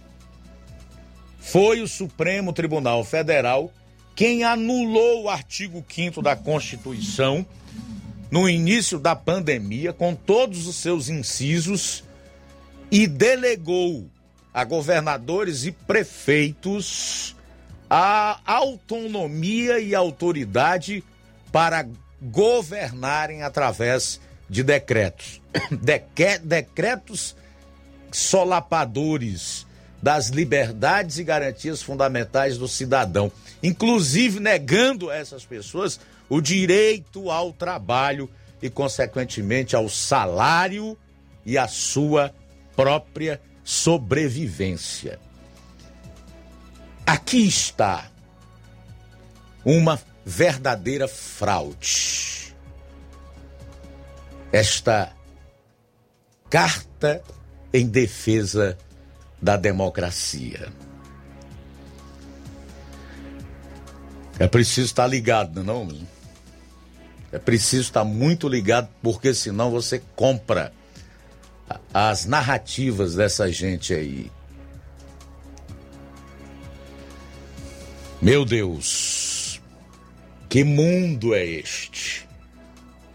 Foi 1.51 1.81
o 1.81 1.89
Supremo 1.89 2.53
Tribunal 2.53 3.03
Federal 3.03 3.73
quem 4.15 4.45
anulou 4.45 5.23
o 5.23 5.29
artigo 5.31 5.83
5 5.89 6.21
da 6.21 6.37
Constituição 6.37 7.47
no 8.31 8.47
início 8.47 8.99
da 8.99 9.17
pandemia, 9.17 9.95
com 9.95 10.15
todos 10.15 10.67
os 10.67 10.77
seus 10.77 11.09
incisos, 11.09 12.05
e 12.91 13.07
delegou 13.07 14.11
a 14.53 14.63
governadores 14.63 15.65
e 15.65 15.73
prefeitos 15.73 17.35
a 17.89 18.41
autonomia 18.45 19.81
e 19.81 19.95
autoridade 19.95 21.03
para 21.51 21.89
governarem 22.21 23.43
através 23.43 24.21
de 24.51 24.63
decretos. 24.63 25.41
decretos 26.45 27.35
solapadores 28.13 29.67
das 30.03 30.29
liberdades 30.29 31.19
e 31.19 31.25
garantias 31.25 31.83
fundamentais 31.83 32.57
do 32.57 32.69
cidadão, 32.69 33.31
inclusive 33.63 34.41
negando 34.41 35.11
a 35.11 35.17
essas 35.17 35.45
pessoas 35.45 35.99
o 36.29 36.41
direito 36.41 37.31
ao 37.31 37.53
trabalho 37.53 38.31
e, 38.63 38.71
consequentemente, 38.71 39.75
ao 39.75 39.89
salário 39.89 40.97
e 41.45 41.59
à 41.59 41.67
sua 41.67 42.33
própria 42.77 43.41
sobrevivência. 43.65 45.19
Aqui 47.05 47.47
está 47.49 48.11
uma 49.65 50.01
verdadeira 50.25 51.09
fraude. 51.09 52.55
Esta 54.53 55.13
carta 56.49 57.23
em 57.73 57.87
defesa 57.87 58.79
da 59.41 59.57
democracia. 59.57 60.73
É 64.39 64.47
preciso 64.47 64.87
estar 64.87 65.07
ligado, 65.07 65.65
não? 65.65 65.89
É 67.33 67.39
preciso 67.39 67.83
estar 67.83 68.05
muito 68.05 68.49
ligado, 68.49 68.89
porque 69.03 69.35
senão 69.35 69.71
você 69.71 70.01
compra 70.15 70.73
as 71.93 72.25
narrativas 72.25 73.15
dessa 73.15 73.51
gente 73.51 73.93
aí. 73.93 74.31
Meu 78.21 78.45
Deus, 78.45 79.61
que 80.49 80.65
mundo 80.65 81.35
é 81.35 81.45
este? 81.45 82.27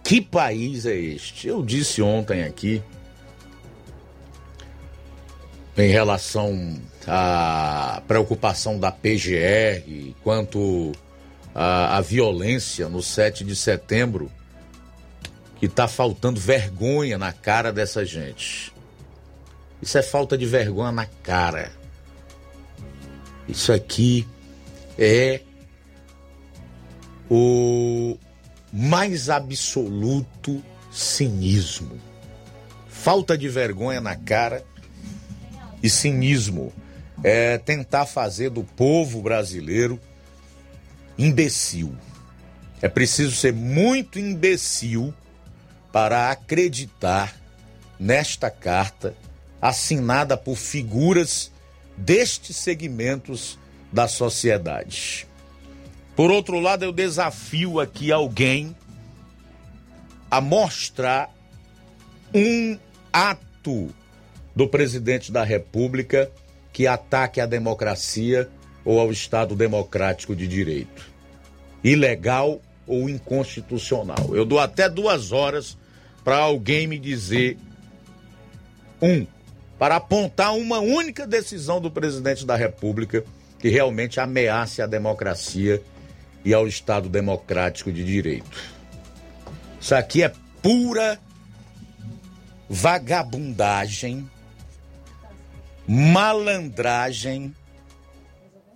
Que 0.04 0.22
país 0.22 0.86
é 0.86 0.96
este? 0.96 1.48
Eu 1.48 1.64
disse 1.64 2.02
ontem 2.02 2.44
aqui, 2.44 2.82
em 5.78 5.90
relação 5.90 6.80
à 7.08 8.02
preocupação 8.08 8.80
da 8.80 8.92
PGR 8.92 10.14
quanto 10.24 10.92
à, 11.54 11.98
à 11.98 12.02
violência 12.02 12.88
no 12.88 13.02
7 13.02 13.44
de 13.44 13.56
setembro, 13.56 14.32
que 15.58 15.66
está 15.66 15.88
faltando 15.88 16.40
vergonha 16.40 17.18
na 17.18 17.32
cara 17.32 17.72
dessa 17.72 18.06
gente. 18.06 18.74
Isso 19.82 19.98
é 19.98 20.02
falta 20.02 20.38
de 20.38 20.46
vergonha 20.46 20.92
na 20.92 21.06
cara. 21.06 21.72
Isso 23.48 23.74
aqui 23.74 24.28
é 24.98 25.42
o 27.30 28.18
mais 28.72 29.30
absoluto 29.30 30.64
cinismo. 30.92 32.00
Falta 32.88 33.38
de 33.38 33.50
vergonha 33.50 34.00
na 34.00 34.16
cara 34.16 34.64
e 35.84 35.90
cinismo. 35.90 36.74
É 37.22 37.58
tentar 37.58 38.06
fazer 38.06 38.50
do 38.50 38.64
povo 38.64 39.22
brasileiro 39.22 40.00
imbecil. 41.18 41.96
É 42.82 42.88
preciso 42.90 43.36
ser 43.36 43.54
muito 43.54 44.18
imbecil 44.18 45.14
para 45.92 46.32
acreditar 46.32 47.36
nesta 48.00 48.50
carta 48.50 49.16
assinada 49.62 50.36
por 50.36 50.56
figuras 50.56 51.52
destes 51.96 52.58
segmentos 52.58 53.60
da 53.92 54.08
sociedade. 54.08 55.28
Por 56.16 56.32
outro 56.32 56.60
lado, 56.60 56.84
eu 56.84 56.92
desafio 56.92 57.80
aqui 57.80 58.12
alguém 58.12 58.76
a 60.30 60.42
mostrar 60.42 61.34
um 62.34 62.78
ato 63.12 63.94
do 64.56 64.68
presidente 64.68 65.32
da 65.32 65.44
República 65.44 66.30
que 66.72 66.88
ataque 66.88 67.40
à 67.40 67.46
democracia 67.46 68.50
ou 68.84 69.00
ao 69.00 69.12
Estado 69.12 69.56
democrático 69.56 70.36
de 70.36 70.48
direito. 70.48 71.10
Ilegal 71.84 72.62
ou 72.88 73.10
inconstitucional. 73.10 74.36
Eu 74.36 74.46
dou 74.46 74.60
até 74.60 74.90
duas 74.90 75.32
horas 75.32 75.78
para 76.24 76.38
alguém 76.38 76.88
me 76.88 76.98
dizer 76.98 77.58
um, 79.02 79.26
para 79.78 79.98
apontar 79.98 80.56
uma 80.56 80.80
única 80.80 81.28
decisão 81.28 81.82
do 81.82 81.92
presidente 81.92 82.46
da 82.46 82.56
República 82.56 83.24
que 83.60 83.70
realmente 83.70 84.20
ameace 84.20 84.82
a 84.82 84.88
democracia 84.88 85.82
e 86.44 86.54
ao 86.54 86.68
Estado 86.68 87.10
democrático 87.10 87.92
de 87.92 88.04
direito. 88.04 88.62
Isso 89.80 89.96
aqui 89.96 90.24
é 90.24 90.32
pura 90.62 91.20
vagabundagem, 92.70 94.30
malandragem 95.88 97.54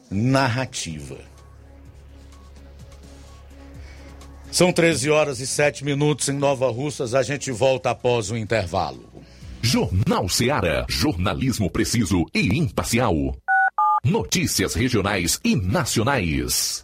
narrativa. 0.09 1.17
São 4.51 4.71
13 4.71 5.09
horas 5.09 5.39
e 5.39 5.47
7 5.47 5.83
minutos 5.83 6.29
em 6.29 6.33
Nova 6.33 6.69
Russas. 6.71 7.13
A 7.13 7.21
gente 7.21 7.51
volta 7.51 7.91
após 7.91 8.31
o 8.31 8.37
intervalo. 8.37 9.07
Jornal 9.61 10.29
Seara. 10.29 10.85
Jornalismo 10.89 11.69
preciso 11.69 12.25
e 12.33 12.57
imparcial. 12.57 13.13
Notícias 14.03 14.73
regionais 14.73 15.39
e 15.43 15.55
nacionais. 15.55 16.83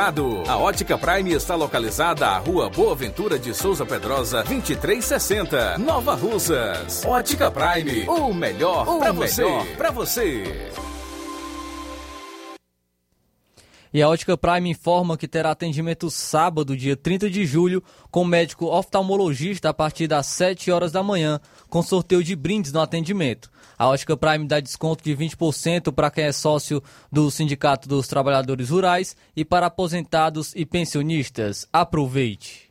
A 0.00 0.56
Ótica 0.56 0.96
Prime 0.96 1.32
está 1.32 1.56
localizada 1.56 2.28
à 2.28 2.38
Rua 2.38 2.70
Boa 2.70 2.94
Ventura 2.94 3.36
de 3.36 3.52
Souza 3.52 3.84
Pedrosa, 3.84 4.44
2360, 4.44 5.76
Nova 5.78 6.14
Russas. 6.14 7.04
Ótica 7.04 7.50
Prime, 7.50 8.08
o 8.08 8.32
melhor 8.32 8.86
para 9.00 9.10
você. 9.10 9.44
Para 9.76 9.90
você. 9.90 10.70
E 13.92 14.00
a 14.00 14.08
Ótica 14.08 14.38
Prime 14.38 14.70
informa 14.70 15.16
que 15.16 15.26
terá 15.26 15.50
atendimento 15.50 16.08
sábado, 16.12 16.76
dia 16.76 16.96
30 16.96 17.28
de 17.28 17.44
julho, 17.44 17.82
com 18.08 18.24
médico 18.24 18.66
oftalmologista 18.66 19.70
a 19.70 19.74
partir 19.74 20.06
das 20.06 20.26
7 20.26 20.70
horas 20.70 20.92
da 20.92 21.02
manhã, 21.02 21.40
com 21.68 21.82
sorteio 21.82 22.22
de 22.22 22.36
brindes 22.36 22.70
no 22.70 22.80
atendimento. 22.80 23.50
A 23.78 23.86
Ótica 23.86 24.16
Prime 24.16 24.46
dá 24.46 24.58
desconto 24.58 25.04
de 25.04 25.16
20% 25.16 25.92
para 25.92 26.10
quem 26.10 26.24
é 26.24 26.32
sócio 26.32 26.82
do 27.12 27.30
Sindicato 27.30 27.88
dos 27.88 28.08
Trabalhadores 28.08 28.70
Rurais 28.70 29.16
e 29.36 29.44
para 29.44 29.66
aposentados 29.66 30.52
e 30.56 30.66
pensionistas. 30.66 31.68
Aproveite! 31.72 32.68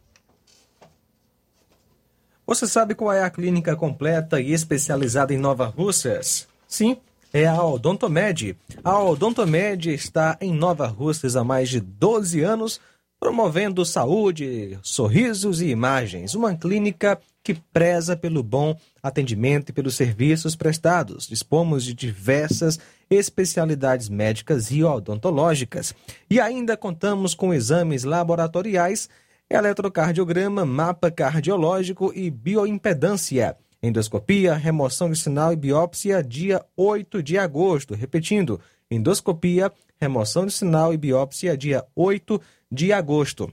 Você 2.45 2.68
sabe 2.68 2.93
qual 2.95 3.14
é 3.14 3.24
a 3.24 3.30
clínica 3.30 3.76
completa 3.76 4.39
e 4.41 4.51
especializada 4.51 5.34
em 5.34 5.38
Nova 5.38 5.66
Russas? 5.66 6.47
Sim, 6.68 6.97
é 7.34 7.45
a 7.45 7.62
Odontomed. 7.64 8.58
A 8.84 8.99
Odontomed 9.01 9.93
está 9.93 10.38
em 10.41 10.53
Nova 10.53 10.88
Russas 10.88 11.36
há 11.36 11.43
mais 11.43 11.70
de 11.70 11.80
12 11.80 12.41
anos, 12.41 12.82
promovendo 13.20 13.84
saúde, 13.84 14.78
sorrisos 14.82 15.61
e 15.61 15.68
imagens. 15.68 16.36
Uma 16.36 16.55
clínica 16.55 17.20
que 17.43 17.53
preza 17.53 18.15
pelo 18.15 18.43
bom 18.43 18.76
atendimento 19.01 19.70
e 19.70 19.74
pelos 19.74 19.95
serviços 19.95 20.55
prestados. 20.55 21.28
Dispomos 21.28 21.84
de 21.84 21.93
diversas 21.93 22.80
especialidades 23.09 24.09
médicas 24.09 24.70
e 24.70 24.84
odontológicas. 24.84 25.95
E 26.30 26.39
ainda 26.39 26.78
contamos 26.78 27.34
com 27.34 27.53
exames 27.53 28.03
laboratoriais, 28.03 29.09
eletrocardiograma, 29.49 30.65
mapa 30.65 31.09
cardiológico 31.09 32.11
e 32.13 32.30
bioimpedância. 32.30 33.55
Endoscopia, 33.82 34.55
remoção 34.55 35.09
de 35.09 35.18
sinal 35.18 35.53
e 35.53 35.55
biópsia, 35.55 36.24
dia 36.24 36.63
8 36.76 37.24
de 37.24 37.38
agosto. 37.38 37.93
Repetindo, 37.93 38.59
endoscopia, 38.91 39.72
remoção 39.99 40.45
de 40.45 40.51
sinal 40.51 40.93
e 40.93 40.97
biópsia, 40.97 41.55
dia 41.55 41.86
8 41.95 42.38
de 42.38 42.57
agosto. 42.93 43.51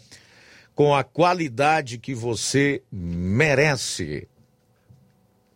com 0.75 0.95
a 0.95 1.03
qualidade 1.03 1.97
que 1.97 2.15
você 2.15 2.81
merece. 2.91 4.27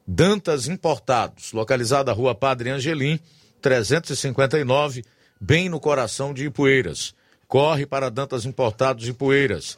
Dantas 0.05 0.67
Importados, 0.67 1.51
localizada 1.51 2.11
na 2.11 2.17
Rua 2.17 2.33
Padre 2.33 2.69
Angelim, 2.69 3.19
359, 3.61 5.03
bem 5.41 5.67
no 5.67 5.79
coração 5.79 6.33
de 6.33 6.45
Ipueiras. 6.45 7.13
Corre 7.47 7.85
para 7.85 8.09
Dantas 8.09 8.45
Importados 8.45 9.07
Ipueiras. 9.07 9.77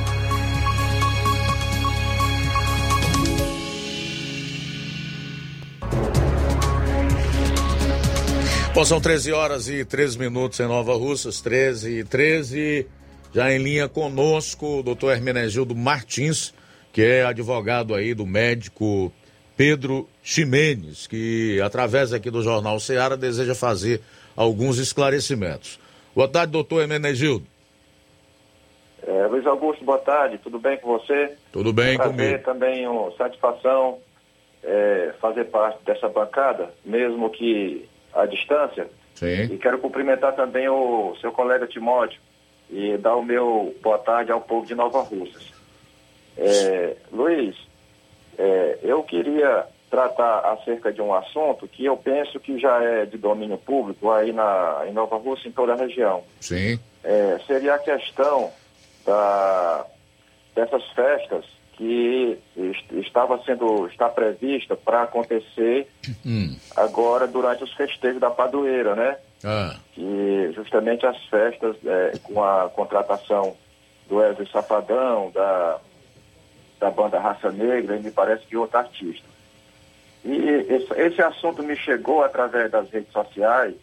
Bom, 8.73 8.85
são 8.85 9.01
13 9.01 9.33
horas 9.33 9.67
e 9.67 9.83
13 9.83 10.17
minutos 10.17 10.57
em 10.61 10.65
Nova 10.65 10.93
Russas, 10.93 11.41
13 11.41 11.99
e 11.99 12.03
13. 12.05 12.87
Já 13.33 13.51
em 13.51 13.57
linha 13.57 13.89
conosco 13.89 14.79
o 14.79 14.83
doutor 14.83 15.11
Hermenegildo 15.11 15.75
Martins, 15.75 16.53
que 16.93 17.01
é 17.01 17.25
advogado 17.25 17.93
aí 17.93 18.13
do 18.13 18.25
médico 18.25 19.11
Pedro 19.57 20.07
Ximenes, 20.23 21.05
que 21.05 21.59
através 21.61 22.13
aqui 22.13 22.31
do 22.31 22.41
Jornal 22.41 22.79
Ceará 22.79 23.17
deseja 23.17 23.53
fazer 23.53 24.01
alguns 24.37 24.77
esclarecimentos. 24.77 25.77
Boa 26.15 26.29
tarde, 26.29 26.53
doutor 26.53 26.81
Hermenegildo. 26.81 27.45
É, 29.05 29.27
Luiz 29.27 29.45
Augusto, 29.45 29.83
boa 29.83 29.99
tarde, 29.99 30.37
tudo 30.37 30.57
bem 30.57 30.77
com 30.77 30.97
você? 30.97 31.33
Tudo 31.51 31.73
bem 31.73 31.97
Prazer, 31.97 32.15
comigo. 32.15 32.43
também 32.45 32.87
uma 32.87 33.11
satisfação 33.17 33.97
é, 34.63 35.13
fazer 35.19 35.45
parte 35.45 35.83
dessa 35.83 36.07
bancada, 36.07 36.73
mesmo 36.85 37.29
que 37.29 37.90
à 38.13 38.25
distância. 38.25 38.87
Sim. 39.15 39.43
E 39.43 39.57
quero 39.57 39.77
cumprimentar 39.79 40.35
também 40.35 40.67
o 40.67 41.15
seu 41.21 41.31
colega 41.31 41.67
Timóteo 41.67 42.19
e 42.69 42.97
dar 42.97 43.15
o 43.15 43.23
meu 43.23 43.75
boa 43.81 43.99
tarde 43.99 44.31
ao 44.31 44.41
povo 44.41 44.65
de 44.65 44.73
Nova 44.73 45.01
Russas. 45.01 45.51
É, 46.37 46.95
Luiz, 47.11 47.55
é, 48.37 48.79
eu 48.81 49.03
queria 49.03 49.67
tratar 49.89 50.39
acerca 50.53 50.91
de 50.91 51.01
um 51.01 51.13
assunto 51.13 51.67
que 51.67 51.83
eu 51.83 51.97
penso 51.97 52.39
que 52.39 52.57
já 52.57 52.81
é 52.81 53.05
de 53.05 53.17
domínio 53.17 53.57
público 53.57 54.09
aí 54.09 54.31
na, 54.31 54.85
em 54.87 54.93
Nova 54.93 55.17
Rússia, 55.17 55.49
em 55.49 55.51
toda 55.51 55.73
a 55.73 55.75
região. 55.75 56.23
Sim. 56.39 56.79
É, 57.03 57.39
seria 57.45 57.75
a 57.75 57.79
questão 57.79 58.51
da, 59.05 59.85
dessas 60.55 60.83
festas 60.91 61.45
que 61.81 62.37
est- 62.55 62.91
estava 63.03 63.41
sendo, 63.43 63.87
está 63.87 64.07
prevista 64.07 64.75
para 64.75 65.01
acontecer 65.01 65.87
Hum. 66.23 66.55
agora 66.75 67.25
durante 67.25 67.63
os 67.63 67.73
festejos 67.73 68.19
da 68.21 68.29
padroeira, 68.29 68.95
né? 68.95 69.17
Ah. 69.43 69.75
que 69.95 70.51
justamente 70.53 71.03
as 71.03 71.17
festas 71.25 71.75
é, 71.83 72.11
com 72.21 72.43
a 72.43 72.69
contratação 72.69 73.55
do 74.07 74.17
Wesley 74.17 74.47
Safadão, 74.51 75.31
da, 75.33 75.79
da 76.79 76.91
banda 76.91 77.19
Raça 77.19 77.51
Negra 77.51 77.95
e 77.97 78.03
me 78.03 78.11
parece 78.11 78.45
que 78.45 78.55
outro 78.55 78.77
artista. 78.77 79.25
E 80.23 80.35
esse, 80.69 80.93
esse 80.93 81.21
assunto 81.23 81.63
me 81.63 81.75
chegou 81.75 82.23
através 82.23 82.69
das 82.69 82.87
redes 82.91 83.11
sociais 83.11 83.73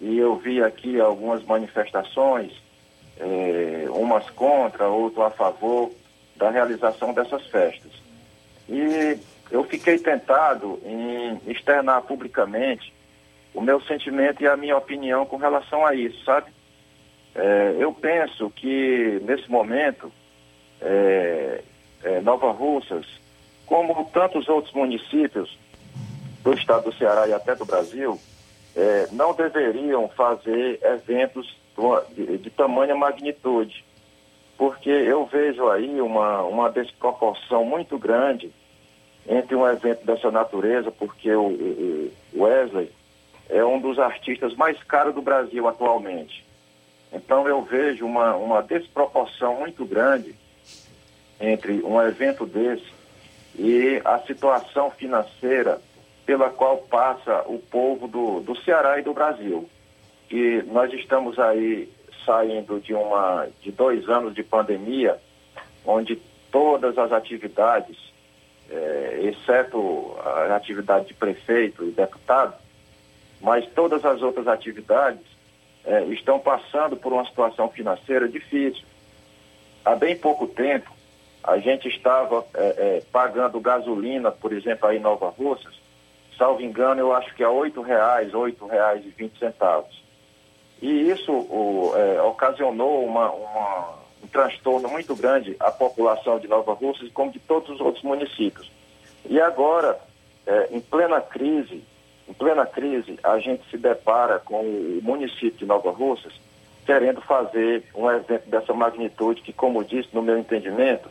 e 0.00 0.16
eu 0.18 0.36
vi 0.36 0.62
aqui 0.62 0.98
algumas 0.98 1.44
manifestações 1.44 2.50
eh, 3.18 3.84
umas 3.90 4.30
contra, 4.30 4.88
outro 4.88 5.22
a 5.22 5.30
favor 5.30 5.90
da 6.40 6.50
realização 6.50 7.12
dessas 7.12 7.46
festas. 7.48 7.92
E 8.66 9.18
eu 9.50 9.62
fiquei 9.64 9.98
tentado 9.98 10.80
em 10.84 11.38
externar 11.46 12.02
publicamente 12.02 12.92
o 13.52 13.60
meu 13.60 13.80
sentimento 13.82 14.42
e 14.42 14.48
a 14.48 14.56
minha 14.56 14.76
opinião 14.76 15.26
com 15.26 15.36
relação 15.36 15.84
a 15.84 15.94
isso, 15.94 16.24
sabe? 16.24 16.50
É, 17.34 17.76
eu 17.78 17.92
penso 17.92 18.48
que 18.50 19.20
nesse 19.22 19.48
momento 19.50 20.10
é, 20.80 21.62
é, 22.02 22.20
Nova 22.22 22.50
Russas, 22.52 23.06
como 23.66 24.04
tantos 24.06 24.48
outros 24.48 24.72
municípios 24.72 25.58
do 26.42 26.54
estado 26.54 26.84
do 26.84 26.96
Ceará 26.96 27.28
e 27.28 27.34
até 27.34 27.54
do 27.54 27.66
Brasil, 27.66 28.18
é, 28.74 29.08
não 29.12 29.34
deveriam 29.34 30.08
fazer 30.08 30.80
eventos 30.82 31.54
de, 32.14 32.38
de 32.38 32.50
tamanha 32.50 32.94
magnitude, 32.94 33.84
porque 34.60 34.90
eu 34.90 35.24
vejo 35.24 35.70
aí 35.70 36.02
uma, 36.02 36.42
uma 36.42 36.68
desproporção 36.68 37.64
muito 37.64 37.96
grande 37.96 38.52
entre 39.26 39.56
um 39.56 39.66
evento 39.66 40.04
dessa 40.04 40.30
natureza, 40.30 40.90
porque 40.90 41.32
o, 41.32 41.46
o 42.34 42.42
Wesley 42.42 42.92
é 43.48 43.64
um 43.64 43.80
dos 43.80 43.98
artistas 43.98 44.54
mais 44.56 44.76
caros 44.82 45.14
do 45.14 45.22
Brasil 45.22 45.66
atualmente. 45.66 46.44
Então 47.10 47.48
eu 47.48 47.62
vejo 47.62 48.04
uma, 48.04 48.36
uma 48.36 48.60
desproporção 48.62 49.60
muito 49.60 49.86
grande 49.86 50.34
entre 51.40 51.82
um 51.82 51.98
evento 52.02 52.44
desse 52.44 52.92
e 53.58 54.02
a 54.04 54.18
situação 54.18 54.90
financeira 54.90 55.80
pela 56.26 56.50
qual 56.50 56.76
passa 56.76 57.44
o 57.46 57.58
povo 57.58 58.06
do, 58.06 58.40
do 58.40 58.54
Ceará 58.60 58.98
e 58.98 59.02
do 59.02 59.14
Brasil. 59.14 59.66
E 60.30 60.62
nós 60.66 60.92
estamos 60.92 61.38
aí 61.38 61.88
saindo 62.24 62.80
de 62.80 62.94
uma 62.94 63.48
de 63.60 63.70
dois 63.70 64.08
anos 64.08 64.34
de 64.34 64.42
pandemia, 64.42 65.18
onde 65.84 66.16
todas 66.50 66.96
as 66.98 67.12
atividades, 67.12 67.96
eh, 68.70 69.20
exceto 69.22 70.16
a 70.24 70.56
atividade 70.56 71.08
de 71.08 71.14
prefeito 71.14 71.84
e 71.84 71.90
deputado, 71.90 72.54
mas 73.40 73.66
todas 73.74 74.04
as 74.04 74.22
outras 74.22 74.46
atividades 74.46 75.24
eh, 75.84 76.04
estão 76.06 76.38
passando 76.38 76.96
por 76.96 77.12
uma 77.12 77.24
situação 77.24 77.68
financeira 77.68 78.28
difícil. 78.28 78.84
Há 79.84 79.94
bem 79.94 80.16
pouco 80.16 80.46
tempo, 80.46 80.90
a 81.42 81.58
gente 81.58 81.88
estava 81.88 82.44
é, 82.54 82.66
é, 82.76 83.02
pagando 83.10 83.58
gasolina, 83.60 84.30
por 84.30 84.52
exemplo, 84.52 84.88
aí 84.88 84.98
em 84.98 85.00
Nova 85.00 85.30
Russas, 85.30 85.74
salvo 86.36 86.62
engano, 86.62 87.00
eu 87.00 87.14
acho 87.14 87.34
que 87.34 87.42
é 87.42 87.48
R$ 87.48 87.72
reais, 87.84 88.32
R$ 88.32 88.54
reais 88.68 89.04
e 90.80 91.10
isso 91.10 91.32
o, 91.32 91.92
é, 91.94 92.22
ocasionou 92.22 93.04
uma, 93.04 93.30
uma, 93.30 93.94
um 94.22 94.26
transtorno 94.26 94.88
muito 94.88 95.14
grande 95.14 95.56
à 95.60 95.70
população 95.70 96.38
de 96.38 96.48
Nova 96.48 96.72
Russas, 96.72 97.10
como 97.12 97.30
de 97.30 97.38
todos 97.38 97.68
os 97.70 97.80
outros 97.80 98.02
municípios. 98.02 98.70
E 99.28 99.40
agora, 99.40 100.00
é, 100.46 100.68
em 100.70 100.80
plena 100.80 101.20
crise, 101.20 101.84
em 102.28 102.32
plena 102.32 102.64
crise, 102.64 103.18
a 103.22 103.38
gente 103.38 103.68
se 103.70 103.76
depara 103.76 104.38
com 104.38 104.60
o 104.60 105.00
município 105.02 105.58
de 105.58 105.66
Nova 105.66 105.90
Russas 105.90 106.32
querendo 106.86 107.20
fazer 107.20 107.84
um 107.94 108.10
evento 108.10 108.48
dessa 108.48 108.72
magnitude 108.72 109.42
que, 109.42 109.52
como 109.52 109.84
disse, 109.84 110.08
no 110.12 110.22
meu 110.22 110.38
entendimento, 110.38 111.08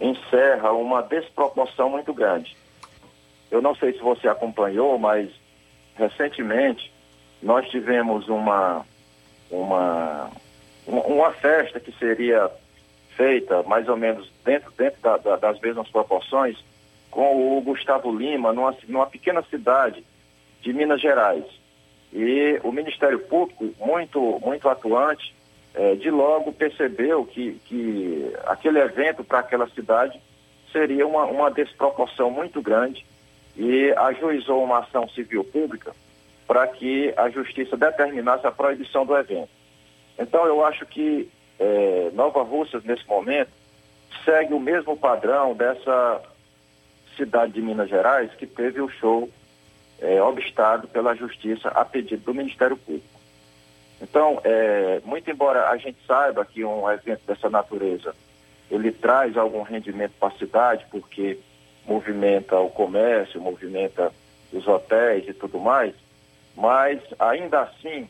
encerra 0.00 0.72
uma 0.72 1.02
desproporção 1.02 1.90
muito 1.90 2.12
grande. 2.12 2.56
Eu 3.50 3.60
não 3.60 3.74
sei 3.74 3.92
se 3.92 3.98
você 3.98 4.28
acompanhou, 4.28 4.98
mas 4.98 5.28
recentemente 5.96 6.92
nós 7.42 7.68
tivemos 7.68 8.28
uma, 8.28 8.84
uma, 9.50 10.30
uma 10.86 11.30
festa 11.32 11.80
que 11.80 11.92
seria 11.92 12.50
feita 13.16 13.62
mais 13.64 13.88
ou 13.88 13.96
menos 13.96 14.30
dentro, 14.44 14.70
dentro 14.76 15.00
da, 15.00 15.16
da, 15.16 15.36
das 15.36 15.60
mesmas 15.60 15.88
proporções 15.88 16.56
com 17.10 17.58
o 17.58 17.60
Gustavo 17.60 18.14
Lima, 18.16 18.52
numa, 18.52 18.74
numa 18.86 19.06
pequena 19.06 19.42
cidade 19.42 20.04
de 20.60 20.72
Minas 20.72 21.00
Gerais. 21.00 21.44
E 22.12 22.60
o 22.62 22.72
Ministério 22.72 23.18
Público, 23.18 23.72
muito, 23.78 24.40
muito 24.44 24.68
atuante, 24.68 25.34
é, 25.74 25.94
de 25.94 26.10
logo 26.10 26.52
percebeu 26.52 27.24
que, 27.24 27.60
que 27.66 28.32
aquele 28.44 28.80
evento 28.80 29.22
para 29.22 29.38
aquela 29.38 29.68
cidade 29.70 30.20
seria 30.72 31.06
uma, 31.06 31.24
uma 31.24 31.50
desproporção 31.50 32.30
muito 32.30 32.60
grande 32.60 33.04
e 33.56 33.92
ajuizou 33.92 34.62
uma 34.62 34.80
ação 34.80 35.08
civil 35.08 35.44
pública 35.44 35.92
para 36.50 36.66
que 36.66 37.14
a 37.16 37.30
justiça 37.30 37.76
determinasse 37.76 38.44
a 38.44 38.50
proibição 38.50 39.06
do 39.06 39.16
evento. 39.16 39.50
Então 40.18 40.44
eu 40.46 40.64
acho 40.64 40.84
que 40.84 41.30
é, 41.60 42.10
Nova 42.12 42.42
Russas, 42.42 42.82
nesse 42.82 43.06
momento, 43.06 43.52
segue 44.24 44.52
o 44.52 44.58
mesmo 44.58 44.96
padrão 44.96 45.54
dessa 45.54 46.20
cidade 47.16 47.52
de 47.52 47.62
Minas 47.62 47.88
Gerais 47.88 48.34
que 48.34 48.48
teve 48.48 48.80
o 48.80 48.88
show 48.88 49.30
é, 50.00 50.20
obstado 50.20 50.88
pela 50.88 51.14
justiça 51.14 51.68
a 51.68 51.84
pedido 51.84 52.24
do 52.24 52.34
Ministério 52.34 52.76
Público. 52.76 53.20
Então, 54.02 54.40
é, 54.42 55.00
muito 55.04 55.30
embora 55.30 55.68
a 55.68 55.76
gente 55.76 55.98
saiba 56.04 56.44
que 56.44 56.64
um 56.64 56.90
evento 56.90 57.20
dessa 57.28 57.48
natureza 57.48 58.12
ele 58.68 58.90
traz 58.90 59.36
algum 59.36 59.62
rendimento 59.62 60.14
para 60.18 60.34
a 60.34 60.38
cidade, 60.38 60.84
porque 60.90 61.38
movimenta 61.86 62.58
o 62.58 62.70
comércio, 62.70 63.40
movimenta 63.40 64.12
os 64.52 64.66
hotéis 64.66 65.28
e 65.28 65.32
tudo 65.32 65.60
mais, 65.60 65.94
mas 66.60 67.00
ainda 67.18 67.62
assim 67.62 68.06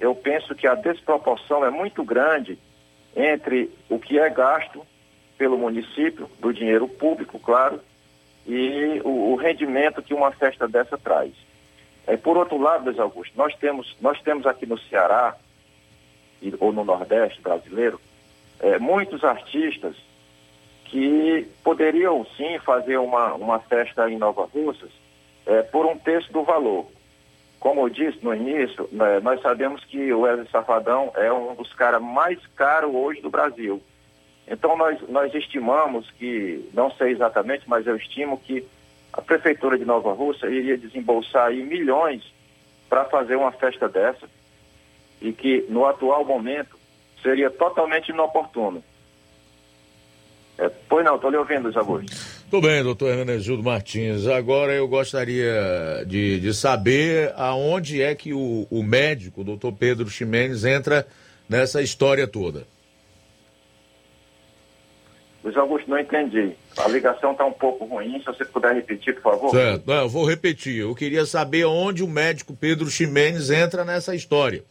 eu 0.00 0.12
penso 0.14 0.54
que 0.56 0.66
a 0.66 0.74
desproporção 0.74 1.64
é 1.64 1.70
muito 1.70 2.02
grande 2.02 2.58
entre 3.14 3.70
o 3.88 4.00
que 4.00 4.18
é 4.18 4.28
gasto 4.28 4.84
pelo 5.38 5.56
município, 5.56 6.28
do 6.40 6.52
dinheiro 6.52 6.88
público, 6.88 7.38
claro, 7.38 7.80
e 8.44 9.00
o, 9.04 9.32
o 9.32 9.36
rendimento 9.36 10.02
que 10.02 10.12
uma 10.12 10.32
festa 10.32 10.66
dessa 10.66 10.98
traz. 10.98 11.32
É, 12.06 12.16
por 12.16 12.36
outro 12.36 12.60
lado, 12.60 12.84
Luiz 12.84 12.98
Augusto, 12.98 13.32
nós 13.36 13.54
temos, 13.54 13.96
nós 14.00 14.20
temos 14.22 14.46
aqui 14.46 14.66
no 14.66 14.78
Ceará, 14.78 15.36
e, 16.40 16.52
ou 16.58 16.72
no 16.72 16.84
Nordeste 16.84 17.40
brasileiro, 17.40 18.00
é, 18.58 18.78
muitos 18.80 19.22
artistas 19.22 19.94
que 20.86 21.48
poderiam 21.62 22.26
sim 22.36 22.58
fazer 22.58 22.96
uma, 22.96 23.34
uma 23.34 23.60
festa 23.60 24.10
em 24.10 24.18
Nova 24.18 24.44
Russas 24.52 24.90
é, 25.46 25.62
por 25.62 25.86
um 25.86 25.96
terço 25.96 26.32
do 26.32 26.42
valor. 26.42 26.86
Como 27.62 27.82
eu 27.82 27.88
disse 27.88 28.18
no 28.24 28.34
início, 28.34 28.88
né, 28.90 29.20
nós 29.20 29.40
sabemos 29.40 29.84
que 29.84 30.12
o 30.12 30.22
Wesley 30.22 30.48
Safadão 30.50 31.12
é 31.14 31.32
um 31.32 31.54
dos 31.54 31.72
caras 31.72 32.02
mais 32.02 32.44
caros 32.56 32.92
hoje 32.92 33.20
do 33.20 33.30
Brasil. 33.30 33.80
Então 34.48 34.76
nós, 34.76 35.00
nós 35.08 35.32
estimamos 35.32 36.10
que, 36.18 36.68
não 36.74 36.90
sei 36.90 37.12
exatamente, 37.12 37.62
mas 37.68 37.86
eu 37.86 37.94
estimo 37.94 38.36
que 38.36 38.66
a 39.12 39.22
Prefeitura 39.22 39.78
de 39.78 39.84
Nova 39.84 40.12
Rússia 40.12 40.48
iria 40.48 40.76
desembolsar 40.76 41.46
aí 41.46 41.62
milhões 41.62 42.24
para 42.88 43.04
fazer 43.04 43.36
uma 43.36 43.52
festa 43.52 43.88
dessa 43.88 44.28
e 45.20 45.32
que 45.32 45.64
no 45.68 45.86
atual 45.86 46.24
momento 46.24 46.76
seria 47.22 47.48
totalmente 47.48 48.08
inoportuno. 48.08 48.82
É, 50.58 50.68
pois 50.88 51.04
não, 51.04 51.16
estou 51.16 51.30
lhe 51.30 51.36
ouvindo, 51.36 51.76
Augusto. 51.78 52.42
Tudo 52.50 52.66
bem, 52.66 52.82
doutor 52.82 53.10
Hermenegildo 53.10 53.62
Martins. 53.62 54.26
Agora 54.26 54.74
eu 54.74 54.86
gostaria 54.86 56.04
de, 56.06 56.38
de 56.38 56.52
saber 56.52 57.32
aonde 57.36 58.02
é 58.02 58.14
que 58.14 58.34
o, 58.34 58.66
o 58.70 58.82
médico, 58.82 59.40
o 59.40 59.44
doutor 59.44 59.72
Pedro 59.72 60.08
Ximenes, 60.08 60.64
entra 60.64 61.06
nessa 61.48 61.80
história 61.80 62.26
toda. 62.26 62.66
Luiz 65.42 65.56
Augusto, 65.56 65.90
não 65.90 65.98
entendi. 65.98 66.52
A 66.76 66.86
ligação 66.88 67.32
está 67.32 67.44
um 67.44 67.52
pouco 67.52 67.84
ruim. 67.84 68.18
Se 68.20 68.26
você 68.26 68.44
puder 68.44 68.74
repetir, 68.74 69.14
por 69.14 69.32
favor. 69.32 69.50
Certo, 69.50 69.86
não, 69.86 70.02
eu 70.02 70.08
vou 70.08 70.24
repetir. 70.24 70.76
Eu 70.76 70.94
queria 70.94 71.26
saber 71.26 71.64
onde 71.64 72.04
o 72.04 72.08
médico 72.08 72.54
Pedro 72.54 72.88
Ximenes 72.88 73.50
entra 73.50 73.84
nessa 73.84 74.14
história. 74.14 74.62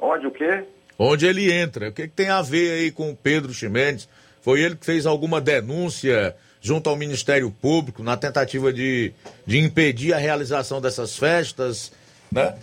Onde 0.00 0.26
o 0.26 0.30
quê? 0.30 0.64
Onde 0.98 1.26
ele 1.26 1.52
entra. 1.52 1.90
O 1.90 1.92
que, 1.92 2.08
que 2.08 2.14
tem 2.14 2.28
a 2.28 2.40
ver 2.40 2.72
aí 2.72 2.90
com 2.90 3.10
o 3.10 3.16
Pedro 3.16 3.52
Ximenes? 3.52 4.08
Foi 4.42 4.60
ele 4.60 4.76
que 4.76 4.84
fez 4.84 5.06
alguma 5.06 5.40
denúncia 5.40 6.36
junto 6.60 6.90
ao 6.90 6.96
Ministério 6.96 7.50
Público 7.50 8.02
na 8.02 8.16
tentativa 8.16 8.72
de, 8.72 9.12
de 9.46 9.58
impedir 9.58 10.12
a 10.12 10.18
realização 10.18 10.80
dessas 10.80 11.16
festas, 11.16 11.92
né? 12.30 12.56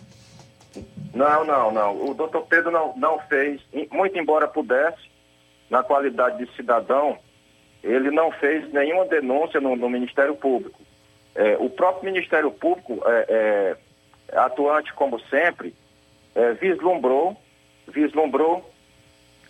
Não, 1.13 1.43
não, 1.45 1.71
não. 1.71 2.09
O 2.09 2.13
doutor 2.13 2.45
Pedro 2.47 2.69
não, 2.69 2.95
não 2.95 3.19
fez, 3.27 3.61
muito 3.91 4.17
embora 4.17 4.47
pudesse, 4.47 5.09
na 5.69 5.83
qualidade 5.83 6.45
de 6.45 6.55
cidadão, 6.55 7.17
ele 7.83 8.11
não 8.11 8.31
fez 8.31 8.71
nenhuma 8.73 9.05
denúncia 9.05 9.59
no, 9.59 9.75
no 9.75 9.89
Ministério 9.89 10.35
Público. 10.35 10.79
É, 11.35 11.57
o 11.57 11.69
próprio 11.69 12.11
Ministério 12.11 12.51
Público, 12.51 13.01
é, 13.05 13.75
é, 14.33 14.37
atuante 14.37 14.93
como 14.93 15.19
sempre, 15.21 15.73
é, 16.35 16.53
vislumbrou, 16.53 17.37
vislumbrou 17.87 18.69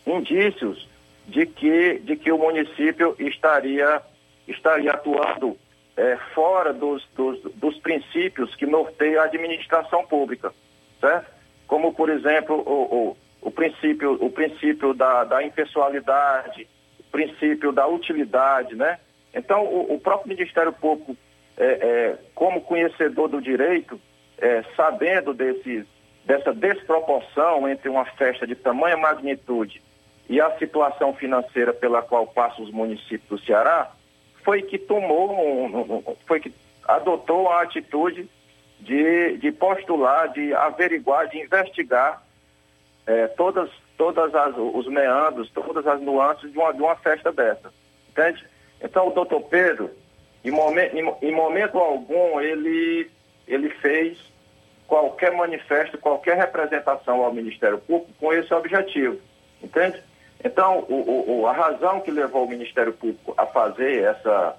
indícios 0.06 0.88
de 1.30 1.46
que, 1.46 2.00
de 2.00 2.16
que 2.16 2.32
o 2.32 2.38
município 2.38 3.16
estaria, 3.20 4.02
estaria 4.48 4.92
atuando 4.92 5.58
é, 5.96 6.18
fora 6.34 6.74
dos, 6.74 7.08
dos, 7.16 7.42
dos 7.56 7.78
princípios 7.80 8.56
que 8.56 8.66
norteiam 8.66 9.22
a 9.22 9.26
administração 9.26 10.06
pública, 10.06 10.54
certo? 11.00 11.32
Como, 11.68 11.94
por 11.94 12.10
exemplo, 12.10 12.56
o, 12.56 13.10
o 13.10 13.18
o 13.42 13.52
princípio, 13.52 14.14
o 14.24 14.30
princípio 14.30 14.94
da, 14.94 15.24
da 15.24 15.44
impessoalidade, 15.44 16.68
o 17.00 17.04
princípio 17.12 17.72
da 17.72 17.88
utilidade, 17.88 18.76
né? 18.76 19.00
Então, 19.34 19.64
o, 19.66 19.94
o 19.94 20.00
próprio 20.00 20.30
Ministério 20.30 20.74
Público, 20.74 21.16
é, 21.58 21.66
é, 21.66 22.18
como 22.36 22.62
conhecedor 22.62 23.30
do 23.30 23.42
direito, 23.42 24.00
é, 24.38 24.64
sabendo 24.76 25.34
desse, 25.34 25.86
dessa 26.26 26.54
desproporção 26.54 27.68
entre 27.68 27.90
uma 27.90 28.06
festa 28.06 28.46
de 28.46 28.56
tamanha 28.56 28.98
magnitude 28.98 29.82
e 30.30 30.40
a 30.40 30.56
situação 30.60 31.14
financeira 31.16 31.74
pela 31.74 32.04
qual 32.04 32.28
passam 32.28 32.64
os 32.64 32.72
municípios 32.72 33.28
do 33.28 33.46
Ceará, 33.46 33.92
foi 34.44 34.62
que 34.62 34.78
tomou, 34.78 35.32
um, 35.32 36.16
foi 36.28 36.40
que 36.40 36.54
adotou 36.88 37.50
a 37.50 37.64
atitude 37.64 38.30
de, 38.80 39.38
de 39.38 39.52
postular, 39.52 40.32
de 40.32 40.54
averiguar, 40.54 41.28
de 41.28 41.40
investigar 41.40 42.24
é, 43.08 43.28
todas, 43.30 43.72
todas 43.98 44.34
as, 44.36 44.56
os 44.56 44.88
meandros, 44.88 45.50
todas 45.50 45.86
as 45.88 46.00
nuances 46.00 46.52
de 46.52 46.58
uma, 46.58 46.72
de 46.72 46.82
uma 46.82 46.96
festa 46.96 47.32
dessa. 47.32 47.74
Entende? 48.10 48.46
Então 48.80 49.08
o 49.08 49.12
doutor 49.12 49.42
Pedro, 49.42 49.90
em 50.46 50.52
momento, 50.52 50.96
em, 50.96 51.28
em 51.28 51.32
momento 51.32 51.80
algum, 51.80 52.40
ele, 52.40 53.10
ele 53.48 53.70
fez 53.82 54.18
qualquer 54.88 55.32
manifesto, 55.32 55.98
qualquer 55.98 56.38
representação 56.38 57.24
ao 57.24 57.34
Ministério 57.34 57.80
Público 57.80 58.14
com 58.20 58.32
esse 58.32 58.54
objetivo. 58.54 59.20
Entende? 59.62 60.02
Então, 60.44 60.86
o, 60.88 61.42
o, 61.42 61.48
a 61.48 61.54
razão 61.54 62.00
que 62.00 62.12
levou 62.12 62.46
o 62.46 62.50
Ministério 62.50 62.94
Público 62.94 63.34
a 63.38 63.46
fazer 63.46 64.04
essa, 64.04 64.56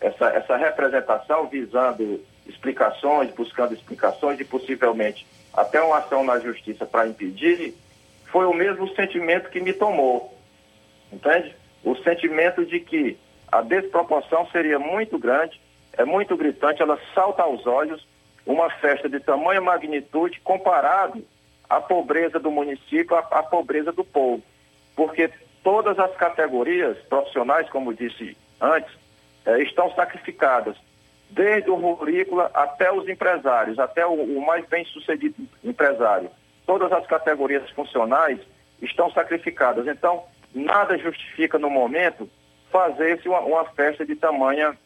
essa, 0.00 0.26
essa 0.28 0.56
representação 0.56 1.46
visando 1.46 2.20
explicações, 2.46 3.30
buscando 3.30 3.72
explicações 3.72 4.38
e 4.40 4.44
possivelmente 4.44 5.26
até 5.54 5.80
uma 5.82 5.98
ação 5.98 6.22
na 6.22 6.38
justiça 6.38 6.84
para 6.84 7.08
impedir, 7.08 7.74
foi 8.26 8.46
o 8.46 8.52
mesmo 8.52 8.88
sentimento 8.94 9.50
que 9.50 9.60
me 9.60 9.72
tomou. 9.72 10.36
Entende? 11.12 11.56
O 11.82 11.96
sentimento 11.96 12.64
de 12.64 12.78
que 12.78 13.18
a 13.50 13.62
desproporção 13.62 14.46
seria 14.52 14.78
muito 14.78 15.18
grande, 15.18 15.60
é 15.96 16.04
muito 16.04 16.36
gritante, 16.36 16.82
ela 16.82 16.98
salta 17.14 17.42
aos 17.42 17.66
olhos, 17.66 18.06
uma 18.46 18.70
festa 18.70 19.08
de 19.08 19.18
tamanha 19.20 19.60
magnitude 19.60 20.40
comparado 20.40 21.24
à 21.68 21.80
pobreza 21.80 22.38
do 22.38 22.50
município, 22.50 23.16
à, 23.16 23.20
à 23.20 23.42
pobreza 23.42 23.92
do 23.92 24.04
povo. 24.04 24.42
Porque 24.94 25.30
todas 25.62 25.98
as 25.98 26.14
categorias 26.16 26.96
profissionais, 27.08 27.68
como 27.70 27.94
disse 27.94 28.36
antes, 28.60 28.92
eh, 29.46 29.62
estão 29.62 29.92
sacrificadas 29.94 30.76
desde 31.30 31.70
o 31.70 31.76
rurícola 31.76 32.50
até 32.52 32.92
os 32.92 33.08
empresários, 33.08 33.78
até 33.78 34.04
o, 34.06 34.12
o 34.12 34.44
mais 34.44 34.66
bem 34.66 34.84
sucedido 34.86 35.36
empresário. 35.62 36.30
Todas 36.66 36.92
as 36.92 37.06
categorias 37.06 37.68
funcionais 37.70 38.38
estão 38.82 39.10
sacrificadas. 39.12 39.86
Então, 39.86 40.24
nada 40.54 40.98
justifica 40.98 41.58
no 41.58 41.70
momento 41.70 42.28
fazer-se 42.70 43.28
uma, 43.28 43.40
uma, 43.40 43.64
festa 43.64 44.04
de 44.04 44.16
tamanha, 44.16 44.76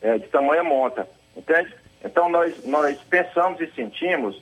é, 0.00 0.18
de 0.18 0.28
tamanha 0.28 0.62
monta, 0.62 1.08
entende? 1.36 1.74
Então, 2.04 2.28
nós, 2.28 2.64
nós 2.64 2.98
pensamos 3.04 3.60
e 3.60 3.66
sentimos 3.72 4.40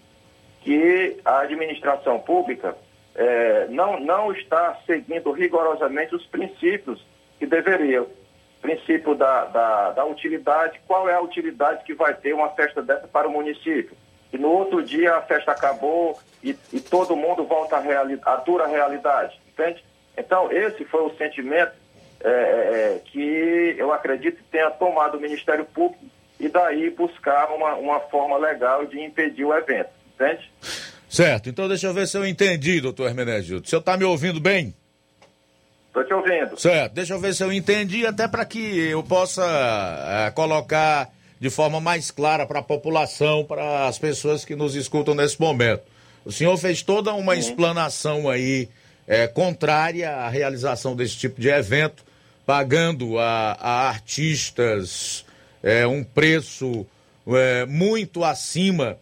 que 0.63 1.19
a 1.25 1.41
administração 1.41 2.19
pública 2.19 2.77
é, 3.19 3.67
não, 3.69 3.99
não 3.99 4.33
está 4.33 4.79
seguindo 4.87 5.33
rigorosamente 5.33 6.15
os 6.15 6.25
princípios 6.27 7.05
que 7.37 7.47
deveriam 7.47 8.07
princípio 8.61 9.15
da, 9.15 9.45
da, 9.47 9.91
da, 9.91 10.05
utilidade, 10.05 10.81
qual 10.87 11.09
é 11.09 11.15
a 11.15 11.21
utilidade 11.21 11.85
que 11.85 11.95
vai 11.95 12.15
ter 12.15 12.33
uma 12.33 12.51
festa 12.51 12.83
dessa 12.83 13.07
para 13.09 13.29
o 13.29 13.31
município? 13.31 13.97
E 14.33 14.39
no 14.39 14.49
outro 14.49 14.83
dia 14.83 15.17
a 15.17 15.23
festa 15.23 15.53
acabou 15.53 16.19
e, 16.43 16.57
e 16.73 16.81
todo 16.81 17.17
mundo 17.17 17.45
volta 17.45 17.77
à, 17.77 18.33
à, 18.33 18.37
dura 18.37 18.67
realidade, 18.67 19.41
entende? 19.49 19.85
Então, 20.17 20.51
esse 20.51 20.85
foi 20.85 21.03
o 21.03 21.17
sentimento 21.17 21.73
é, 22.21 22.29
é, 22.31 23.01
que 23.05 23.77
eu 23.79 23.93
acredito 23.93 24.43
tenha 24.51 24.71
tomado 24.71 25.17
o 25.17 25.21
Ministério 25.21 25.65
Público 25.65 26.05
e 26.39 26.49
daí 26.49 26.91
buscar 26.91 27.51
uma, 27.53 27.75
uma 27.75 28.01
forma 28.01 28.37
legal 28.37 28.85
de 28.87 29.01
impedir 29.01 29.45
o 29.45 29.55
evento, 29.55 29.91
entende? 30.15 30.53
Certo, 31.09 31.49
então 31.49 31.67
deixa 31.67 31.87
eu 31.87 31.95
ver 31.95 32.07
se 32.07 32.17
eu 32.17 32.27
entendi, 32.27 32.81
doutor 32.81 33.09
Hermenegildo. 33.09 33.65
O 33.65 33.69
senhor 33.69 33.81
está 33.81 33.97
me 33.97 34.05
ouvindo 34.05 34.39
bem? 34.39 34.75
Estou 35.87 36.05
te 36.05 36.13
ouvindo. 36.13 36.59
Certo, 36.59 36.93
deixa 36.93 37.15
eu 37.15 37.19
ver 37.21 37.35
se 37.35 37.43
eu 37.43 37.53
entendi, 37.53 38.07
até 38.07 38.29
para 38.29 38.45
que 38.45 38.59
eu 38.59 39.03
possa 39.03 39.43
é, 40.27 40.31
colocar 40.31 41.09
de 41.41 41.49
forma 41.49 41.81
mais 41.81 42.11
clara 42.11 42.45
para 42.47 42.61
a 42.61 42.63
população, 42.63 43.45
para 43.45 43.87
as 43.87 43.99
pessoas 43.99 44.45
que 44.45 44.55
nos 44.55 44.75
escutam 44.75 45.15
nesse 45.15 45.41
momento. 45.41 45.83
O 46.25 46.33
senhor 46.33 46.57
fez 46.59 46.83
toda 46.83 47.15
uma 47.15 47.35
Sim. 47.35 47.41
explanação 47.41 48.29
aí 48.29 48.69
é, 49.07 49.27
contrária 49.27 50.11
à 50.11 50.29
realização 50.29 50.95
desse 50.95 51.17
tipo 51.17 51.41
de 51.41 51.49
evento, 51.49 52.05
pagando 52.45 53.19
a, 53.19 53.57
a 53.59 53.89
artistas 53.89 55.25
é, 55.63 55.87
um 55.87 56.05
preço 56.05 56.87
é, 57.27 57.65
muito 57.67 58.25
acima 58.25 58.99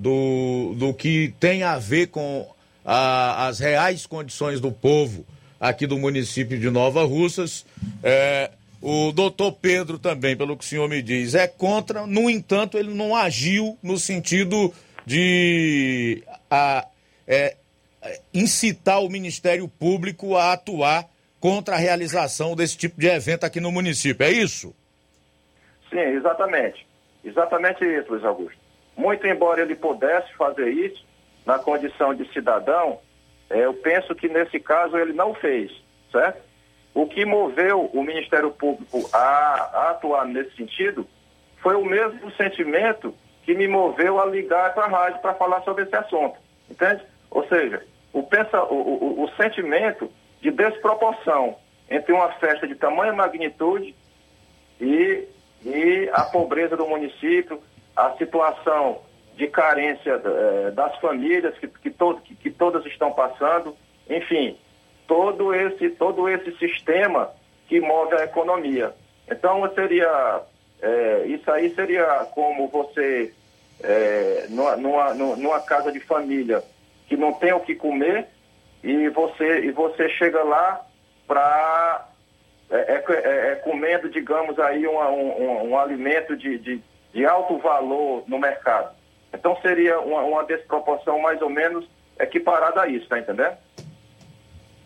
do, 0.00 0.74
do 0.76 0.94
que 0.94 1.34
tem 1.38 1.62
a 1.62 1.78
ver 1.78 2.06
com 2.06 2.48
a, 2.84 3.46
as 3.48 3.58
reais 3.60 4.06
condições 4.06 4.58
do 4.58 4.72
povo 4.72 5.26
aqui 5.60 5.86
do 5.86 5.98
município 5.98 6.58
de 6.58 6.70
Nova 6.70 7.04
Russas. 7.04 7.66
É, 8.02 8.50
o 8.80 9.12
doutor 9.12 9.52
Pedro 9.52 9.98
também, 9.98 10.34
pelo 10.34 10.56
que 10.56 10.64
o 10.64 10.66
senhor 10.66 10.88
me 10.88 11.02
diz, 11.02 11.34
é 11.34 11.46
contra, 11.46 12.06
no 12.06 12.30
entanto, 12.30 12.78
ele 12.78 12.94
não 12.94 13.14
agiu 13.14 13.76
no 13.82 13.98
sentido 13.98 14.72
de 15.04 16.22
a, 16.50 16.86
é, 17.28 17.56
incitar 18.32 19.02
o 19.02 19.10
Ministério 19.10 19.68
Público 19.68 20.34
a 20.34 20.54
atuar 20.54 21.06
contra 21.38 21.74
a 21.74 21.78
realização 21.78 22.56
desse 22.56 22.78
tipo 22.78 22.98
de 22.98 23.06
evento 23.06 23.44
aqui 23.44 23.60
no 23.60 23.70
município, 23.70 24.24
é 24.24 24.30
isso? 24.30 24.74
Sim, 25.90 25.98
exatamente. 25.98 26.86
Exatamente 27.22 27.84
isso, 27.84 28.10
Luiz 28.10 28.24
Augusto. 28.24 28.59
Muito 28.96 29.26
embora 29.26 29.62
ele 29.62 29.74
pudesse 29.74 30.32
fazer 30.34 30.70
isso, 30.70 31.04
na 31.46 31.58
condição 31.58 32.14
de 32.14 32.30
cidadão, 32.32 32.98
é, 33.48 33.64
eu 33.64 33.74
penso 33.74 34.14
que 34.14 34.28
nesse 34.28 34.60
caso 34.60 34.96
ele 34.96 35.12
não 35.12 35.34
fez, 35.34 35.72
certo? 36.12 36.40
O 36.94 37.06
que 37.06 37.24
moveu 37.24 37.90
o 37.92 38.02
Ministério 38.02 38.50
Público 38.50 39.08
a, 39.12 39.18
a 39.18 39.90
atuar 39.90 40.26
nesse 40.26 40.56
sentido 40.56 41.06
foi 41.58 41.74
o 41.74 41.84
mesmo 41.84 42.30
sentimento 42.32 43.14
que 43.44 43.54
me 43.54 43.66
moveu 43.66 44.20
a 44.20 44.26
ligar 44.26 44.74
para 44.74 44.84
a 44.84 44.88
rádio 44.88 45.20
para 45.20 45.34
falar 45.34 45.62
sobre 45.62 45.84
esse 45.84 45.96
assunto, 45.96 46.36
entende? 46.68 47.02
Ou 47.30 47.46
seja, 47.48 47.82
o, 48.12 48.22
pensa, 48.22 48.62
o, 48.64 48.74
o, 48.74 49.24
o 49.24 49.30
sentimento 49.36 50.10
de 50.40 50.50
desproporção 50.50 51.56
entre 51.88 52.12
uma 52.12 52.30
festa 52.34 52.66
de 52.66 52.74
tamanha 52.74 53.12
magnitude 53.12 53.94
e, 54.80 55.26
e 55.64 56.10
a 56.12 56.22
pobreza 56.24 56.76
do 56.76 56.86
município, 56.86 57.60
a 57.96 58.12
situação 58.16 59.00
de 59.36 59.46
carência 59.46 60.20
é, 60.22 60.70
das 60.70 60.96
famílias 60.98 61.56
que, 61.58 61.68
que, 61.68 61.90
to, 61.90 62.20
que, 62.24 62.34
que, 62.34 62.50
todas 62.50 62.84
estão 62.86 63.12
passando, 63.12 63.76
enfim, 64.08 64.56
todo 65.06 65.54
esse, 65.54 65.90
todo 65.90 66.28
esse 66.28 66.56
sistema 66.58 67.30
que 67.66 67.80
move 67.80 68.14
a 68.14 68.24
economia. 68.24 68.94
Então 69.30 69.68
seria 69.74 70.42
é, 70.82 71.24
isso 71.26 71.50
aí 71.50 71.74
seria 71.74 72.26
como 72.34 72.68
você 72.68 73.32
é, 73.82 74.46
numa, 74.48 74.76
numa, 74.76 75.14
numa 75.14 75.60
casa 75.60 75.92
de 75.92 76.00
família 76.00 76.62
que 77.06 77.16
não 77.16 77.32
tem 77.32 77.52
o 77.52 77.60
que 77.60 77.74
comer 77.74 78.26
e 78.82 79.08
você, 79.08 79.60
e 79.60 79.72
você 79.72 80.08
chega 80.10 80.42
lá 80.42 80.84
para 81.26 82.08
é, 82.70 82.76
é, 82.94 83.52
é, 83.52 83.54
comendo, 83.56 84.08
digamos 84.08 84.58
aí, 84.58 84.86
um, 84.86 84.96
um, 84.96 85.70
um 85.70 85.78
alimento 85.78 86.36
de, 86.36 86.56
de, 86.58 86.82
de 87.12 87.24
alto 87.24 87.58
valor 87.58 88.24
no 88.26 88.38
mercado. 88.38 88.94
Então 89.32 89.56
seria 89.62 90.00
uma, 90.00 90.22
uma 90.22 90.44
desproporção 90.44 91.20
mais 91.20 91.40
ou 91.40 91.50
menos 91.50 91.84
equiparada 92.18 92.82
a 92.82 92.88
isso, 92.88 93.08
tá 93.08 93.18
entendendo? 93.18 93.56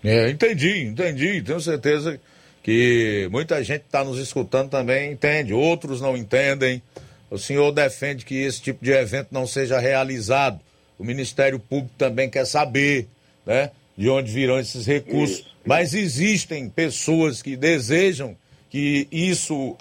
É, 0.03 0.31
entendi, 0.31 0.83
entendi. 0.83 1.43
Tenho 1.43 1.61
certeza 1.61 2.21
que 2.63 3.29
muita 3.31 3.63
gente 3.65 3.83
está 3.83 4.05
nos 4.05 4.19
escutando 4.19 4.71
também 4.71 5.13
entende, 5.13 5.53
outros 5.55 6.01
não 6.01 6.17
entendem. 6.17 6.83
O 7.31 7.39
senhor 7.39 7.73
defende 7.73 8.25
que 8.25 8.43
esse 8.43 8.61
tipo 8.61 8.85
de 8.85 8.93
evento 8.93 9.29
não 9.31 9.47
seja 9.47 9.79
realizado. 9.79 10.61
O 10.99 11.05
Ministério 11.05 11.59
Público 11.59 11.95
também 11.99 12.31
quer 12.31 12.47
saber, 12.47 13.09
né, 13.45 13.71
de 13.97 14.09
onde 14.09 14.31
virão 14.31 14.59
esses 14.59 14.87
recursos. 14.87 15.39
Isso. 15.39 15.55
Mas 15.65 15.95
existem 15.95 16.69
pessoas 16.69 17.43
que 17.43 17.57
desejam 17.57 18.37
que 18.69 19.09
isso 19.11 19.77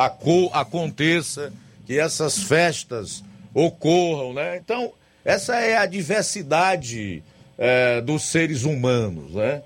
aconteça, 0.54 1.52
que 1.86 2.00
essas 2.00 2.44
festas 2.44 3.24
ocorram, 3.54 4.34
né? 4.34 4.58
Então, 4.58 4.94
essa 5.24 5.56
é 5.56 5.78
a 5.78 5.86
diversidade 5.86 7.24
é, 7.58 8.02
dos 8.02 8.24
seres 8.24 8.64
humanos, 8.64 9.36
né? 9.36 9.64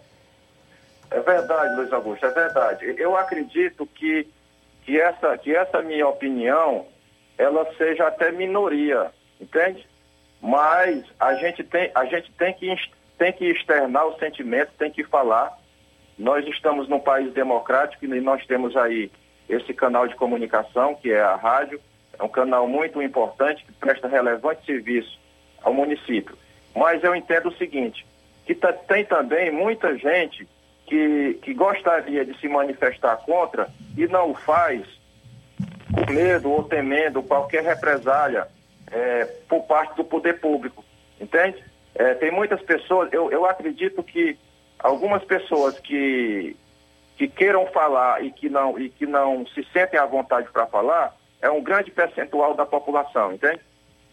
É 1.10 1.20
verdade, 1.22 1.76
Luiz 1.76 1.92
Augusto, 1.94 2.26
é 2.26 2.32
verdade. 2.32 2.96
Eu 2.98 3.16
acredito 3.16 3.86
que, 3.88 4.28
que, 4.84 5.00
essa, 5.00 5.38
que 5.38 5.56
essa 5.56 5.82
minha 5.82 6.08
opinião, 6.08 6.86
ela 7.38 7.66
seja 7.78 8.08
até 8.08 8.32
minoria, 8.32 9.12
entende? 9.40 9.88
Mas 10.42 11.04
a 11.20 11.34
gente 11.36 11.64
tem, 11.64 11.90
a 11.96 12.06
gente 12.06 12.32
tem 12.34 12.54
que 12.54 12.68
tem 13.18 13.34
que 13.34 13.46
externar 13.46 14.06
o 14.06 14.20
sentimento, 14.20 14.72
tem 14.78 14.92
que 14.92 15.04
falar. 15.04 15.58
Nós 16.18 16.46
estamos 16.48 16.88
num 16.88 17.00
país 17.00 17.34
democrático 17.34 18.06
e 18.06 18.22
nós 18.22 18.46
temos 18.46 18.76
aí 18.78 19.12
esse 19.50 19.74
canal 19.74 20.08
de 20.08 20.16
comunicação, 20.16 20.96
que 20.96 21.12
é 21.12 21.22
a 21.22 21.36
rádio, 21.36 21.82
é 22.20 22.24
um 22.24 22.30
canal 22.30 22.68
muito 22.68 23.02
importante 23.02 23.64
que 23.66 23.72
presta 23.74 24.08
relevante 24.08 24.66
serviço 24.66 25.20
ao 25.62 25.74
município. 25.74 26.38
Mas 26.76 27.04
eu 27.04 27.16
entendo 27.16 27.50
o 27.50 27.58
seguinte, 27.58 28.06
que 28.46 28.56
tem 28.56 29.04
também 29.06 29.52
muita 29.52 29.98
gente 29.98 30.48
que, 30.86 31.40
que 31.42 31.54
gostaria 31.54 32.26
de 32.26 32.38
se 32.40 32.48
manifestar 32.48 33.18
contra 33.18 33.68
e 33.98 34.08
não 34.08 34.32
o 34.32 34.36
faz 34.36 34.86
com 35.94 36.12
medo 36.12 36.52
ou 36.52 36.64
temendo 36.64 37.22
qualquer 37.24 37.64
represália 37.64 38.48
é, 38.92 39.26
por 39.50 39.64
parte 39.64 39.96
do 39.96 40.04
poder 40.04 40.40
público, 40.40 40.84
entende? 41.20 41.64
É, 41.96 42.14
tem 42.14 42.32
muitas 42.32 42.62
pessoas, 42.62 43.12
eu, 43.12 43.32
eu 43.32 43.46
acredito 43.46 44.04
que 44.04 44.38
algumas 44.80 45.24
pessoas 45.24 45.80
que, 45.80 46.56
que 47.18 47.28
queiram 47.28 47.66
falar 47.68 48.24
e 48.24 48.32
que 48.32 48.48
não, 48.50 48.80
e 48.80 48.90
que 48.90 49.06
não 49.06 49.46
se 49.48 49.66
sentem 49.74 50.00
à 50.00 50.06
vontade 50.06 50.48
para 50.52 50.68
falar, 50.68 51.17
é 51.42 51.50
um 51.50 51.62
grande 51.62 51.92
percentual 51.92 52.54
da 52.54 52.66
população, 52.66 53.34
entende? 53.34 53.62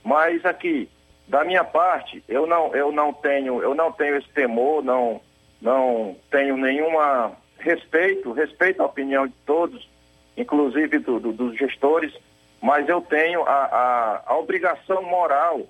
Mas 0.03 0.45
aqui, 0.45 0.89
da 1.27 1.45
minha 1.45 1.65
parte, 1.65 2.23
eu 2.29 2.47
não, 2.47 2.75
eu 2.75 2.93
não 2.93 3.13
tenho, 3.13 3.63
eu 3.63 3.75
não 3.75 3.91
tenho 3.91 4.17
esse 4.17 4.29
temor, 4.29 4.83
não, 4.83 5.21
não 5.61 6.17
tenho 6.31 6.57
nenhuma 6.57 7.33
respeito, 7.59 8.33
respeito 8.33 8.83
a 8.83 8.87
opinião 8.87 9.27
de 9.27 9.35
todos, 9.47 9.89
inclusive 10.37 10.99
do, 10.99 11.19
do, 11.19 11.33
dos 11.33 11.57
gestores, 11.57 12.13
mas 12.61 12.89
eu 12.89 13.01
tenho 13.01 13.43
a, 13.43 13.53
a, 13.53 14.23
a 14.27 14.39
obrigação 14.39 15.03
moral, 15.03 15.67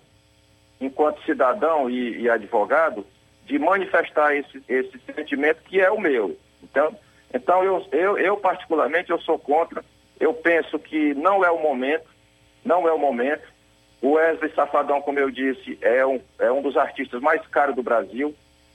enquanto 0.80 1.24
cidadão 1.24 1.88
e, 1.88 2.22
e, 2.22 2.28
advogado, 2.28 3.06
de 3.46 3.58
manifestar 3.58 4.34
esse, 4.34 4.62
esse 4.68 4.98
sentimento 5.14 5.62
que 5.62 5.80
é 5.80 5.90
o 5.90 6.00
meu. 6.00 6.36
Então, 6.62 6.96
então 7.32 7.62
eu, 7.62 7.86
eu, 7.92 8.18
eu 8.18 8.36
particularmente 8.36 9.10
eu 9.10 9.20
sou 9.20 9.38
contra. 9.38 9.84
Eu 10.18 10.32
penso 10.34 10.78
que 10.78 11.14
não 11.14 11.44
é 11.44 11.50
o 11.50 11.60
momento, 11.60 12.08
não 12.64 12.88
é 12.88 12.92
o 12.92 12.98
momento. 12.98 13.42
O 14.00 14.12
Wesley 14.12 14.52
Safadão, 14.54 15.00
como 15.00 15.18
eu 15.18 15.30
disse, 15.30 15.78
é 15.80 16.04
um, 16.04 16.20
é 16.38 16.50
um 16.52 16.62
dos 16.62 16.76
artistas 16.76 17.20
mais 17.20 17.44
caros 17.48 17.74
do 17.74 17.82
Brasil. 17.82 18.34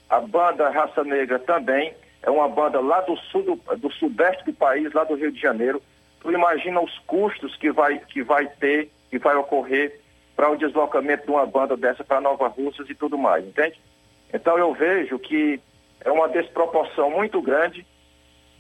A 0.10 0.20
banda 0.20 0.70
Raça 0.70 1.04
Negra 1.04 1.40
também 1.40 1.94
é 2.22 2.30
uma 2.30 2.48
banda 2.48 2.80
lá 2.80 3.02
do 3.02 3.16
sul 3.16 3.44
do, 3.44 3.78
do 3.78 3.92
sudeste 3.92 4.44
do 4.46 4.54
país, 4.54 4.92
lá 4.94 5.04
do 5.04 5.16
Rio 5.16 5.32
de 5.32 5.40
Janeiro. 5.40 5.82
Tu 6.20 6.32
imagina 6.32 6.82
os 6.82 6.98
custos 7.00 7.56
que 7.56 7.72
vai, 7.72 8.00
que 8.00 8.24
vai 8.24 8.48
ter, 8.48 8.92
que 9.10 9.20
vai 9.20 9.36
ocorrer 9.36 10.00
para 10.36 10.50
o 10.50 10.58
deslocamento 10.58 11.26
de 11.26 11.32
uma 11.32 11.46
banda 11.46 11.78
dessa 11.78 12.04
para 12.04 12.22
Nova 12.22 12.48
Russas 12.48 12.90
e 12.90 12.96
tudo 12.96 13.18
mais, 13.18 13.46
entende? 13.46 13.80
Então 14.34 14.58
eu 14.58 14.74
vejo 14.74 15.18
que 15.20 15.60
é 16.02 16.12
uma 16.12 16.30
desproporção 16.30 17.10
muito 17.12 17.42
grande 17.42 17.86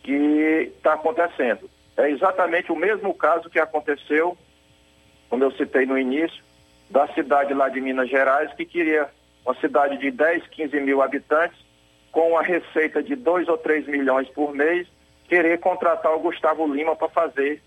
que 0.03 0.71
está 0.75 0.93
acontecendo. 0.93 1.69
É 1.99 2.09
exatamente 2.09 2.71
o 2.71 2.75
mesmo 2.77 3.13
caso 3.13 3.49
que 3.49 3.59
aconteceu, 3.59 4.37
como 5.29 5.43
eu 5.43 5.51
citei 5.51 5.85
no 5.85 5.97
início, 5.97 6.41
da 6.89 7.05
cidade 7.09 7.53
lá 7.53 7.67
de 7.67 7.81
Minas 7.81 8.09
Gerais, 8.09 8.53
que 8.53 8.65
queria 8.65 9.09
uma 9.45 9.53
cidade 9.55 9.97
de 9.97 10.09
10, 10.09 10.47
15 10.47 10.79
mil 10.79 11.01
habitantes, 11.01 11.59
com 12.09 12.31
uma 12.31 12.41
receita 12.41 13.03
de 13.03 13.17
2 13.17 13.49
ou 13.49 13.57
3 13.57 13.85
milhões 13.87 14.29
por 14.29 14.53
mês, 14.53 14.87
querer 15.27 15.59
contratar 15.59 16.15
o 16.15 16.19
Gustavo 16.19 16.65
Lima 16.73 16.95
para 16.95 17.09
fazer 17.09 17.61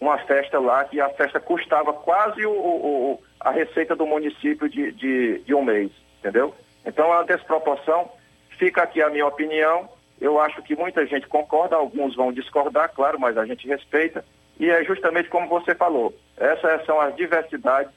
uma 0.00 0.18
festa 0.18 0.58
lá, 0.58 0.84
que 0.84 1.00
a 1.00 1.08
festa 1.10 1.38
custava 1.38 1.92
quase 1.92 2.44
o, 2.44 2.52
o, 2.52 3.22
a 3.38 3.52
receita 3.52 3.94
do 3.94 4.04
município 4.04 4.68
de, 4.68 4.90
de, 4.92 5.38
de 5.38 5.54
um 5.54 5.62
mês, 5.62 5.92
entendeu? 6.18 6.52
Então 6.84 7.06
uma 7.06 7.24
desproporção. 7.24 8.10
Fica 8.58 8.82
aqui 8.82 9.00
a 9.00 9.08
minha 9.08 9.26
opinião. 9.26 9.88
Eu 10.20 10.40
acho 10.40 10.62
que 10.62 10.74
muita 10.74 11.06
gente 11.06 11.26
concorda, 11.26 11.76
alguns 11.76 12.16
vão 12.16 12.32
discordar, 12.32 12.90
claro, 12.94 13.20
mas 13.20 13.36
a 13.36 13.44
gente 13.44 13.68
respeita. 13.68 14.24
E 14.58 14.70
é 14.70 14.82
justamente 14.84 15.28
como 15.28 15.48
você 15.48 15.74
falou, 15.74 16.14
essas 16.36 16.84
são 16.86 17.00
as 17.00 17.14
diversidades 17.14 17.92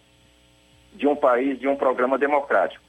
de 0.94 1.08
um 1.08 1.16
país, 1.16 1.60
de 1.60 1.68
um 1.68 1.76
programa 1.76 2.18
democrático. 2.18 2.84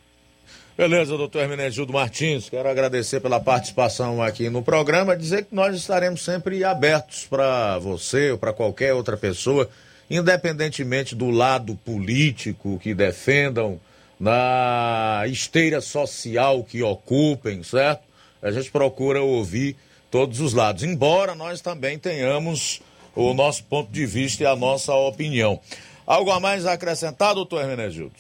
Beleza, 0.77 1.17
doutor 1.17 1.43
Hermenegildo 1.43 1.93
Martins, 1.93 2.49
quero 2.49 2.69
agradecer 2.69 3.21
pela 3.21 3.39
participação 3.39 4.23
aqui 4.23 4.49
no 4.49 4.63
programa, 4.63 5.17
dizer 5.17 5.45
que 5.45 5.55
nós 5.55 5.77
estaremos 5.77 6.25
sempre 6.25 6.65
abertos 6.65 7.27
para 7.27 7.79
você 7.79 8.31
ou 8.33 8.39
para 8.39 8.53
qualquer 8.53 8.95
outra 8.95 9.17
pessoa, 9.17 9.69
independentemente 10.11 11.15
do 11.15 11.31
lado 11.31 11.77
político 11.85 12.79
que 12.79 12.95
defendam, 12.95 13.79
na 14.19 15.23
esteira 15.27 15.81
social 15.81 16.65
que 16.65 16.83
ocupem, 16.83 17.63
certo? 17.63 18.10
A 18.43 18.51
gente 18.51 18.71
procura 18.71 19.23
ouvir 19.23 19.77
todos 20.11 20.41
os 20.41 20.55
lados, 20.55 20.83
embora 20.83 21.35
nós 21.35 21.61
também 21.61 21.99
tenhamos 21.99 22.83
o 23.15 23.35
nosso 23.35 23.65
ponto 23.65 23.91
de 23.91 24.07
vista 24.07 24.43
e 24.43 24.47
a 24.47 24.57
nossa 24.57 24.95
opinião. 24.95 25.61
Algo 26.07 26.31
a 26.31 26.41
mais 26.41 26.67
a 26.67 26.73
acrescentar, 26.73 27.35
doutor 27.35 27.61
Hermenegildo? 27.61 28.15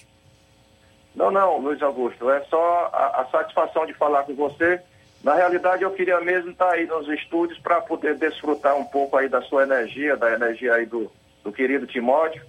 Não, 1.15 1.31
não, 1.31 1.59
Luiz 1.59 1.83
Augusto, 1.83 2.31
é 2.31 2.41
só 2.45 2.91
a, 2.93 3.23
a, 3.23 3.27
satisfação 3.27 3.85
de 3.85 3.95
falar 3.95 4.23
com 4.23 4.35
você. 4.35 4.81
Na 5.25 5.35
realidade, 5.35 5.83
eu 5.83 5.91
queria 5.91 6.21
mesmo 6.21 6.53
estar 6.53 6.71
aí 6.71 6.87
nos 6.87 7.09
estúdios 7.09 7.59
para 7.59 7.81
poder 7.81 8.17
desfrutar 8.17 8.77
um 8.77 8.85
pouco 8.85 9.17
aí 9.17 9.29
da 9.29 9.43
sua 9.43 9.65
energia, 9.65 10.17
da 10.17 10.33
energia 10.33 10.75
aí 10.75 10.87
do, 10.87 11.11
do 11.43 11.53
querido 11.53 11.87
Timóteo, 11.87 12.43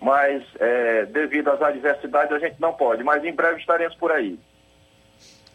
mas 0.00 0.42
é, 0.60 1.04
devido 1.06 1.50
às 1.50 1.60
adversidades 1.60 2.32
a 2.32 2.38
gente 2.38 2.60
não 2.60 2.72
pode, 2.72 3.02
mas 3.02 3.24
em 3.24 3.32
breve 3.32 3.60
estaremos 3.60 3.96
por 3.96 4.12
aí. 4.12 4.38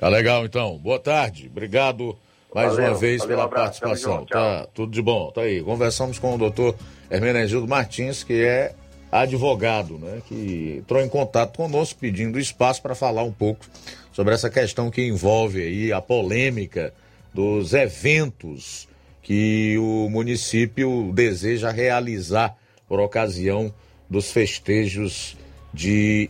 Tá 0.01 0.09
legal, 0.09 0.43
então. 0.45 0.79
Boa 0.79 0.97
tarde, 0.97 1.45
obrigado 1.45 2.17
mais 2.51 2.71
valeu, 2.71 2.89
uma 2.89 2.97
vez 2.97 3.19
valeu, 3.19 3.37
pela 3.37 3.47
um 3.47 3.51
participação. 3.51 4.17
Junto, 4.21 4.33
tá 4.33 4.67
tudo 4.73 4.91
de 4.91 4.99
bom, 4.99 5.29
tá 5.29 5.41
aí. 5.41 5.61
Conversamos 5.61 6.17
com 6.17 6.33
o 6.33 6.37
doutor 6.39 6.75
Hermenegildo 7.07 7.67
Martins, 7.67 8.23
que 8.23 8.33
é 8.43 8.73
advogado, 9.11 9.99
né, 9.99 10.23
que 10.27 10.77
entrou 10.79 11.03
em 11.03 11.07
contato 11.07 11.55
conosco 11.55 11.99
pedindo 11.99 12.39
espaço 12.39 12.81
para 12.81 12.95
falar 12.95 13.21
um 13.21 13.31
pouco 13.31 13.63
sobre 14.11 14.33
essa 14.33 14.49
questão 14.49 14.89
que 14.89 15.05
envolve 15.05 15.61
aí 15.61 15.93
a 15.93 16.01
polêmica 16.01 16.91
dos 17.31 17.71
eventos 17.75 18.87
que 19.21 19.77
o 19.77 20.09
município 20.09 21.11
deseja 21.13 21.69
realizar 21.69 22.57
por 22.87 22.99
ocasião 22.99 23.71
dos 24.09 24.31
festejos 24.31 25.37
de 25.71 26.27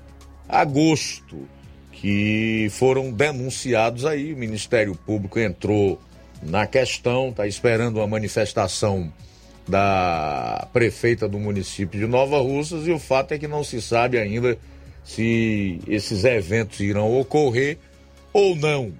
agosto, 0.50 1.48
que 2.02 2.68
foram 2.72 3.12
denunciados 3.12 4.06
aí. 4.06 4.34
O 4.34 4.38
Ministério 4.38 4.96
Público 4.96 5.40
entrou 5.40 6.02
na 6.42 6.66
questão, 6.66 7.30
está 7.30 7.46
esperando 7.46 7.98
uma 7.98 8.08
manifestação 8.08 9.14
da 9.68 10.68
prefeita 10.74 11.30
do 11.30 11.40
município 11.40 12.00
de 12.00 12.08
Nova 12.08 12.40
Russas 12.40 12.88
e 12.88 12.92
o 12.92 12.98
fato 12.98 13.34
é 13.34 13.38
que 13.38 13.48
não 13.48 13.64
se 13.64 13.80
sabe 13.80 14.18
ainda 14.18 14.58
se 15.04 15.80
esses 15.88 16.24
eventos 16.24 16.80
irão 16.80 17.20
ocorrer 17.20 17.78
ou 18.34 18.56
não. 18.56 18.92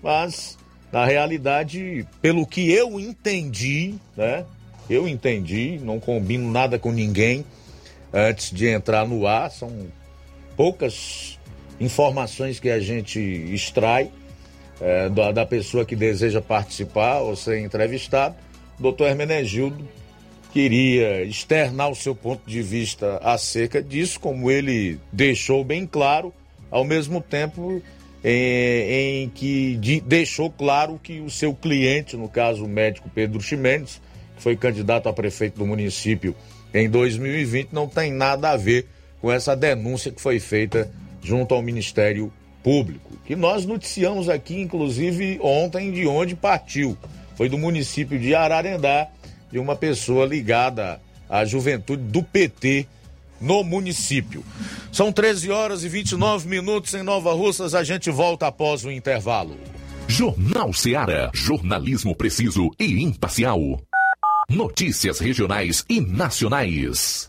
Mas, 0.00 0.56
na 0.92 1.04
realidade, 1.04 2.06
pelo 2.22 2.46
que 2.46 2.70
eu 2.70 3.00
entendi, 3.00 3.96
né? 4.16 4.44
Eu 4.88 5.08
entendi, 5.08 5.80
não 5.82 5.98
combino 5.98 6.48
nada 6.52 6.78
com 6.78 6.92
ninguém 6.92 7.44
antes 8.12 8.52
de 8.52 8.68
entrar 8.68 9.08
no 9.08 9.26
ar, 9.26 9.50
são 9.50 9.88
poucas 10.56 11.33
informações 11.80 12.60
que 12.60 12.70
a 12.70 12.80
gente 12.80 13.18
extrai 13.20 14.10
é, 14.80 15.08
da, 15.08 15.32
da 15.32 15.46
pessoa 15.46 15.84
que 15.84 15.96
deseja 15.96 16.40
participar 16.40 17.20
ou 17.20 17.36
ser 17.36 17.60
entrevistado. 17.60 18.34
Doutor 18.78 19.08
Hermenegildo 19.08 19.86
queria 20.52 21.22
externar 21.24 21.90
o 21.90 21.94
seu 21.94 22.14
ponto 22.14 22.48
de 22.48 22.62
vista 22.62 23.18
acerca 23.22 23.82
disso, 23.82 24.20
como 24.20 24.50
ele 24.50 24.98
deixou 25.12 25.64
bem 25.64 25.86
claro, 25.86 26.32
ao 26.70 26.84
mesmo 26.84 27.20
tempo 27.20 27.82
em, 28.22 29.22
em 29.24 29.28
que 29.28 29.76
de, 29.76 30.00
deixou 30.00 30.50
claro 30.50 30.98
que 31.02 31.20
o 31.20 31.28
seu 31.28 31.54
cliente, 31.54 32.16
no 32.16 32.28
caso 32.28 32.64
o 32.64 32.68
médico 32.68 33.10
Pedro 33.12 33.40
Ximenes, 33.40 34.00
que 34.36 34.42
foi 34.42 34.56
candidato 34.56 35.08
a 35.08 35.12
prefeito 35.12 35.58
do 35.58 35.66
município 35.66 36.34
em 36.72 36.88
2020, 36.88 37.72
não 37.72 37.86
tem 37.86 38.12
nada 38.12 38.50
a 38.50 38.56
ver 38.56 38.86
com 39.20 39.30
essa 39.30 39.54
denúncia 39.56 40.10
que 40.10 40.20
foi 40.20 40.40
feita 40.40 40.90
junto 41.24 41.54
ao 41.54 41.62
Ministério 41.62 42.30
Público, 42.62 43.16
que 43.24 43.34
nós 43.34 43.64
noticiamos 43.64 44.28
aqui, 44.28 44.60
inclusive 44.60 45.38
ontem, 45.42 45.90
de 45.90 46.06
onde 46.06 46.36
partiu. 46.36 46.96
Foi 47.34 47.48
do 47.48 47.58
município 47.58 48.18
de 48.18 48.34
Ararendá, 48.34 49.08
de 49.50 49.58
uma 49.58 49.74
pessoa 49.74 50.26
ligada 50.26 51.00
à 51.28 51.44
juventude 51.44 52.02
do 52.02 52.22
PT 52.22 52.86
no 53.40 53.64
município. 53.64 54.44
São 54.92 55.10
13 55.12 55.50
horas 55.50 55.82
e 55.82 55.88
29 55.88 56.48
minutos 56.48 56.94
em 56.94 57.02
Nova 57.02 57.32
Russas. 57.32 57.74
A 57.74 57.82
gente 57.82 58.10
volta 58.10 58.46
após 58.46 58.84
o 58.84 58.90
intervalo. 58.90 59.56
Jornal 60.06 60.72
Seara. 60.72 61.30
Jornalismo 61.34 62.14
preciso 62.14 62.70
e 62.78 63.02
imparcial. 63.02 63.58
Notícias 64.48 65.18
regionais 65.18 65.84
e 65.88 66.00
nacionais. 66.00 67.28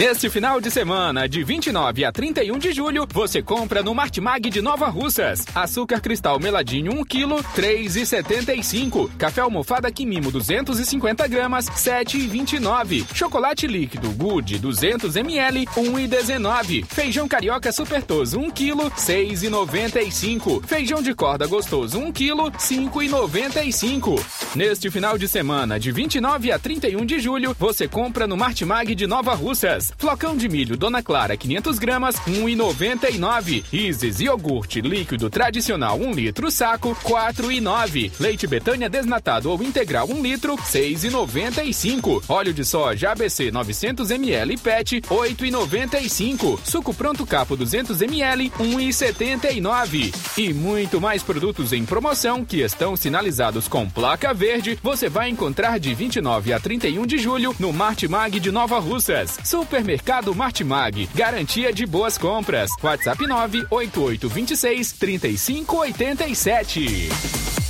Neste 0.00 0.30
final 0.30 0.62
de 0.62 0.70
semana, 0.70 1.28
de 1.28 1.44
29 1.44 2.06
a 2.06 2.10
31 2.10 2.56
de 2.56 2.72
julho, 2.72 3.06
você 3.12 3.42
compra 3.42 3.82
no 3.82 3.94
Martimag 3.94 4.48
de 4.48 4.62
Nova 4.62 4.86
Russas. 4.86 5.44
Açúcar 5.54 6.00
cristal 6.00 6.40
meladinho 6.40 6.92
1 6.92 7.04
kg, 7.04 7.44
3,75. 7.54 9.10
Café 9.18 9.42
almofada 9.42 9.92
Quimimo 9.92 10.30
250 10.30 11.28
gramas, 11.28 11.66
7,29. 11.66 13.14
Chocolate 13.14 13.66
líquido 13.66 14.08
Good 14.12 14.58
200 14.58 15.16
ml, 15.16 15.66
1,19. 15.66 16.86
Feijão 16.86 17.28
carioca 17.28 17.70
supertoso 17.70 18.40
1 18.40 18.50
kg, 18.52 18.90
6,95. 18.96 20.66
Feijão 20.66 21.02
de 21.02 21.14
corda 21.14 21.46
gostoso 21.46 21.98
1 21.98 22.10
kg, 22.10 22.50
5,95. 22.56 24.18
Neste 24.56 24.90
final 24.90 25.18
de 25.18 25.28
semana, 25.28 25.78
de 25.78 25.92
29 25.92 26.52
a 26.52 26.58
31 26.58 27.04
de 27.04 27.18
julho, 27.18 27.54
você 27.58 27.86
compra 27.86 28.26
no 28.26 28.34
Martimag 28.34 28.94
de 28.94 29.06
Nova 29.06 29.34
Russas. 29.34 29.89
Flocão 29.98 30.36
de 30.36 30.48
milho 30.48 30.76
Dona 30.76 31.02
Clara 31.02 31.36
500 31.36 31.78
gramas, 31.78 32.16
1,99. 32.20 33.64
Isis 33.72 34.20
iogurte 34.20 34.80
líquido 34.80 35.30
tradicional 35.30 35.98
1 35.98 36.12
litro 36.12 36.50
saco, 36.50 36.96
4,9. 37.02 38.12
Leite 38.18 38.46
Betânia 38.46 38.88
desnatado 38.88 39.50
ou 39.50 39.62
integral 39.62 40.08
1 40.08 40.22
litro, 40.22 40.56
6,95. 40.56 42.22
Óleo 42.28 42.52
de 42.52 42.64
soja 42.64 43.12
ABC 43.12 43.50
900 43.50 44.10
ml 44.10 44.56
PET, 44.58 45.00
8,95. 45.02 46.58
Suco 46.64 46.94
pronto 46.94 47.26
capo 47.26 47.56
200 47.56 48.00
ml, 48.02 48.50
1,79. 48.58 50.14
E 50.36 50.52
muito 50.52 51.00
mais 51.00 51.22
produtos 51.22 51.72
em 51.72 51.84
promoção 51.84 52.44
que 52.44 52.60
estão 52.60 52.96
sinalizados 52.96 53.68
com 53.68 53.88
placa 53.88 54.32
verde, 54.32 54.78
você 54.82 55.08
vai 55.08 55.28
encontrar 55.28 55.78
de 55.78 55.94
29 55.94 56.52
a 56.52 56.60
31 56.60 57.06
de 57.06 57.18
julho 57.18 57.54
no 57.58 57.72
Martimag 57.72 58.38
de 58.40 58.50
Nova 58.50 58.78
Russas. 58.78 59.38
Supermercado 59.70 60.34
Martimag, 60.34 61.08
garantia 61.14 61.72
de 61.72 61.86
boas 61.86 62.18
compras. 62.18 62.70
WhatsApp 62.82 63.20
98826 63.20 64.92
3587. 64.94 67.69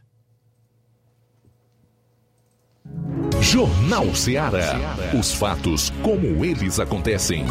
Jornal 3.40 4.14
Ceará. 4.14 4.76
Os 5.18 5.32
fatos 5.32 5.90
como 6.02 6.44
eles 6.44 6.78
acontecem. 6.80 7.46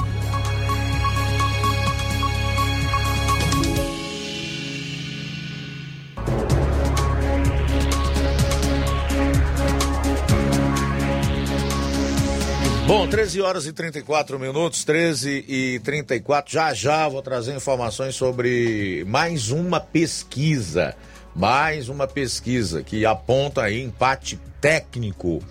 13 13.13 13.41
horas 13.41 13.67
e 13.67 13.71
34 13.71 14.39
minutos, 14.39 14.83
13 14.83 15.45
e 15.47 15.79
34. 15.81 16.51
Já 16.51 16.73
já 16.73 17.07
vou 17.07 17.21
trazer 17.21 17.55
informações 17.55 18.15
sobre 18.15 19.05
mais 19.05 19.51
uma 19.51 19.79
pesquisa. 19.79 20.95
Mais 21.35 21.89
uma 21.89 22.07
pesquisa 22.07 22.81
que 22.81 23.05
aponta 23.05 23.61
aí 23.61 23.83
empate 23.83 24.39
técnico 24.59 25.43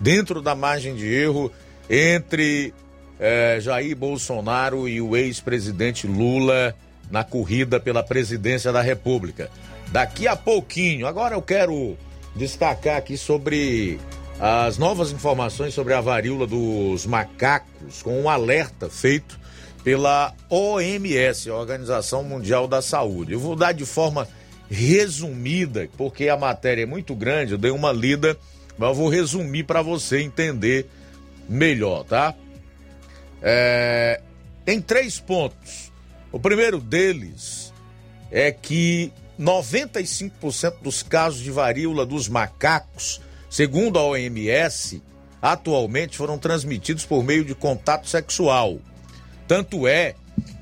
dentro 0.00 0.40
da 0.40 0.54
margem 0.54 0.94
de 0.94 1.12
erro 1.12 1.52
entre 1.90 2.72
eh, 3.18 3.58
Jair 3.60 3.94
Bolsonaro 3.94 4.88
e 4.88 4.98
o 4.98 5.14
ex-presidente 5.14 6.06
Lula 6.06 6.74
na 7.10 7.22
corrida 7.22 7.78
pela 7.78 8.02
presidência 8.02 8.72
da 8.72 8.80
República. 8.80 9.50
Daqui 9.88 10.26
a 10.26 10.34
pouquinho, 10.34 11.06
agora 11.06 11.34
eu 11.34 11.42
quero 11.42 11.98
destacar 12.34 12.96
aqui 12.96 13.18
sobre 13.18 14.00
as 14.40 14.78
novas 14.78 15.12
informações 15.12 15.74
sobre 15.74 15.92
a 15.92 16.00
varíola 16.00 16.46
dos 16.46 17.04
macacos, 17.04 18.00
com 18.02 18.22
um 18.22 18.28
alerta 18.28 18.88
feito 18.88 19.38
pela 19.84 20.34
OMS, 20.48 21.50
a 21.50 21.54
Organização 21.54 22.24
Mundial 22.24 22.66
da 22.66 22.80
Saúde. 22.80 23.34
Eu 23.34 23.38
vou 23.38 23.54
dar 23.54 23.72
de 23.72 23.84
forma 23.84 24.26
resumida, 24.70 25.90
porque 25.94 26.30
a 26.30 26.38
matéria 26.38 26.84
é 26.84 26.86
muito 26.86 27.14
grande, 27.14 27.52
eu 27.52 27.58
dei 27.58 27.70
uma 27.70 27.92
lida, 27.92 28.34
mas 28.78 28.88
eu 28.88 28.94
vou 28.94 29.10
resumir 29.10 29.64
para 29.64 29.82
você 29.82 30.22
entender 30.22 30.88
melhor, 31.46 32.04
tá? 32.04 32.34
É, 33.42 34.22
em 34.66 34.80
três 34.80 35.20
pontos. 35.20 35.92
O 36.32 36.40
primeiro 36.40 36.78
deles 36.78 37.74
é 38.30 38.50
que 38.50 39.12
95% 39.38 40.80
dos 40.80 41.02
casos 41.02 41.40
de 41.40 41.50
varíola 41.50 42.06
dos 42.06 42.26
macacos, 42.26 43.20
segundo 43.50 43.98
a 43.98 44.04
OMS, 44.04 45.02
atualmente 45.42 46.16
foram 46.16 46.38
transmitidos 46.38 47.04
por 47.04 47.24
meio 47.24 47.44
de 47.44 47.54
contato 47.54 48.08
sexual. 48.08 48.78
Tanto 49.48 49.88
é 49.88 50.14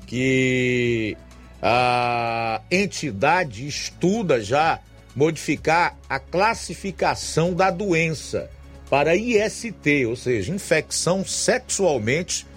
que 0.07 1.15
a 1.61 2.61
entidade 2.71 3.67
estuda 3.67 4.41
já 4.41 4.79
modificar 5.15 5.95
a 6.09 6.17
classificação 6.17 7.53
da 7.53 7.69
doença 7.69 8.49
para 8.89 9.15
IST, 9.15 10.05
ou 10.07 10.15
seja, 10.15 10.53
infecção 10.53 11.23
sexualmente 11.23 12.47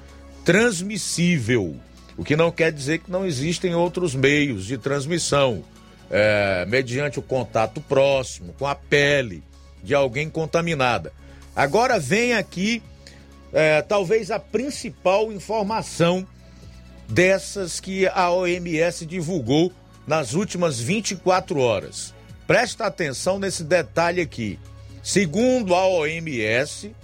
transmissível. 0.45 1.77
O 2.17 2.25
que 2.25 2.37
não 2.37 2.51
quer 2.51 2.73
dizer 2.73 3.01
que 3.01 3.11
não 3.11 3.27
existem 3.27 3.75
outros 3.75 4.15
meios 4.15 4.65
de 4.65 4.79
transmissão, 4.79 5.63
é, 6.11 6.65
mediante 6.67 7.19
o 7.19 7.23
contato 7.23 7.81
próximo, 7.83 8.55
com 8.59 8.67
a 8.67 8.75
pele 8.75 9.43
de 9.83 9.95
alguém 9.95 10.29
contaminada. 10.29 11.13
Agora 11.55 11.99
vem 11.99 12.35
aqui, 12.35 12.83
é, 13.53 13.83
talvez 13.83 14.31
a 14.31 14.39
principal 14.39 15.33
informação 15.33 16.27
dessas 17.09 17.79
que 17.79 18.07
a 18.07 18.31
OMS 18.31 19.05
divulgou 19.05 19.73
nas 20.07 20.35
últimas 20.35 20.81
24 20.81 21.59
horas. 21.59 22.15
Presta 22.47 22.87
atenção 22.87 23.39
nesse 23.39 23.65
detalhe 23.65 24.21
aqui. 24.21 24.59
Segundo 25.03 25.75
a 25.75 25.87
OMS, 25.87 26.95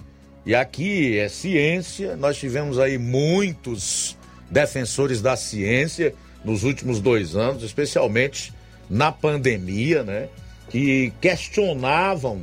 e 0.47 0.55
aqui 0.55 1.19
é 1.19 1.29
ciência, 1.29 2.17
nós 2.17 2.39
tivemos 2.39 2.79
aí 2.79 2.97
muitos 2.97 4.17
defensores 4.51 5.21
da 5.21 5.37
ciência 5.37 6.15
nos 6.45 6.65
últimos 6.65 7.01
dois 7.01 7.37
anos, 7.37 7.63
especialmente 7.63 8.55
na 8.89 9.13
pandemia, 9.13 10.03
né? 10.03 10.29
Que 10.71 11.13
questionavam 11.21 12.41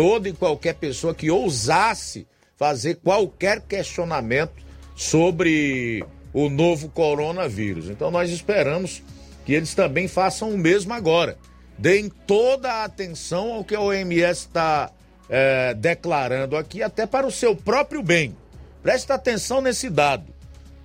toda 0.00 0.30
e 0.30 0.32
qualquer 0.32 0.76
pessoa 0.76 1.14
que 1.14 1.30
ousasse 1.30 2.26
fazer 2.56 3.00
qualquer 3.04 3.60
questionamento 3.60 4.54
sobre 4.96 6.02
o 6.32 6.48
novo 6.48 6.88
coronavírus. 6.88 7.90
Então 7.90 8.10
nós 8.10 8.30
esperamos 8.30 9.02
que 9.44 9.52
eles 9.52 9.74
também 9.74 10.08
façam 10.08 10.52
o 10.52 10.56
mesmo 10.56 10.94
agora. 10.94 11.36
Deem 11.76 12.08
toda 12.26 12.72
a 12.72 12.84
atenção 12.84 13.52
ao 13.52 13.62
que 13.62 13.74
a 13.74 13.80
OMS 13.82 14.46
está 14.46 14.90
é, 15.28 15.74
declarando 15.74 16.56
aqui, 16.56 16.82
até 16.82 17.04
para 17.04 17.26
o 17.26 17.30
seu 17.30 17.54
próprio 17.54 18.02
bem. 18.02 18.34
Preste 18.82 19.12
atenção 19.12 19.60
nesse 19.60 19.90
dado: 19.90 20.32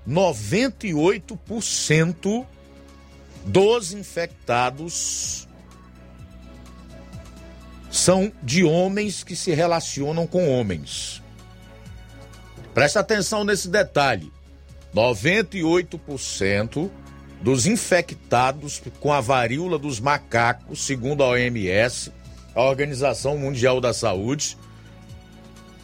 98% 0.06 2.46
dos 3.46 3.94
infectados 3.94 5.48
são 7.96 8.30
de 8.44 8.62
homens 8.66 9.24
que 9.24 9.38
se 9.38 9.54
relacionam 9.54 10.28
com 10.28 10.50
homens. 10.50 11.24
Preste 12.74 13.00
atenção 13.00 13.46
nesse 13.46 13.70
detalhe: 13.70 14.32
98% 14.94 16.92
dos 17.42 17.66
infectados 17.66 18.82
com 19.00 19.14
a 19.14 19.22
varíola 19.22 19.80
dos 19.80 20.02
macacos, 20.02 20.86
segundo 20.86 21.24
a 21.24 21.30
OMS, 21.30 22.12
a 22.54 22.64
Organização 22.64 23.38
Mundial 23.38 23.80
da 23.80 23.94
Saúde, 23.94 24.58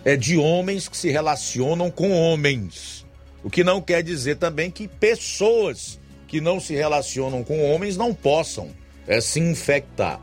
é 0.04 0.18
de 0.18 0.36
homens 0.36 0.90
que 0.90 0.98
se 0.98 1.10
relacionam 1.10 1.90
com 1.90 2.12
homens. 2.12 3.06
O 3.42 3.50
que 3.50 3.64
não 3.64 3.82
quer 3.82 4.04
dizer 4.04 4.36
também 4.36 4.70
que 4.70 4.86
pessoas 4.86 5.98
que 6.28 6.42
não 6.42 6.60
se 6.60 6.74
relacionam 6.74 7.42
com 7.42 7.64
homens 7.74 7.96
não 7.96 8.14
possam 8.14 8.70
é, 9.08 9.22
se 9.22 9.40
infectar. 9.40 10.20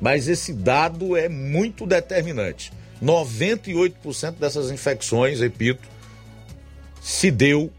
Mas 0.00 0.28
esse 0.28 0.52
dado 0.52 1.16
é 1.16 1.28
muito 1.28 1.86
determinante. 1.86 2.72
98% 3.02 4.32
dessas 4.32 4.70
infecções, 4.70 5.40
repito, 5.40 5.88
se 7.00 7.30
deu 7.30 7.70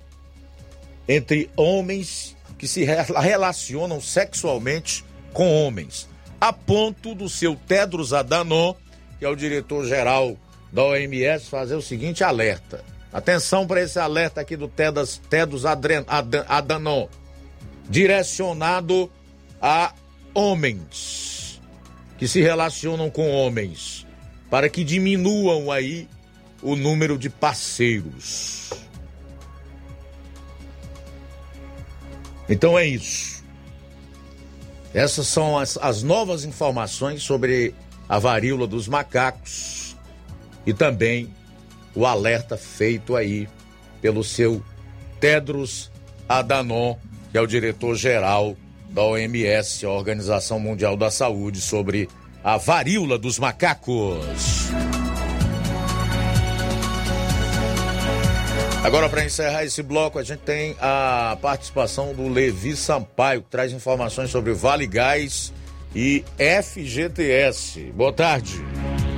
entre 1.08 1.50
homens 1.56 2.36
que 2.58 2.68
se 2.68 2.84
relacionam 2.84 4.00
sexualmente 4.00 5.04
com 5.34 5.66
homens, 5.66 6.08
a 6.40 6.54
ponto 6.54 7.16
do 7.16 7.28
seu 7.28 7.56
Tedros 7.56 8.14
Adhanom, 8.14 8.76
que 9.18 9.26
é 9.26 9.30
o 9.30 9.36
diretor-geral 9.36 10.38
da 10.72 10.84
OMS, 10.84 11.48
fazer 11.48 11.76
o 11.76 11.82
seguinte 11.82 12.24
alerta. 12.24 12.84
Atenção 13.12 13.68
para 13.68 13.82
esse 13.82 14.00
alerta 14.00 14.42
aqui 14.42 14.56
do 14.56 14.68
Tedros, 14.68 15.22
Tedros 15.30 15.64
Adhanom, 15.66 17.10
direcionado 17.90 19.12
a 19.62 19.94
homens 20.34 21.41
que 22.22 22.28
se 22.28 22.40
relacionam 22.40 23.10
com 23.10 23.32
homens, 23.32 24.06
para 24.48 24.70
que 24.70 24.84
diminuam 24.84 25.72
aí 25.72 26.08
o 26.62 26.76
número 26.76 27.18
de 27.18 27.32
parceiros. 27.32 28.70
Então 32.48 32.78
é 32.78 32.86
isso. 32.86 33.44
Essas 34.94 35.26
são 35.26 35.58
as, 35.58 35.78
as 35.78 36.04
novas 36.04 36.46
informações 36.46 37.24
sobre 37.24 37.74
a 38.08 38.20
varíola 38.20 38.68
dos 38.68 38.88
macacos 38.88 39.98
e 40.64 40.76
também 40.76 41.28
o 41.96 42.06
alerta 42.06 42.56
feito 42.56 43.16
aí 43.16 43.50
pelo 44.00 44.24
seu 44.24 44.64
Tedros 45.20 45.92
Adhanom, 46.30 47.00
que 47.32 47.38
é 47.40 47.42
o 47.42 47.48
diretor-geral 47.48 48.56
da 48.92 49.04
OMS, 49.04 49.86
a 49.86 49.90
Organização 49.90 50.60
Mundial 50.60 50.96
da 50.96 51.10
Saúde, 51.10 51.60
sobre 51.62 52.10
a 52.44 52.58
varíola 52.58 53.18
dos 53.18 53.40
macacos. 53.40 54.72
Agora, 58.84 59.08
para 59.08 59.24
encerrar 59.24 59.64
esse 59.64 59.84
bloco, 59.84 60.18
a 60.18 60.24
gente 60.24 60.40
tem 60.40 60.76
a 60.82 61.38
participação 61.42 62.14
do 62.14 62.28
Levi 62.28 62.76
Sampaio, 62.76 63.44
que 63.44 63.50
traz 63.50 63.72
informações 63.72 64.32
sobre 64.32 64.54
Vale 64.54 64.88
Gás 64.88 65.54
e 65.96 66.24
FGTS. 66.38 67.92
Boa 67.94 68.12
tarde. 68.12 68.60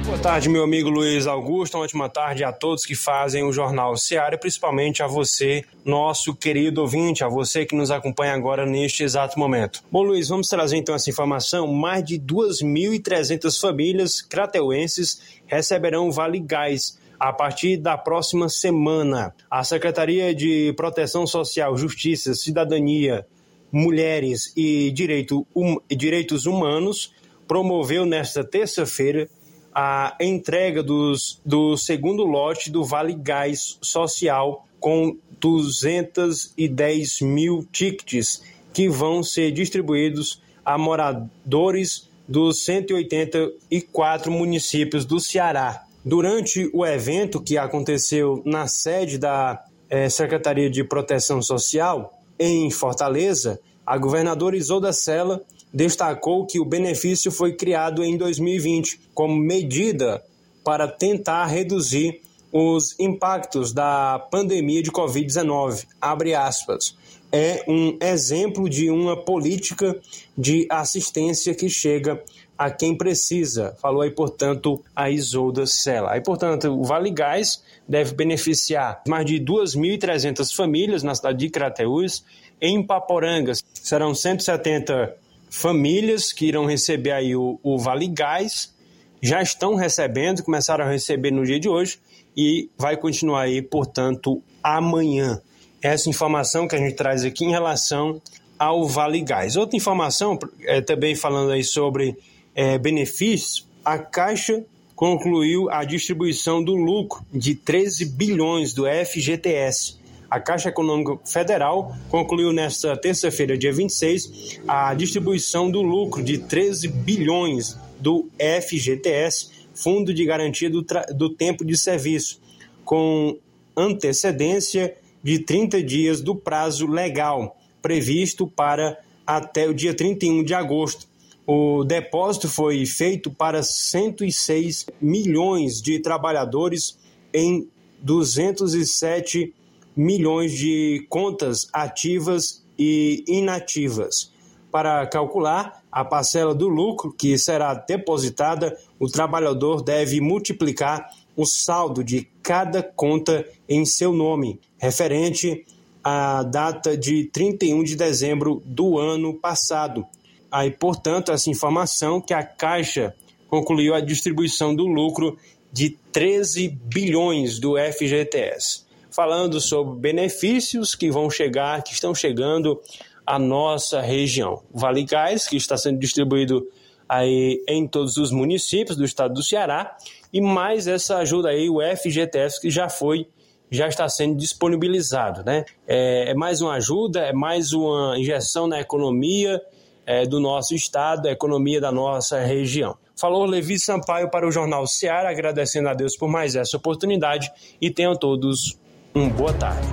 Boa 0.05 0.17
tarde, 0.17 0.49
meu 0.49 0.63
amigo 0.63 0.89
Luiz 0.89 1.25
Augusto. 1.25 1.77
Uma 1.77 1.85
ótima 1.85 2.09
tarde 2.09 2.43
a 2.43 2.51
todos 2.51 2.85
que 2.85 2.93
fazem 2.93 3.43
o 3.43 3.53
Jornal 3.53 3.95
Seara, 3.95 4.37
principalmente 4.37 5.01
a 5.01 5.07
você, 5.07 5.63
nosso 5.85 6.35
querido 6.35 6.81
ouvinte, 6.81 7.23
a 7.23 7.29
você 7.29 7.65
que 7.65 7.73
nos 7.75 7.89
acompanha 7.89 8.33
agora 8.33 8.65
neste 8.65 9.01
exato 9.01 9.39
momento. 9.39 9.81
Bom, 9.89 10.03
Luiz, 10.03 10.27
vamos 10.27 10.49
trazer 10.49 10.75
então 10.75 10.93
essa 10.93 11.09
informação. 11.09 11.67
Mais 11.67 12.03
de 12.03 12.19
2.300 12.19 13.59
famílias 13.59 14.21
crateuenses 14.21 15.39
receberão 15.47 16.11
Vale 16.11 16.39
Gás 16.39 16.99
a 17.17 17.31
partir 17.31 17.77
da 17.77 17.97
próxima 17.97 18.49
semana. 18.49 19.33
A 19.49 19.63
Secretaria 19.63 20.35
de 20.35 20.73
Proteção 20.73 21.25
Social, 21.25 21.77
Justiça, 21.77 22.33
Cidadania, 22.33 23.25
Mulheres 23.71 24.51
e 24.57 24.91
Direito, 24.91 25.47
um, 25.55 25.77
Direitos 25.89 26.45
Humanos 26.45 27.13
promoveu 27.47 28.05
nesta 28.05 28.43
terça-feira 28.43 29.29
a 29.73 30.15
entrega 30.19 30.83
dos, 30.83 31.39
do 31.45 31.75
segundo 31.77 32.23
lote 32.23 32.69
do 32.69 32.83
Vale 32.83 33.13
Gás 33.13 33.77
Social 33.81 34.65
com 34.79 35.17
210 35.39 37.21
mil 37.21 37.67
tickets 37.71 38.41
que 38.73 38.89
vão 38.89 39.23
ser 39.23 39.51
distribuídos 39.51 40.41
a 40.65 40.77
moradores 40.77 42.09
dos 42.27 42.63
184 42.63 44.31
municípios 44.31 45.05
do 45.05 45.19
Ceará. 45.19 45.83
Durante 46.03 46.69
o 46.73 46.85
evento 46.85 47.41
que 47.41 47.57
aconteceu 47.57 48.41
na 48.45 48.67
sede 48.67 49.17
da 49.17 49.63
eh, 49.89 50.09
Secretaria 50.09 50.69
de 50.69 50.83
Proteção 50.83 51.41
Social, 51.41 52.19
em 52.37 52.69
Fortaleza, 52.69 53.59
a 53.85 53.97
governadora 53.97 54.57
Isolda 54.57 54.91
Sela 54.91 55.41
destacou 55.73 56.45
que 56.45 56.59
o 56.59 56.65
benefício 56.65 57.31
foi 57.31 57.53
criado 57.53 58.03
em 58.03 58.15
2020 58.15 58.99
como 59.13 59.35
medida 59.35 60.23
para 60.63 60.87
tentar 60.87 61.45
reduzir 61.47 62.21
os 62.51 62.97
impactos 62.99 63.73
da 63.73 64.19
pandemia 64.31 64.83
de 64.83 64.91
Covid-19. 64.91 65.85
Abre 65.99 66.35
aspas. 66.35 66.95
É 67.31 67.65
um 67.67 67.97
exemplo 67.99 68.69
de 68.69 68.91
uma 68.91 69.17
política 69.17 69.99
de 70.37 70.67
assistência 70.69 71.55
que 71.55 71.67
chega 71.67 72.23
a 72.55 72.69
quem 72.69 72.95
precisa, 72.95 73.75
falou 73.81 74.03
aí, 74.03 74.11
portanto, 74.11 74.79
a 74.95 75.09
Isolda 75.09 75.65
Sela. 75.65 76.11
Aí, 76.11 76.21
portanto, 76.21 76.69
o 76.69 76.83
Vale 76.83 77.09
Gás 77.09 77.63
deve 77.89 78.13
beneficiar 78.13 79.01
mais 79.07 79.25
de 79.25 79.39
2.300 79.39 80.55
famílias 80.55 81.01
na 81.01 81.15
cidade 81.15 81.39
de 81.39 81.49
Crateús. 81.49 82.23
Em 82.61 82.85
Paporangas, 82.85 83.63
serão 83.73 84.13
170 84.13 85.22
famílias 85.53 86.33
que 86.33 86.47
irão 86.47 86.65
receber 86.65 87.11
aí 87.11 87.35
o, 87.35 87.59
o 87.61 87.77
Vale 87.77 88.07
Gás, 88.07 88.73
já 89.21 89.39
estão 89.39 89.75
recebendo, 89.75 90.41
começaram 90.41 90.83
a 90.83 90.89
receber 90.89 91.29
no 91.29 91.45
dia 91.45 91.59
de 91.59 91.69
hoje 91.69 91.99
e 92.35 92.71
vai 92.75 92.97
continuar 92.97 93.43
aí, 93.43 93.61
portanto, 93.61 94.41
amanhã. 94.63 95.39
Essa 95.79 96.09
informação 96.09 96.67
que 96.67 96.75
a 96.75 96.79
gente 96.79 96.95
traz 96.95 97.23
aqui 97.23 97.45
em 97.45 97.51
relação 97.51 98.19
ao 98.57 98.87
Vale 98.87 99.21
Gás. 99.21 99.55
Outra 99.55 99.77
informação, 99.77 100.39
é, 100.63 100.81
também 100.81 101.13
falando 101.13 101.51
aí 101.51 101.63
sobre 101.63 102.17
é, 102.55 102.79
benefícios, 102.79 103.67
a 103.85 103.99
Caixa 103.99 104.65
concluiu 104.95 105.69
a 105.69 105.83
distribuição 105.83 106.63
do 106.63 106.73
lucro 106.73 107.23
de 107.31 107.53
13 107.53 108.05
bilhões 108.07 108.73
do 108.73 108.85
FGTS. 108.85 109.99
A 110.33 110.39
Caixa 110.39 110.69
Econômica 110.69 111.19
Federal 111.23 111.95
concluiu 112.09 112.51
nesta 112.51 112.97
terça-feira, 112.97 113.55
dia 113.55 113.71
26, 113.71 114.61
a 114.67 114.91
distribuição 114.95 115.69
do 115.69 115.83
lucro 115.83 116.23
de 116.23 116.39
13 116.39 116.87
bilhões 116.87 117.77
do 117.99 118.27
FGTS, 118.39 119.51
Fundo 119.75 120.11
de 120.11 120.25
Garantia 120.25 120.71
do, 120.71 120.83
do 121.15 121.29
Tempo 121.29 121.63
de 121.63 121.77
Serviço, 121.77 122.41
com 122.83 123.37
antecedência 123.77 124.97
de 125.21 125.37
30 125.37 125.83
dias 125.83 126.19
do 126.19 126.35
prazo 126.35 126.87
legal 126.87 127.55
previsto 127.79 128.47
para 128.47 128.97
até 129.27 129.69
o 129.69 129.73
dia 129.73 129.93
31 129.93 130.43
de 130.43 130.55
agosto. 130.55 131.05
O 131.45 131.83
depósito 131.83 132.49
foi 132.49 132.83
feito 132.87 133.29
para 133.29 133.61
106 133.61 134.87
milhões 134.99 135.79
de 135.79 135.99
trabalhadores 135.99 136.97
em 137.31 137.67
207 138.01 139.53
milhões 139.95 140.51
de 140.51 141.05
contas 141.09 141.67
ativas 141.71 142.65
e 142.77 143.23
inativas. 143.27 144.31
Para 144.71 145.05
calcular 145.05 145.83
a 145.91 146.03
parcela 146.03 146.55
do 146.55 146.67
lucro 146.67 147.13
que 147.13 147.37
será 147.37 147.73
depositada, 147.73 148.75
o 148.99 149.07
trabalhador 149.07 149.83
deve 149.83 150.19
multiplicar 150.19 151.07
o 151.35 151.45
saldo 151.45 152.03
de 152.03 152.27
cada 152.41 152.81
conta 152.81 153.47
em 153.69 153.85
seu 153.85 154.11
nome, 154.11 154.59
referente 154.77 155.65
à 156.03 156.43
data 156.43 156.97
de 156.97 157.25
31 157.25 157.83
de 157.83 157.95
dezembro 157.95 158.61
do 158.65 158.97
ano 158.97 159.33
passado 159.33 160.05
aí, 160.53 160.69
portanto, 160.69 161.31
essa 161.31 161.49
informação 161.49 162.21
que 162.21 162.31
a 162.31 162.43
Caixa 162.43 163.15
concluiu 163.49 163.95
a 163.95 163.99
distribuição 163.99 164.75
do 164.75 164.85
lucro 164.85 165.35
de 165.71 165.97
13 166.11 166.69
bilhões 166.69 167.59
do 167.59 167.73
FGTS. 167.75 168.82
Falando 169.13 169.61
sobre 169.61 169.99
benefícios 169.99 170.95
que 170.95 171.11
vão 171.11 171.29
chegar, 171.29 171.83
que 171.83 171.93
estão 171.93 172.15
chegando 172.15 172.81
à 173.23 173.37
nossa 173.37 174.01
região. 174.01 174.63
Vale 174.73 175.03
Gás, 175.03 175.47
que 175.47 175.55
está 175.55 175.77
sendo 175.77 175.99
distribuído 175.99 176.67
aí 177.07 177.63
em 177.69 177.87
todos 177.87 178.17
os 178.17 178.31
municípios 178.31 178.97
do 178.97 179.05
estado 179.05 179.35
do 179.35 179.43
Ceará, 179.43 179.95
e 180.33 180.41
mais 180.41 180.87
essa 180.87 181.17
ajuda 181.17 181.49
aí, 181.49 181.69
o 181.69 181.77
FGTS, 181.79 182.59
que 182.59 182.71
já 182.71 182.89
foi, 182.89 183.27
já 183.69 183.87
está 183.87 184.09
sendo 184.09 184.35
disponibilizado. 184.35 185.43
Né? 185.43 185.63
É, 185.87 186.31
é 186.31 186.33
mais 186.33 186.59
uma 186.59 186.73
ajuda, 186.73 187.19
é 187.19 187.33
mais 187.33 187.71
uma 187.71 188.17
injeção 188.17 188.67
na 188.67 188.81
economia 188.81 189.61
é, 190.07 190.25
do 190.25 190.39
nosso 190.39 190.73
estado, 190.73 191.27
a 191.27 191.31
economia 191.31 191.79
da 191.79 191.91
nossa 191.91 192.39
região. 192.39 192.97
Falou 193.15 193.45
Levi 193.45 193.77
Sampaio 193.77 194.31
para 194.31 194.47
o 194.47 194.51
Jornal 194.51 194.87
Seara, 194.87 195.29
agradecendo 195.29 195.87
a 195.87 195.93
Deus 195.93 196.17
por 196.17 196.27
mais 196.27 196.55
essa 196.55 196.77
oportunidade 196.77 197.51
e 197.79 197.91
tenham 197.91 198.15
todos 198.15 198.81
uma 199.13 199.29
boa 199.29 199.53
tarde. 199.53 199.87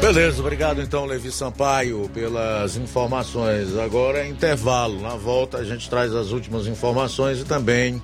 Beleza, 0.00 0.40
obrigado 0.40 0.80
então, 0.80 1.04
Levi 1.04 1.32
Sampaio, 1.32 2.08
pelas 2.12 2.76
informações. 2.76 3.76
Agora 3.76 4.18
é 4.18 4.28
intervalo. 4.28 5.00
Na 5.00 5.16
volta 5.16 5.58
a 5.58 5.64
gente 5.64 5.88
traz 5.88 6.14
as 6.14 6.30
últimas 6.30 6.66
informações 6.66 7.40
e 7.40 7.44
também 7.44 8.00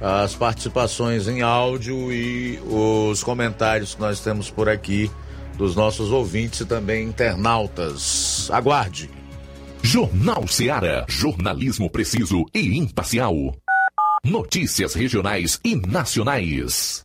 as 0.00 0.34
participações 0.34 1.28
em 1.28 1.42
áudio 1.42 2.12
e 2.12 2.58
os 2.66 3.22
comentários 3.22 3.94
que 3.94 4.00
nós 4.00 4.20
temos 4.20 4.50
por 4.50 4.68
aqui 4.68 5.10
dos 5.58 5.76
nossos 5.76 6.10
ouvintes 6.10 6.60
e 6.60 6.64
também 6.64 7.06
internautas. 7.06 8.48
Aguarde. 8.50 9.10
Jornal 9.82 10.46
Seara. 10.46 11.04
Jornalismo 11.08 11.90
preciso 11.90 12.44
e 12.54 12.78
imparcial. 12.78 13.34
Notícias 14.24 14.94
regionais 14.94 15.60
e 15.64 15.74
nacionais. 15.74 17.04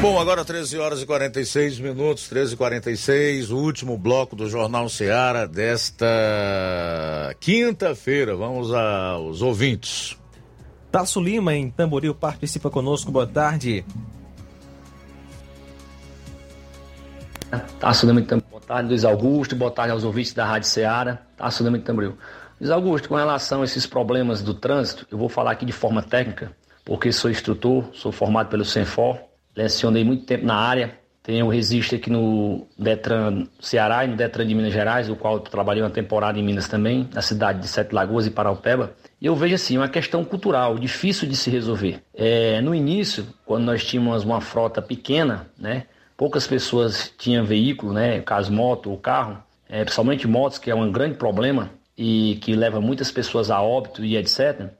Bom, 0.00 0.18
agora 0.18 0.42
13 0.42 0.78
horas 0.78 1.02
e 1.02 1.06
46 1.06 1.78
minutos, 1.78 2.26
13 2.26 2.54
e 2.54 2.56
46 2.56 3.50
o 3.50 3.58
último 3.58 3.98
bloco 3.98 4.34
do 4.34 4.48
Jornal 4.48 4.88
Seara 4.88 5.46
desta 5.46 6.06
quinta-feira. 7.38 8.34
Vamos 8.34 8.72
aos 8.72 9.42
ouvintes. 9.42 10.16
Tasso 10.90 11.20
Lima, 11.20 11.54
em 11.54 11.70
Tamboril, 11.70 12.14
participa 12.14 12.70
conosco. 12.70 13.12
Boa 13.12 13.26
tarde. 13.26 13.84
Tasso 17.78 18.06
Lima, 18.06 18.20
então, 18.20 18.42
boa 18.50 18.62
tarde, 18.62 18.88
Luiz 18.88 19.04
Augusto. 19.04 19.54
Boa 19.54 19.70
tarde 19.70 19.92
aos 19.92 20.02
ouvintes 20.02 20.32
da 20.32 20.46
Rádio 20.46 20.66
Seara. 20.70 21.20
Tasso 21.36 21.62
Lima, 21.62 21.76
em 21.76 21.82
Tamboril. 21.82 22.16
Luiz 22.58 22.70
Augusto, 22.70 23.06
com 23.06 23.16
relação 23.16 23.60
a 23.60 23.64
esses 23.66 23.86
problemas 23.86 24.40
do 24.40 24.54
trânsito, 24.54 25.06
eu 25.10 25.18
vou 25.18 25.28
falar 25.28 25.50
aqui 25.50 25.66
de 25.66 25.72
forma 25.72 26.02
técnica, 26.02 26.56
porque 26.86 27.12
sou 27.12 27.30
instrutor, 27.30 27.84
sou 27.92 28.10
formado 28.10 28.48
pelo 28.48 28.64
Senfor 28.64 29.28
lecionei 29.62 30.04
muito 30.04 30.24
tempo 30.24 30.44
na 30.44 30.54
área, 30.54 30.98
tenho 31.22 31.48
registro 31.48 31.96
aqui 31.96 32.10
no 32.10 32.66
Detran 32.78 33.46
Ceará 33.60 34.04
e 34.04 34.08
no 34.08 34.16
Detran 34.16 34.46
de 34.46 34.54
Minas 34.54 34.72
Gerais, 34.72 35.10
o 35.10 35.16
qual 35.16 35.34
eu 35.34 35.40
trabalhei 35.40 35.82
uma 35.82 35.90
temporada 35.90 36.38
em 36.38 36.42
Minas 36.42 36.66
também, 36.66 37.08
na 37.12 37.20
cidade 37.20 37.60
de 37.60 37.68
Sete 37.68 37.94
Lagoas 37.94 38.26
e 38.26 38.30
Paraupeba. 38.30 38.94
E 39.20 39.26
eu 39.26 39.36
vejo 39.36 39.54
assim, 39.54 39.76
uma 39.76 39.88
questão 39.88 40.24
cultural, 40.24 40.78
difícil 40.78 41.28
de 41.28 41.36
se 41.36 41.50
resolver. 41.50 42.02
É, 42.14 42.60
no 42.62 42.74
início, 42.74 43.26
quando 43.44 43.64
nós 43.64 43.84
tínhamos 43.84 44.24
uma 44.24 44.40
frota 44.40 44.80
pequena, 44.80 45.46
né, 45.58 45.84
poucas 46.16 46.46
pessoas 46.46 47.12
tinham 47.18 47.44
veículo, 47.44 47.92
né, 47.92 48.20
caso 48.22 48.50
moto 48.50 48.90
ou 48.90 48.96
carro, 48.96 49.42
é, 49.68 49.84
principalmente 49.84 50.26
motos, 50.26 50.58
que 50.58 50.70
é 50.70 50.74
um 50.74 50.90
grande 50.90 51.16
problema 51.16 51.70
e 51.96 52.38
que 52.40 52.56
leva 52.56 52.80
muitas 52.80 53.12
pessoas 53.12 53.50
a 53.50 53.60
óbito 53.60 54.02
e 54.02 54.16
etc. 54.16 54.70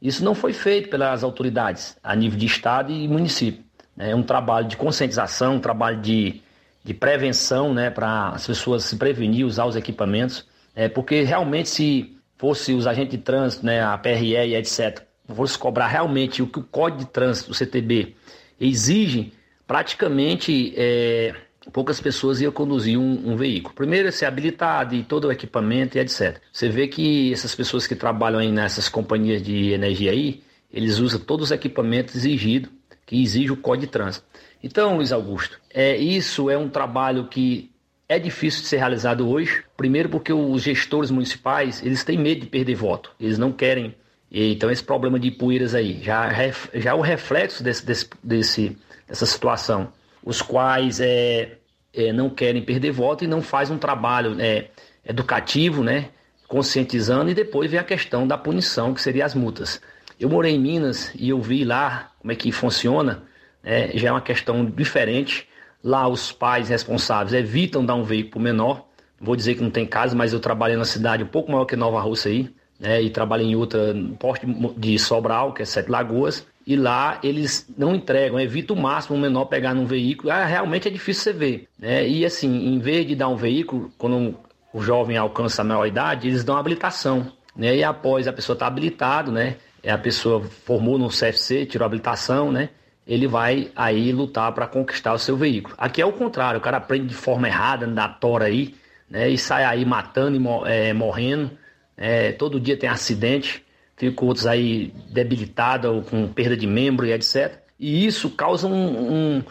Isso 0.00 0.24
não 0.24 0.34
foi 0.34 0.54
feito 0.54 0.88
pelas 0.88 1.22
autoridades 1.22 1.94
a 2.02 2.16
nível 2.16 2.38
de 2.38 2.46
estado 2.46 2.90
e 2.90 3.06
município. 3.06 3.69
É 4.00 4.14
um 4.14 4.22
trabalho 4.22 4.66
de 4.66 4.76
conscientização, 4.76 5.56
um 5.56 5.60
trabalho 5.60 6.00
de, 6.00 6.40
de 6.82 6.94
prevenção, 6.94 7.74
né, 7.74 7.90
para 7.90 8.30
as 8.30 8.46
pessoas 8.46 8.84
se 8.84 8.96
prevenir, 8.96 9.44
usar 9.44 9.66
os 9.66 9.76
equipamentos. 9.76 10.46
É, 10.74 10.88
porque 10.88 11.22
realmente 11.22 11.68
se 11.68 12.16
fosse 12.38 12.72
os 12.72 12.86
agentes 12.86 13.10
de 13.10 13.18
trânsito, 13.18 13.66
né, 13.66 13.82
a 13.82 13.98
PRE 13.98 14.34
e 14.34 14.54
etc., 14.54 15.02
fosse 15.34 15.58
cobrar 15.58 15.86
realmente 15.88 16.42
o 16.42 16.46
que 16.46 16.58
o 16.58 16.62
Código 16.62 17.00
de 17.00 17.10
Trânsito, 17.10 17.52
o 17.52 17.54
CTB, 17.54 18.14
exige, 18.58 19.32
praticamente 19.66 20.72
é, 20.76 21.34
poucas 21.72 22.00
pessoas 22.00 22.40
iam 22.40 22.50
conduzir 22.50 22.98
um, 22.98 23.32
um, 23.32 23.36
veículo. 23.36 23.74
Primeiro 23.74 24.10
ser 24.10 24.26
habilitado 24.26 24.94
e 24.94 25.04
todo 25.04 25.26
o 25.26 25.32
equipamento 25.32 25.96
e 25.96 26.00
etc. 26.00 26.40
Você 26.52 26.68
vê 26.68 26.88
que 26.88 27.32
essas 27.32 27.54
pessoas 27.54 27.86
que 27.86 27.94
trabalham 27.94 28.40
aí 28.40 28.50
nessas 28.50 28.88
companhias 28.88 29.42
de 29.42 29.70
energia 29.70 30.10
aí, 30.10 30.42
eles 30.72 30.98
usam 30.98 31.20
todos 31.20 31.46
os 31.46 31.52
equipamentos 31.52 32.14
exigidos 32.16 32.70
que 33.10 33.20
exige 33.20 33.50
o 33.50 33.56
Código 33.56 33.86
de 33.86 33.90
Trânsito. 33.90 34.24
Então, 34.62 34.94
Luiz 34.94 35.10
Augusto, 35.10 35.60
é, 35.74 35.96
isso 35.96 36.48
é 36.48 36.56
um 36.56 36.68
trabalho 36.68 37.26
que 37.26 37.68
é 38.08 38.20
difícil 38.20 38.62
de 38.62 38.68
ser 38.68 38.76
realizado 38.76 39.28
hoje. 39.28 39.64
Primeiro 39.76 40.08
porque 40.08 40.32
os 40.32 40.62
gestores 40.62 41.10
municipais, 41.10 41.84
eles 41.84 42.04
têm 42.04 42.16
medo 42.16 42.42
de 42.42 42.46
perder 42.46 42.76
voto. 42.76 43.10
Eles 43.18 43.36
não 43.36 43.50
querem. 43.50 43.96
Então, 44.30 44.70
esse 44.70 44.84
problema 44.84 45.18
de 45.18 45.28
poeiras 45.28 45.74
aí, 45.74 46.00
já, 46.00 46.30
já 46.72 46.90
é 46.90 46.94
o 46.94 47.00
reflexo 47.00 47.64
desse, 47.64 47.84
desse, 47.84 48.08
desse, 48.22 48.78
dessa 49.08 49.26
situação. 49.26 49.92
Os 50.22 50.40
quais 50.40 51.00
é, 51.00 51.56
é, 51.92 52.12
não 52.12 52.30
querem 52.30 52.62
perder 52.62 52.92
voto 52.92 53.24
e 53.24 53.26
não 53.26 53.42
faz 53.42 53.72
um 53.72 53.78
trabalho 53.78 54.40
é, 54.40 54.68
educativo, 55.04 55.82
né? 55.82 56.10
Conscientizando 56.46 57.28
e 57.28 57.34
depois 57.34 57.68
vem 57.68 57.80
a 57.80 57.84
questão 57.84 58.24
da 58.24 58.38
punição, 58.38 58.94
que 58.94 59.02
seria 59.02 59.24
as 59.24 59.34
multas. 59.34 59.80
Eu 60.20 60.28
morei 60.28 60.54
em 60.54 60.60
Minas 60.60 61.10
e 61.18 61.30
eu 61.30 61.40
vi 61.40 61.64
lá 61.64 62.10
como 62.20 62.30
é 62.30 62.36
que 62.36 62.52
funciona, 62.52 63.22
né? 63.64 63.90
já 63.94 64.10
é 64.10 64.12
uma 64.12 64.20
questão 64.20 64.66
diferente. 64.66 65.48
Lá 65.82 66.06
os 66.06 66.30
pais 66.30 66.68
responsáveis 66.68 67.32
evitam 67.32 67.82
dar 67.82 67.94
um 67.94 68.04
veículo 68.04 68.44
menor. 68.44 68.86
Vou 69.18 69.34
dizer 69.34 69.54
que 69.54 69.62
não 69.62 69.70
tem 69.70 69.86
caso, 69.86 70.14
mas 70.14 70.34
eu 70.34 70.38
trabalhei 70.38 70.76
na 70.76 70.84
cidade 70.84 71.24
um 71.24 71.26
pouco 71.26 71.50
maior 71.50 71.64
que 71.64 71.74
Nova 71.74 71.98
Rússia 72.02 72.30
aí, 72.30 72.50
né? 72.78 73.00
E 73.00 73.08
trabalhei 73.08 73.46
em 73.46 73.56
outra, 73.56 73.94
no 73.94 74.14
porto 74.14 74.46
de 74.76 74.98
Sobral, 74.98 75.54
que 75.54 75.62
é 75.62 75.64
Sete 75.64 75.90
Lagoas. 75.90 76.46
E 76.66 76.76
lá 76.76 77.18
eles 77.22 77.66
não 77.76 77.94
entregam, 77.94 78.38
evitam 78.38 78.76
o 78.76 78.80
máximo 78.80 79.16
o 79.16 79.20
menor 79.20 79.46
pegar 79.46 79.72
num 79.72 79.86
veículo. 79.86 80.30
Ah, 80.30 80.44
realmente 80.44 80.86
é 80.86 80.90
difícil 80.90 81.22
você 81.22 81.32
ver. 81.32 81.68
Né? 81.78 82.06
E 82.06 82.26
assim, 82.26 82.74
em 82.74 82.78
vez 82.78 83.06
de 83.06 83.14
dar 83.14 83.28
um 83.28 83.36
veículo, 83.36 83.90
quando 83.96 84.36
o 84.70 84.82
jovem 84.82 85.16
alcança 85.16 85.62
a 85.62 85.64
maior 85.64 85.86
idade, 85.86 86.28
eles 86.28 86.44
dão 86.44 86.58
habilitação. 86.58 87.32
Né? 87.56 87.76
E 87.76 87.84
após 87.84 88.28
a 88.28 88.32
pessoa 88.34 88.54
estar 88.54 88.66
tá 88.66 88.70
habilitado, 88.70 89.32
né? 89.32 89.56
É 89.82 89.90
a 89.90 89.98
pessoa 89.98 90.42
formou 90.42 90.98
no 90.98 91.08
CFC, 91.08 91.66
tirou 91.66 91.86
habilitação, 91.86 92.52
né? 92.52 92.70
Ele 93.06 93.26
vai 93.26 93.70
aí 93.74 94.12
lutar 94.12 94.52
para 94.52 94.66
conquistar 94.66 95.12
o 95.12 95.18
seu 95.18 95.36
veículo. 95.36 95.74
Aqui 95.78 96.00
é 96.00 96.06
o 96.06 96.12
contrário, 96.12 96.58
o 96.58 96.62
cara 96.62 96.76
aprende 96.76 97.06
de 97.06 97.14
forma 97.14 97.48
errada, 97.48 97.86
na 97.86 98.08
tora 98.08 98.46
aí, 98.46 98.74
né? 99.08 99.28
E 99.28 99.38
sai 99.38 99.64
aí 99.64 99.84
matando 99.84 100.36
e 100.36 100.70
é, 100.70 100.92
morrendo. 100.92 101.50
É, 101.96 102.32
todo 102.32 102.60
dia 102.60 102.76
tem 102.76 102.88
acidente, 102.88 103.64
fica 103.96 104.24
outros 104.24 104.46
aí 104.46 104.94
debilitados 105.10 105.90
ou 105.90 106.02
com 106.02 106.28
perda 106.28 106.56
de 106.56 106.66
membro 106.66 107.06
e 107.06 107.12
etc. 107.12 107.58
E 107.78 108.06
isso 108.06 108.30
causa 108.30 108.66
um, 108.66 109.38
um, 109.38 109.44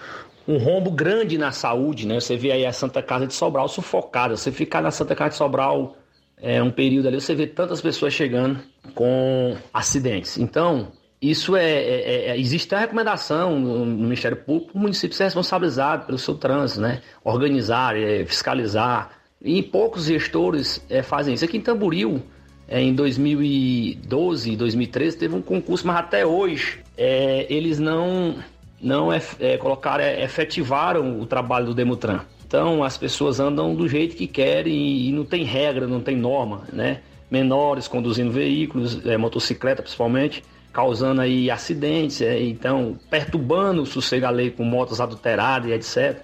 um 0.47 0.57
rombo 0.57 0.91
grande 0.91 1.37
na 1.37 1.51
saúde, 1.51 2.07
né? 2.07 2.19
Você 2.19 2.37
vê 2.37 2.51
aí 2.51 2.65
a 2.65 2.71
Santa 2.71 3.01
Casa 3.01 3.27
de 3.27 3.33
Sobral 3.33 3.67
sufocada. 3.67 4.37
Você 4.37 4.51
ficar 4.51 4.81
na 4.81 4.91
Santa 4.91 5.15
Casa 5.15 5.31
de 5.31 5.35
Sobral 5.35 5.95
é, 6.41 6.61
um 6.61 6.71
período 6.71 7.07
ali, 7.07 7.19
você 7.19 7.35
vê 7.35 7.47
tantas 7.47 7.81
pessoas 7.81 8.13
chegando 8.13 8.59
com 8.95 9.55
acidentes. 9.73 10.37
Então, 10.37 10.91
isso 11.21 11.55
é, 11.55 11.69
é, 11.69 12.25
é 12.29 12.39
existe 12.39 12.73
a 12.73 12.79
recomendação 12.79 13.59
no, 13.59 13.85
Ministério 13.85 14.37
Público, 14.37 14.71
o 14.73 14.79
município 14.79 15.15
ser 15.15 15.25
responsabilizado 15.25 16.05
pelo 16.05 16.17
seu 16.17 16.35
trânsito, 16.35 16.81
né? 16.81 17.01
Organizar, 17.23 17.97
é, 17.97 18.25
fiscalizar. 18.25 19.11
E 19.41 19.61
poucos 19.61 20.05
gestores 20.05 20.83
é, 20.89 21.01
fazem 21.01 21.33
isso. 21.33 21.45
Aqui 21.45 21.57
em 21.57 21.61
Tamboril, 21.61 22.21
é, 22.67 22.81
em 22.81 22.93
2012, 22.93 24.55
2013, 24.55 25.17
teve 25.17 25.35
um 25.35 25.41
concurso, 25.41 25.85
mas 25.87 25.97
até 25.97 26.25
hoje 26.25 26.79
é, 26.97 27.45
eles 27.49 27.79
não 27.79 28.35
não 28.81 29.11
é, 29.11 29.21
é, 29.39 29.57
colocaram, 29.57 30.03
é, 30.03 30.23
efetivaram 30.23 31.19
o 31.19 31.25
trabalho 31.25 31.67
do 31.67 31.73
Demutran. 31.73 32.21
Então 32.49 32.83
as 32.83 32.97
pessoas 32.97 33.39
andam 33.39 33.75
do 33.75 33.87
jeito 33.87 34.15
que 34.15 34.25
querem 34.25 34.73
e, 34.73 35.11
não 35.11 35.23
tem 35.23 35.43
regra, 35.43 35.85
não 35.85 36.01
tem 36.01 36.17
norma, 36.17 36.63
né? 36.73 37.01
Menores 37.29 37.87
conduzindo 37.87 38.31
veículos, 38.31 39.05
é, 39.05 39.15
motocicleta 39.17 39.83
principalmente, 39.83 40.43
causando 40.73 41.21
aí 41.21 41.51
acidentes, 41.51 42.23
é, 42.23 42.41
então 42.41 42.97
perturbando 43.07 43.83
o 43.83 43.85
sossego 43.85 44.25
a 44.25 44.31
lei 44.31 44.49
com 44.49 44.63
motos 44.63 44.99
adulteradas 44.99 45.69
e 45.69 45.73
etc. 45.73 46.23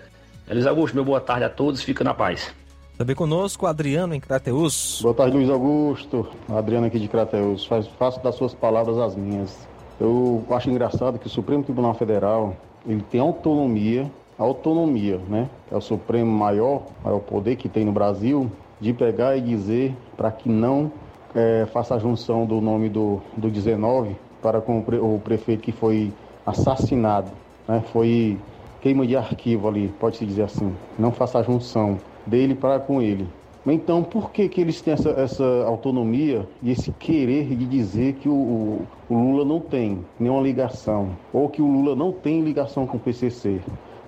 Luiz 0.50 0.66
Augusto, 0.66 0.96
meu 0.96 1.06
boa 1.06 1.22
tarde 1.22 1.44
a 1.44 1.50
todos, 1.50 1.84
fica 1.84 2.04
na 2.04 2.16
paz. 2.16 2.52
Também 2.98 3.16
conosco, 3.16 3.68
Adriano 3.68 4.16
em 4.16 4.20
Crateus. 4.20 5.02
Boa 5.04 5.14
tarde, 5.14 5.38
Luiz 5.38 5.50
Augusto. 5.50 6.28
Adriano 6.50 6.88
aqui 6.88 6.98
de 6.98 7.08
Crateus. 7.08 7.68
Faz, 7.68 7.86
faço 8.00 8.24
das 8.24 8.34
suas 8.34 8.54
palavras 8.56 8.98
as 8.98 9.16
minhas. 9.16 9.56
Eu 10.02 10.44
acho 10.50 10.72
engraçado 10.72 11.20
que 11.20 11.28
o 11.28 11.30
Supremo 11.30 11.64
Tribunal 11.64 11.94
Federal 11.94 12.58
ele 12.88 13.04
tem 13.12 13.22
autonomia, 13.22 14.10
autonomia, 14.38 15.20
né? 15.30 15.50
É 15.72 15.76
o 15.76 15.82
Supremo 15.82 16.32
maior, 16.32 16.84
maior 17.04 17.20
poder 17.20 17.56
que 17.56 17.70
tem 17.70 17.86
no 17.86 17.92
Brasil, 17.92 18.52
de 18.80 18.94
pegar 18.94 19.38
e 19.38 19.42
dizer 19.42 19.96
para 20.18 20.32
que 20.32 20.50
não 20.50 20.92
é, 21.34 21.66
faça 21.72 21.96
a 21.96 22.00
junção 22.00 22.46
do 22.46 22.60
nome 22.62 22.90
do, 22.90 23.22
do 23.36 23.50
19 23.50 24.16
para 24.42 24.62
com 24.62 24.80
o, 24.80 24.84
pre, 24.84 24.98
o 24.98 25.20
prefeito 25.24 25.64
que 25.64 25.72
foi 25.72 26.12
assassinado, 26.46 27.32
né? 27.68 27.84
Foi 27.92 28.38
queima 28.82 29.08
de 29.08 29.16
arquivo 29.16 29.68
ali, 29.68 29.92
pode-se 30.00 30.26
dizer 30.26 30.44
assim. 30.44 30.76
Não 31.00 31.12
faça 31.12 31.40
a 31.40 31.44
junção 31.44 32.00
dele 32.26 32.54
para 32.54 32.80
com 32.80 33.02
ele. 33.02 33.28
Então, 33.68 34.04
por 34.04 34.30
que, 34.30 34.48
que 34.48 34.62
eles 34.62 34.80
têm 34.80 34.94
essa, 34.94 35.10
essa 35.10 35.64
autonomia 35.66 36.48
e 36.62 36.70
esse 36.70 36.92
querer 36.92 37.48
de 37.48 37.66
dizer 37.66 38.14
que 38.14 38.30
o, 38.30 38.34
o, 38.34 38.88
o, 39.10 39.14
Lula 39.16 39.44
não 39.44 39.60
tem 39.60 40.06
nenhuma 40.20 40.42
ligação, 40.42 41.18
ou 41.34 41.50
que 41.50 41.64
o 41.64 41.68
Lula 41.68 41.96
não 41.96 42.12
tem 42.12 42.42
ligação 42.42 42.86
com 42.86 42.98
o 42.98 43.00
PCC? 43.00 43.60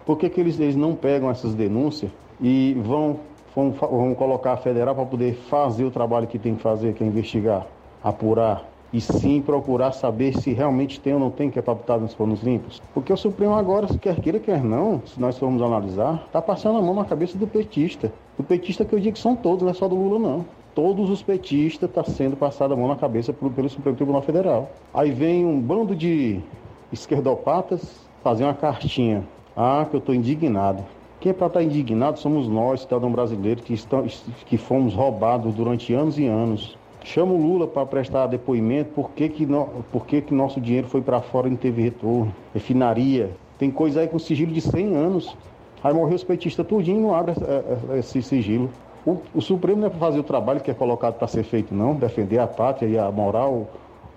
Por 0.07 0.17
que, 0.17 0.29
que 0.29 0.39
eles, 0.39 0.57
eles 0.57 0.77
não 0.77 0.95
pegam 0.95 1.29
essas 1.29 1.53
denúncias 1.53 2.09
e 2.39 2.73
vão, 2.79 3.19
vão, 3.53 3.71
vão 3.71 4.15
colocar 4.15 4.53
a 4.53 4.57
federal 4.57 4.95
para 4.95 5.05
poder 5.05 5.33
fazer 5.33 5.83
o 5.83 5.91
trabalho 5.91 6.25
que 6.25 6.39
tem 6.39 6.55
que 6.55 6.61
fazer, 6.61 6.93
que 6.93 7.03
é 7.03 7.07
investigar, 7.07 7.67
apurar, 8.01 8.63
e 8.93 9.01
sim 9.01 9.41
procurar 9.41 9.91
saber 9.91 10.33
se 10.37 10.53
realmente 10.53 10.97
tem 10.97 11.13
ou 11.13 11.19
não 11.19 11.29
tem 11.29 11.49
que 11.49 11.59
é 11.59 11.61
botar 11.61 11.97
nos 11.97 12.15
panos 12.15 12.41
limpos. 12.41 12.81
Porque 12.93 13.11
o 13.11 13.17
Supremo 13.17 13.53
agora, 13.53 13.89
se 13.89 13.97
quer 13.97 14.15
queira, 14.21 14.39
quer 14.39 14.63
não, 14.63 15.01
se 15.05 15.19
nós 15.19 15.37
formos 15.37 15.61
analisar, 15.61 16.23
está 16.25 16.41
passando 16.41 16.79
a 16.79 16.81
mão 16.81 16.95
na 16.95 17.03
cabeça 17.03 17.37
do 17.37 17.45
petista. 17.45 18.09
O 18.39 18.43
petista 18.43 18.85
que 18.85 18.95
eu 18.95 18.99
digo 19.01 19.17
que 19.17 19.21
são 19.21 19.35
todos, 19.35 19.63
não 19.63 19.71
é 19.71 19.73
só 19.73 19.89
do 19.89 19.95
Lula 19.95 20.19
não. 20.19 20.45
Todos 20.73 21.09
os 21.09 21.21
petistas 21.21 21.89
estão 21.89 22.01
tá 22.01 22.09
sendo 22.09 22.37
passado 22.37 22.73
a 22.73 22.77
mão 22.77 22.87
na 22.87 22.95
cabeça 22.95 23.33
pelo, 23.33 23.51
pelo 23.51 23.67
Supremo 23.67 23.97
Tribunal 23.97 24.21
Federal. 24.21 24.69
Aí 24.93 25.11
vem 25.11 25.45
um 25.45 25.59
bando 25.59 25.93
de 25.93 26.39
esquerdopatas 26.93 28.07
fazer 28.23 28.45
uma 28.45 28.53
cartinha. 28.53 29.25
Ah, 29.57 29.85
que 29.89 29.95
eu 29.95 29.99
estou 29.99 30.13
indignado. 30.13 30.85
Quem 31.19 31.31
é 31.31 31.33
para 31.33 31.47
estar 31.47 31.59
tá 31.59 31.65
indignado 31.65 32.19
somos 32.19 32.47
nós, 32.47 32.81
cidadão 32.81 33.11
brasileiro, 33.11 33.61
que, 33.63 33.73
estamos, 33.73 34.23
que 34.45 34.55
fomos 34.55 34.93
roubados 34.93 35.55
durante 35.55 35.91
anos 35.93 36.19
e 36.19 36.27
anos 36.27 36.77
Chama 37.07 37.31
o 37.31 37.37
Lula 37.37 37.65
para 37.65 37.85
prestar 37.85 38.27
depoimento 38.27 38.91
por 38.93 39.11
que, 39.11 39.29
que, 39.29 39.45
no, 39.45 39.65
por 39.93 40.05
que, 40.05 40.21
que 40.21 40.33
nosso 40.33 40.59
dinheiro 40.59 40.87
foi 40.87 41.01
para 41.01 41.21
fora 41.21 41.47
e 41.47 41.51
não 41.51 41.57
teve 41.57 41.81
retorno. 41.81 42.35
Refinaria. 42.53 43.31
Tem 43.57 43.71
coisa 43.71 44.01
aí 44.01 44.09
com 44.09 44.19
sigilo 44.19 44.51
de 44.51 44.59
100 44.59 44.93
anos. 44.93 45.37
Aí 45.81 45.93
morreu 45.93 46.15
os 46.15 46.23
petistas 46.25 46.67
tudinho 46.67 46.99
não 46.99 47.15
abre 47.15 47.33
esse 47.97 48.21
sigilo. 48.21 48.69
O, 49.05 49.19
o 49.33 49.41
Supremo 49.41 49.79
não 49.79 49.87
é 49.87 49.89
para 49.89 49.99
fazer 49.99 50.19
o 50.19 50.23
trabalho 50.23 50.59
que 50.59 50.69
é 50.69 50.73
colocado 50.73 51.13
para 51.13 51.29
ser 51.29 51.43
feito, 51.43 51.73
não. 51.73 51.95
Defender 51.95 52.39
a 52.39 52.47
pátria 52.47 52.89
e 52.89 52.99
a 52.99 53.09
moral, 53.09 53.67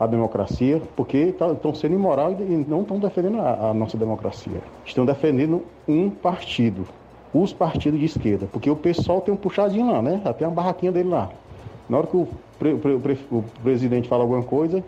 a 0.00 0.06
democracia, 0.06 0.80
porque 0.96 1.18
estão 1.18 1.54
tá, 1.54 1.74
sendo 1.74 1.94
imoral 1.94 2.32
e 2.32 2.64
não 2.66 2.80
estão 2.80 2.98
defendendo 2.98 3.38
a, 3.38 3.68
a 3.68 3.74
nossa 3.74 3.98
democracia. 3.98 4.62
Estão 4.86 5.04
defendendo 5.04 5.62
um 5.86 6.08
partido 6.08 6.86
os 7.32 7.52
partidos 7.52 8.00
de 8.00 8.06
esquerda, 8.06 8.48
porque 8.50 8.68
o 8.68 8.74
pessoal 8.74 9.20
tem 9.20 9.32
um 9.32 9.36
puxadinho 9.36 9.92
lá, 9.92 10.02
né? 10.02 10.20
Tem 10.36 10.48
uma 10.48 10.54
barraquinha 10.54 10.90
dele 10.90 11.10
lá. 11.10 11.30
Na 11.88 11.98
hora 11.98 12.06
que 12.06 12.16
o, 12.16 12.26
pre, 12.58 12.74
pre, 12.76 12.98
pre, 12.98 13.18
o 13.30 13.44
presidente 13.62 14.08
fala 14.08 14.24
alguma 14.24 14.42
coisa, 14.42 14.82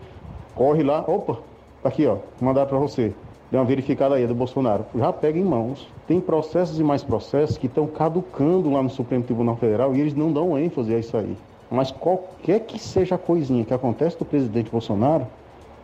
corre 0.53 0.83
lá, 0.83 1.05
opa, 1.07 1.37
tá 1.81 1.89
aqui 1.89 2.05
ó, 2.05 2.17
mandar 2.41 2.65
para 2.65 2.77
você. 2.77 3.13
Dê 3.49 3.57
uma 3.57 3.65
verificada 3.65 4.15
aí 4.15 4.25
do 4.25 4.33
Bolsonaro. 4.33 4.83
Já 4.95 5.13
pega 5.13 5.37
em 5.37 5.43
mãos. 5.43 5.87
Tem 6.07 6.19
processos 6.19 6.79
e 6.79 6.83
mais 6.83 7.03
processos 7.03 7.55
que 7.55 7.67
estão 7.67 7.85
caducando 7.85 8.71
lá 8.71 8.81
no 8.81 8.89
Supremo 8.89 9.23
Tribunal 9.23 9.55
Federal 9.57 9.95
e 9.95 10.01
eles 10.01 10.15
não 10.15 10.33
dão 10.33 10.57
ênfase 10.57 10.93
a 10.93 10.97
isso 10.97 11.15
aí. 11.15 11.37
Mas 11.73 11.89
qualquer 11.89 12.59
que 12.61 12.77
seja 12.77 13.15
a 13.15 13.17
coisinha 13.17 13.65
que 13.65 13.73
acontece 13.73 14.17
do 14.17 14.23
presidente 14.23 14.69
Bolsonaro, 14.69 15.25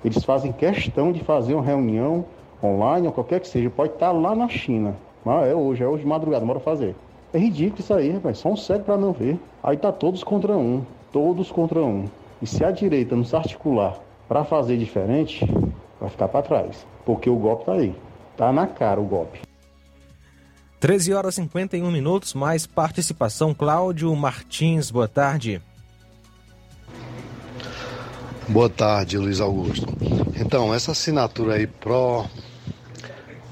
eles 0.06 0.24
fazem 0.24 0.52
questão 0.52 1.11
de 1.11 1.24
fazer 1.24 1.56
uma 1.56 1.64
reunião 1.64 2.24
online 2.64 3.07
ou 3.07 3.14
qualquer 3.14 3.40
que 3.40 3.48
seja. 3.48 3.72
Pode 3.72 3.94
estar 3.94 4.11
lá 4.11 4.36
na 4.36 4.48
China. 4.48 4.95
Ah, 5.26 5.45
é 5.45 5.56
hoje, 5.56 5.84
é 5.84 5.88
hoje 5.88 6.03
de 6.03 6.07
madrugada, 6.07 6.45
bora 6.45 6.60
fazer. 6.60 6.95
É 7.34 7.40
ridículo 7.40 7.82
isso 7.82 7.94
aí, 7.94 8.11
rapaz. 8.11 8.38
Só 8.38 8.49
um 8.49 8.56
cego 8.56 8.84
para 8.84 8.98
não 8.98 9.11
ver. 9.11 9.40
Aí 9.64 9.78
tá 9.78 9.91
todos 9.91 10.24
contra 10.24 10.56
um 10.56 10.84
todos 11.11 11.52
contra 11.52 11.80
um. 11.82 12.06
E 12.40 12.45
se 12.45 12.64
a 12.64 12.70
direita 12.70 13.16
não 13.16 13.26
se 13.26 13.36
articular 13.36 13.99
para 14.28 14.44
fazer 14.44 14.78
diferente, 14.78 15.44
vai 15.99 16.10
ficar 16.10 16.28
para 16.28 16.44
trás. 16.44 16.86
Porque 17.03 17.30
o 17.30 17.36
golpe 17.36 17.66
tá 17.66 17.74
aí. 17.74 17.95
Tá 18.38 18.53
na 18.53 18.68
cara 18.68 19.02
o 19.02 19.06
golpe. 19.06 19.41
13 20.80 21.14
horas 21.14 21.34
e 21.34 21.41
51 21.41 21.91
minutos, 21.91 22.34
mais 22.34 22.66
participação. 22.66 23.53
Cláudio 23.53 24.16
Martins, 24.16 24.91
boa 24.91 25.07
tarde. 25.07 25.61
Boa 28.49 28.67
tarde, 28.67 29.15
Luiz 29.15 29.39
Augusto. 29.39 29.85
Então, 30.39 30.73
essa 30.73 30.91
assinatura 30.91 31.53
aí 31.53 31.67
pró, 31.67 32.26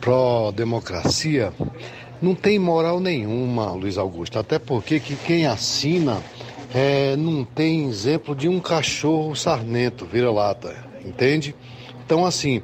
pró 0.02 0.52
democracia 0.52 1.54
não 2.20 2.34
tem 2.34 2.58
moral 2.58 3.00
nenhuma, 3.00 3.74
Luiz 3.74 3.96
Augusto. 3.96 4.40
Até 4.40 4.58
porque 4.58 5.00
que 5.00 5.16
quem 5.16 5.46
assina 5.46 6.20
é, 6.74 7.16
não 7.16 7.46
tem 7.46 7.88
exemplo 7.88 8.36
de 8.36 8.50
um 8.50 8.60
cachorro 8.60 9.36
sarnento, 9.36 10.04
vira-lata, 10.04 10.76
entende? 11.06 11.56
Então, 12.04 12.26
assim, 12.26 12.64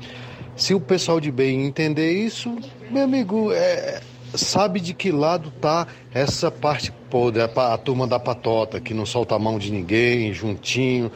se 0.55 0.73
o 0.73 0.80
pessoal 0.80 1.19
de 1.19 1.31
bem 1.31 1.68
entender 1.68 2.14
isso, 2.14 2.57
meu 2.89 3.03
amigo, 3.03 3.51
é, 3.53 4.01
sabe 4.34 4.80
de 4.80 4.95
que 4.95 5.11
lado 5.11 5.51
tá 5.61 5.85
essa 6.11 6.49
parte 6.49 6.91
podre, 7.11 7.43
a, 7.43 7.73
a 7.73 7.77
turma 7.77 8.07
da 8.07 8.19
patota, 8.19 8.81
que 8.81 8.91
não 8.91 9.05
solta 9.05 9.35
a 9.35 9.39
mão 9.39 9.60
de 9.60 9.72
ninguém, 9.72 10.34
juntinho, 10.34 11.11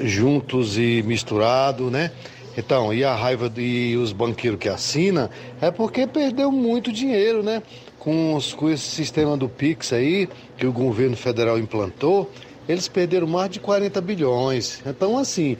juntos 0.00 0.76
e 0.78 1.02
misturado, 1.02 1.90
né? 1.90 2.10
Então, 2.56 2.92
e 2.92 3.04
a 3.04 3.14
raiva 3.14 3.52
e 3.56 3.96
os 3.96 4.12
banqueiros 4.12 4.58
que 4.58 4.68
assinam 4.68 5.28
é 5.60 5.70
porque 5.70 6.06
perdeu 6.06 6.50
muito 6.50 6.90
dinheiro, 6.90 7.42
né? 7.42 7.62
com, 8.06 8.36
os, 8.36 8.54
com 8.54 8.70
esse 8.70 8.84
sistema 8.84 9.36
do 9.36 9.48
Pix 9.48 9.92
aí, 9.92 10.28
que 10.56 10.64
o 10.64 10.72
governo 10.72 11.16
federal 11.16 11.58
implantou, 11.58 12.30
eles 12.68 12.86
perderam 12.86 13.26
mais 13.26 13.50
de 13.50 13.58
40 13.58 14.00
bilhões. 14.00 14.80
Então, 14.86 15.18
assim, 15.18 15.56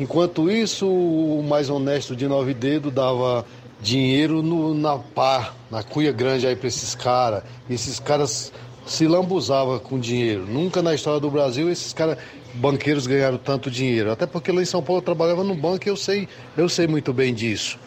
enquanto 0.00 0.50
isso, 0.50 0.88
o 0.88 1.44
mais 1.46 1.68
honesto 1.68 2.16
de 2.16 2.26
nove 2.26 2.54
dedos 2.54 2.90
dava 2.90 3.44
dinheiro 3.78 4.42
no, 4.42 4.72
na 4.72 4.96
pá, 4.96 5.52
na 5.70 5.82
cuia 5.82 6.12
grande 6.12 6.46
aí 6.46 6.56
para 6.56 6.68
esses 6.68 6.94
caras. 6.94 7.42
E 7.68 7.74
esses 7.74 8.00
caras 8.00 8.50
se 8.86 9.06
lambuzavam 9.06 9.78
com 9.78 10.00
dinheiro. 10.00 10.46
Nunca 10.46 10.80
na 10.80 10.94
história 10.94 11.20
do 11.20 11.30
Brasil 11.30 11.70
esses 11.70 11.92
caras 11.92 12.16
banqueiros 12.54 13.06
ganharam 13.06 13.38
tanto 13.38 13.70
dinheiro. 13.70 14.10
Até 14.10 14.26
porque 14.26 14.52
lá 14.52 14.62
em 14.62 14.66
São 14.66 14.82
Paulo 14.82 15.00
eu 15.00 15.04
trabalhava 15.04 15.44
no 15.44 15.54
banco 15.54 15.86
e 15.86 15.90
eu 15.90 15.96
sei, 15.96 16.28
eu 16.56 16.68
sei 16.68 16.86
muito 16.86 17.12
bem 17.12 17.34
disso. 17.34 17.78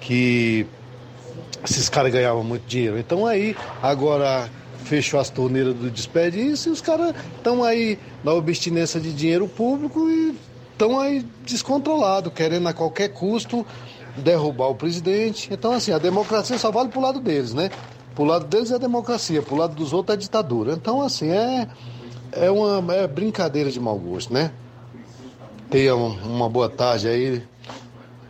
Que 0.00 0.66
esses 1.64 1.88
caras 1.88 2.12
ganhavam 2.12 2.44
muito 2.44 2.66
dinheiro. 2.66 2.98
Então 2.98 3.26
aí, 3.26 3.56
agora 3.82 4.48
fechou 4.84 5.20
as 5.20 5.28
torneiras 5.28 5.74
do 5.74 5.90
desperdício 5.90 6.70
e 6.70 6.72
os 6.72 6.80
caras 6.80 7.14
estão 7.36 7.62
aí 7.62 7.98
na 8.24 8.32
abstinência 8.32 9.00
de 9.00 9.12
dinheiro 9.12 9.46
público 9.46 10.08
e 10.08 10.34
estão 10.72 10.98
aí 10.98 11.26
descontrolados, 11.44 12.32
querendo 12.32 12.68
a 12.68 12.72
qualquer 12.72 13.08
custo 13.08 13.66
derrubar 14.16 14.68
o 14.68 14.74
presidente. 14.74 15.48
Então, 15.52 15.72
assim, 15.72 15.92
a 15.92 15.98
democracia 15.98 16.56
só 16.58 16.70
vale 16.70 16.88
pro 16.88 17.00
lado 17.00 17.20
deles, 17.20 17.52
né? 17.52 17.70
Pro 18.14 18.24
lado 18.24 18.46
deles 18.46 18.70
é 18.70 18.78
democracia, 18.78 19.42
pro 19.42 19.56
lado 19.56 19.74
dos 19.74 19.92
outros 19.92 20.16
é 20.16 20.18
ditadura. 20.18 20.72
Então, 20.72 21.02
assim, 21.02 21.28
é, 21.30 21.68
é 22.32 22.50
uma 22.50 22.94
é 22.94 23.06
brincadeira 23.06 23.70
de 23.70 23.80
mau 23.80 23.98
gosto, 23.98 24.32
né? 24.32 24.50
Tenha 25.70 25.94
uma 25.94 26.48
boa 26.48 26.68
tarde 26.68 27.08
aí. 27.08 27.42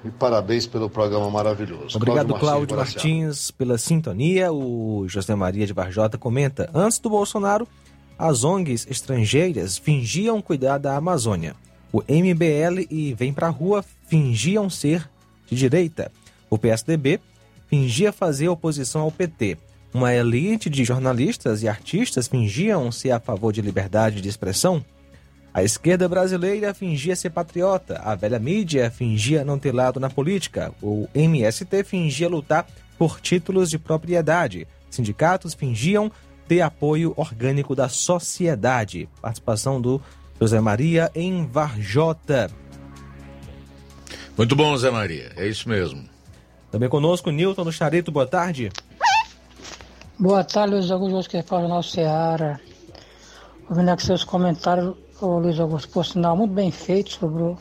E 0.04 0.10
parabéns 0.10 0.66
pelo 0.66 0.88
programa 0.88 1.28
maravilhoso. 1.28 1.96
Obrigado, 1.96 2.34
Cláudio 2.34 2.76
Martins, 2.76 3.02
Martins, 3.04 3.50
pela 3.50 3.76
sintonia. 3.76 4.52
O 4.52 5.06
José 5.08 5.34
Maria 5.34 5.66
de 5.66 5.72
Varjota 5.72 6.16
comenta: 6.16 6.70
Antes 6.72 6.98
do 6.98 7.10
Bolsonaro, 7.10 7.66
as 8.18 8.44
ONGs 8.44 8.86
estrangeiras 8.88 9.76
fingiam 9.76 10.40
cuidar 10.40 10.78
da 10.78 10.96
Amazônia. 10.96 11.54
O 11.92 12.02
MBL 12.02 12.86
e 12.90 13.14
Vem 13.14 13.32
Pra 13.32 13.48
Rua 13.48 13.84
fingiam 14.06 14.70
ser 14.70 15.08
de 15.46 15.56
direita. 15.56 16.12
O 16.50 16.58
PSDB 16.58 17.20
fingia 17.66 18.12
fazer 18.12 18.48
oposição 18.48 19.02
ao 19.02 19.10
PT. 19.10 19.58
Uma 19.98 20.14
elite 20.14 20.70
de 20.70 20.84
jornalistas 20.84 21.64
e 21.64 21.68
artistas 21.68 22.28
fingiam 22.28 22.92
ser 22.92 23.10
a 23.10 23.18
favor 23.18 23.52
de 23.52 23.60
liberdade 23.60 24.20
de 24.20 24.28
expressão. 24.28 24.84
A 25.52 25.64
esquerda 25.64 26.08
brasileira 26.08 26.72
fingia 26.72 27.16
ser 27.16 27.30
patriota, 27.30 28.00
a 28.04 28.14
velha 28.14 28.38
mídia 28.38 28.92
fingia 28.92 29.44
não 29.44 29.58
ter 29.58 29.74
lado 29.74 29.98
na 29.98 30.08
política, 30.08 30.72
o 30.80 31.08
MST 31.12 31.82
fingia 31.82 32.28
lutar 32.28 32.64
por 32.96 33.20
títulos 33.20 33.68
de 33.68 33.76
propriedade, 33.76 34.68
sindicatos 34.88 35.52
fingiam 35.52 36.12
ter 36.46 36.60
apoio 36.60 37.12
orgânico 37.16 37.74
da 37.74 37.88
sociedade. 37.88 39.08
Participação 39.20 39.80
do 39.80 40.00
José 40.40 40.60
Maria 40.60 41.10
em 41.12 41.44
Varjota. 41.44 42.48
Muito 44.36 44.54
bom, 44.54 44.76
Zé 44.76 44.92
Maria. 44.92 45.32
É 45.34 45.48
isso 45.48 45.68
mesmo. 45.68 46.08
Também 46.70 46.88
conosco, 46.88 47.32
Nilton 47.32 47.64
do 47.64 47.72
Charito. 47.72 48.12
Boa 48.12 48.28
tarde. 48.28 48.70
Boa 50.20 50.42
tarde, 50.42 50.74
Luiz 50.74 50.90
Augusto, 50.90 51.30
que 51.30 51.42
fala 51.44 51.68
no 51.68 51.80
Ceará. 51.80 52.58
Ouvindo 53.70 53.88
aqui 53.90 54.04
seus 54.04 54.24
comentários, 54.24 54.96
o 55.20 55.38
Luiz 55.38 55.60
Augusto, 55.60 55.88
por 55.90 56.04
sinal, 56.04 56.36
muito 56.36 56.52
bem 56.52 56.72
feito 56.72 57.10
sobre 57.10 57.56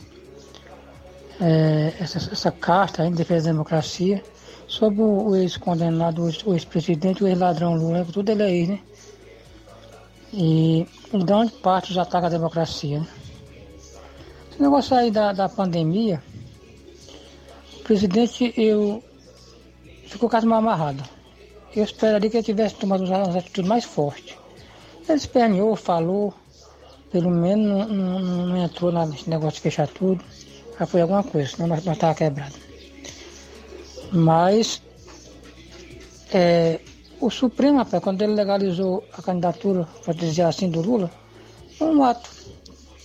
é, 1.40 1.94
essa, 2.00 2.18
essa 2.18 2.50
carta 2.50 3.06
em 3.06 3.12
defesa 3.12 3.46
da 3.46 3.52
democracia, 3.52 4.24
sobre 4.66 5.00
o, 5.00 5.36
ex-condenado, 5.36 6.24
o 6.46 6.52
ex-presidente, 6.52 7.22
o 7.22 7.28
ex-ladrão 7.28 7.76
Lula, 7.76 8.04
tudo 8.12 8.28
ele 8.30 8.42
aí, 8.42 8.66
né? 8.66 8.80
E 10.32 10.84
em 11.12 11.24
grande 11.24 11.52
parte 11.52 11.94
já 11.94 12.02
ataca 12.02 12.26
a 12.26 12.30
democracia. 12.30 12.98
Né? 12.98 13.06
Esse 14.50 14.60
negócio 14.60 14.96
aí 14.96 15.12
da, 15.12 15.32
da 15.32 15.48
pandemia, 15.48 16.20
o 17.78 17.84
presidente 17.84 18.52
eu, 18.56 19.00
ficou 20.08 20.28
quase 20.28 20.44
mal 20.44 20.58
amarrado. 20.58 21.17
Eu 21.74 21.84
esperaria 21.84 22.30
que 22.30 22.36
ele 22.36 22.44
tivesse 22.44 22.74
tomado 22.76 23.04
umas 23.04 23.36
atitudes 23.36 23.68
mais 23.68 23.84
fortes. 23.84 24.36
Ele 25.08 25.18
esperneou, 25.18 25.76
falou, 25.76 26.34
pelo 27.10 27.30
menos 27.30 27.66
não, 27.66 28.20
não, 28.20 28.46
não 28.46 28.56
entrou 28.56 28.92
nesse 28.92 29.28
negócio 29.28 29.56
de 29.56 29.60
fechar 29.60 29.88
tudo. 29.88 30.22
Já 30.78 30.86
foi 30.86 31.00
alguma 31.00 31.22
coisa, 31.22 31.50
senão 31.50 31.68
nós 31.68 31.78
estávamos 31.78 32.18
quebrados. 32.18 32.58
Mas 34.12 34.82
é, 36.32 36.80
o 37.20 37.30
Supremo, 37.30 37.78
rapaz, 37.78 38.02
quando 38.02 38.22
ele 38.22 38.34
legalizou 38.34 39.04
a 39.12 39.22
candidatura, 39.22 39.88
para 40.04 40.14
dizer 40.14 40.42
assim, 40.42 40.70
do 40.70 40.80
Lula, 40.80 41.10
um 41.80 42.02
ato. 42.04 42.30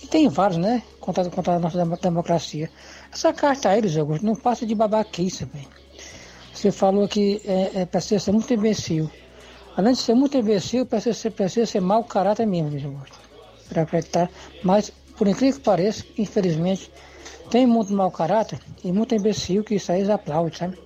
E 0.02 0.06
tem 0.06 0.28
vários, 0.28 0.58
né? 0.58 0.82
Contra, 1.00 1.28
contra 1.30 1.54
a 1.54 1.58
nossa 1.58 1.84
democracia. 2.00 2.70
Essa 3.12 3.32
carta 3.32 3.70
aí, 3.70 3.80
Luiz 3.80 3.96
Augusto, 3.96 4.24
não 4.24 4.36
passa 4.36 4.66
de 4.66 4.74
babaquice, 4.74 5.44
velho. 5.44 5.83
Você 6.54 6.70
falou 6.70 7.08
que 7.08 7.42
é, 7.44 7.86
é 7.92 8.00
ser 8.00 8.32
muito 8.32 8.54
imbecil. 8.54 9.10
Além 9.76 9.92
de 9.92 9.98
ser 9.98 10.14
muito 10.14 10.36
imbecil, 10.38 10.86
precisa 10.86 11.12
ser, 11.12 11.30
precisa 11.30 11.66
ser 11.66 11.80
mau 11.80 12.04
caráter 12.04 12.46
mesmo, 12.46 12.70
Luiz 12.70 12.84
Augusto. 12.84 13.18
Para 13.68 13.82
acreditar. 13.82 14.30
Mas, 14.62 14.90
por 15.16 15.26
incrível 15.26 15.58
que 15.58 15.64
pareça, 15.64 16.04
infelizmente, 16.16 16.90
tem 17.50 17.66
muito 17.66 17.92
mau 17.92 18.10
caráter 18.10 18.60
e 18.84 18.92
muito 18.92 19.14
imbecil 19.14 19.64
que 19.64 19.74
isso 19.74 19.90
aí 19.90 19.98
eles 19.98 20.10
aplaudem, 20.10 20.56
sabe? 20.56 20.78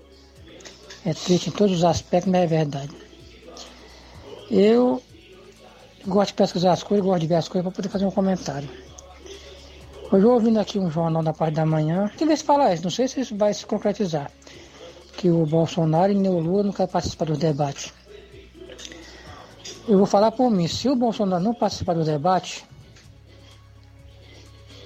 É 1.04 1.12
triste 1.12 1.50
em 1.50 1.52
todos 1.52 1.76
os 1.76 1.84
aspectos, 1.84 2.32
mas 2.32 2.42
é 2.42 2.46
verdade. 2.46 2.92
Eu 4.50 5.02
gosto 6.06 6.28
de 6.28 6.34
pesquisar 6.34 6.72
as 6.72 6.82
coisas, 6.82 7.04
gosto 7.04 7.20
de 7.20 7.26
ver 7.26 7.34
as 7.34 7.48
coisas 7.48 7.64
para 7.64 7.76
poder 7.76 7.88
fazer 7.90 8.06
um 8.06 8.10
comentário. 8.10 8.68
Hoje 10.10 10.24
eu 10.24 10.32
ouvindo 10.32 10.58
aqui 10.58 10.78
um 10.78 10.90
jornal 10.90 11.22
da 11.22 11.34
parte 11.34 11.54
da 11.54 11.66
manhã, 11.66 12.10
que 12.16 12.24
se 12.34 12.42
fala 12.42 12.72
isso, 12.72 12.82
não 12.82 12.90
sei 12.90 13.06
se 13.06 13.20
isso 13.20 13.36
vai 13.36 13.52
se 13.52 13.66
concretizar. 13.66 14.30
Que 15.18 15.28
o 15.28 15.44
Bolsonaro 15.44 16.12
e 16.12 16.28
o 16.28 16.38
Lula 16.38 16.62
não 16.62 16.72
querem 16.72 16.92
participar 16.92 17.24
do 17.24 17.36
debate. 17.36 17.92
Eu 19.88 19.98
vou 19.98 20.06
falar 20.06 20.30
por 20.30 20.48
mim, 20.48 20.68
se 20.68 20.88
o 20.88 20.94
Bolsonaro 20.94 21.42
não 21.42 21.52
participar 21.52 21.94
do 21.94 22.04
debate, 22.04 22.64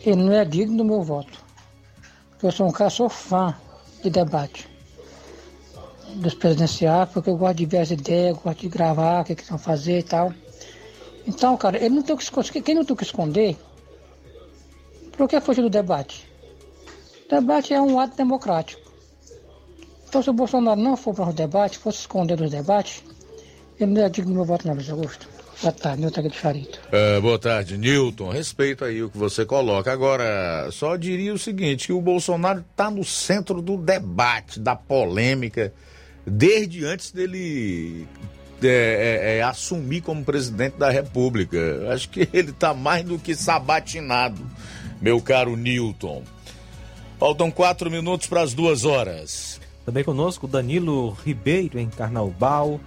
ele 0.07 0.23
não 0.23 0.33
é 0.33 0.43
digno 0.43 0.79
do 0.79 0.85
meu 0.87 1.03
voto. 1.03 1.39
Porque 2.31 2.47
eu 2.47 2.51
sou 2.51 2.67
um 2.67 2.73
cara, 2.73 2.89
sou 2.89 3.11
fã 3.11 3.55
de 4.03 4.09
debate 4.09 4.73
dos 6.15 6.33
presidenciais, 6.35 7.11
porque 7.11 7.29
eu 7.29 7.37
gosto 7.37 7.57
de 7.59 7.67
ver 7.67 7.79
as 7.79 7.91
ideias, 7.91 8.39
gosto 8.39 8.61
de 8.61 8.69
gravar, 8.69 9.21
o 9.21 9.25
que, 9.25 9.35
que 9.35 9.45
vão 9.45 9.59
fazer 9.59 9.99
e 9.99 10.03
tal. 10.03 10.33
Então, 11.27 11.59
cara, 11.59 11.77
ele 11.77 11.95
não 11.95 12.03
tem 12.03 12.17
que 12.17 12.23
esconder. 12.23 12.63
Quem 12.63 12.75
não 12.75 12.85
tem 12.87 12.97
que 12.97 13.05
esconder, 13.05 13.57
por 15.13 15.29
que 15.29 15.39
fugir 15.43 15.61
do 15.61 15.69
debate? 15.69 16.27
O 17.27 17.35
debate 17.35 17.75
é 17.75 17.81
um 17.83 18.01
ato 18.01 18.17
democrático. 18.17 18.92
Então, 20.13 20.23
se 20.23 20.29
o 20.29 20.35
Bolsonaro 20.35 20.79
não 20.79 20.95
for 20.95 21.15
para 21.15 21.31
o 21.31 21.33
debate, 21.33 21.79
fosse 21.79 22.01
esconder 22.01 22.37
dos 22.37 22.51
debates, 22.51 23.03
ele 23.81 23.93
não 23.93 24.03
é 24.03 24.11
digno 24.11 24.33
do 24.33 24.37
meu 24.37 24.45
voto, 24.45 24.69
não, 24.69 24.75
Luiz 24.75 24.91
Augusto. 24.91 25.27
Boa 25.63 25.73
tarde, 25.73 26.03
Nilton 26.03 26.21
aqui 26.21 26.29
de 26.29 26.37
Charito. 26.37 26.81
É, 26.93 27.19
boa 27.19 27.39
tarde, 27.39 27.79
Nilton. 27.79 28.29
Respeito 28.29 28.85
aí 28.85 29.03
o 29.03 29.09
que 29.09 29.17
você 29.17 29.47
coloca. 29.47 29.91
Agora, 29.91 30.69
só 30.71 30.97
diria 30.97 31.33
o 31.33 31.39
seguinte, 31.39 31.87
que 31.87 31.95
o 31.95 32.01
Bolsonaro 32.03 32.61
está 32.61 32.91
no 32.91 33.03
centro 33.03 33.63
do 33.63 33.79
debate, 33.79 34.61
da 34.61 34.77
polêmica, 34.77 35.73
desde 36.27 36.85
antes 36.85 37.11
dele 37.11 38.07
é, 38.63 38.67
é, 38.67 39.37
é, 39.39 39.43
assumir 39.43 40.03
como 40.03 40.23
presidente 40.23 40.77
da 40.77 40.91
República. 40.91 41.91
Acho 41.91 42.11
que 42.11 42.29
ele 42.37 42.51
está 42.51 42.75
mais 42.75 43.03
do 43.03 43.19
que 43.19 43.35
sabatinado, 43.35 44.47
meu 45.01 45.23
caro 45.23 45.57
Newton. 45.57 46.23
Faltam 47.19 47.51
quatro 47.51 47.91
minutos 47.91 48.27
para 48.27 48.43
as 48.43 48.53
duas 48.53 48.85
horas. 48.85 49.62
Também 49.85 50.05
conosco 50.05 50.47
Danilo 50.47 51.11
Ribeiro 51.25 51.79
em 51.79 51.89
Carnaubal. 51.89 52.79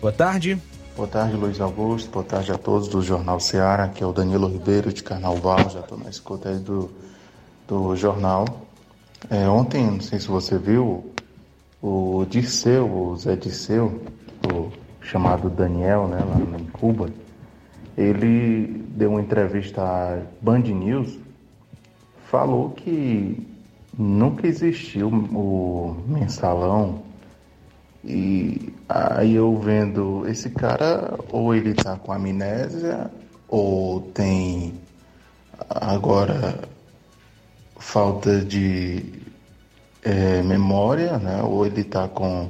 Boa 0.00 0.12
tarde. 0.12 0.60
Boa 0.96 1.06
tarde, 1.06 1.36
Luiz 1.36 1.60
Augusto. 1.60 2.10
Boa 2.10 2.24
tarde 2.24 2.50
a 2.50 2.58
todos 2.58 2.88
do 2.88 3.00
Jornal 3.00 3.38
Seara, 3.38 3.88
que 3.88 4.02
é 4.02 4.06
o 4.06 4.12
Danilo 4.12 4.48
Ribeiro 4.48 4.92
de 4.92 5.04
Carnaval. 5.04 5.70
Já 5.70 5.80
estou 5.80 5.96
na 5.96 6.10
escuta 6.10 6.48
aí 6.48 6.58
do, 6.58 6.90
do 7.68 7.94
jornal. 7.94 8.44
É, 9.30 9.48
ontem, 9.48 9.86
não 9.86 10.00
sei 10.00 10.18
se 10.18 10.26
você 10.26 10.58
viu, 10.58 11.12
o 11.80 12.26
Dirceu, 12.28 12.90
o 12.90 13.16
Zé 13.16 13.36
Dirceu, 13.36 14.00
o 14.52 14.72
chamado 15.00 15.48
Daniel, 15.48 16.08
né, 16.08 16.18
lá 16.18 16.58
em 16.58 16.64
Cuba, 16.64 17.08
ele 17.96 18.84
deu 18.88 19.10
uma 19.10 19.20
entrevista 19.20 19.82
à 19.82 20.18
Band 20.40 20.60
News, 20.60 21.18
falou 22.28 22.70
que 22.70 23.46
nunca 23.98 24.46
existiu 24.46 25.08
o 25.08 25.96
mensalão 26.06 27.02
e 28.04 28.72
aí 28.88 29.34
eu 29.34 29.58
vendo 29.58 30.28
esse 30.28 30.50
cara, 30.50 31.18
ou 31.28 31.52
ele 31.52 31.74
tá 31.74 31.96
com 31.96 32.12
amnésia, 32.12 33.10
ou 33.48 34.00
tem 34.00 34.74
agora 35.68 36.60
falta 37.78 38.40
de 38.44 39.04
é, 40.04 40.40
memória, 40.42 41.18
né? 41.18 41.42
ou 41.42 41.66
ele 41.66 41.82
tá 41.82 42.06
com, 42.06 42.48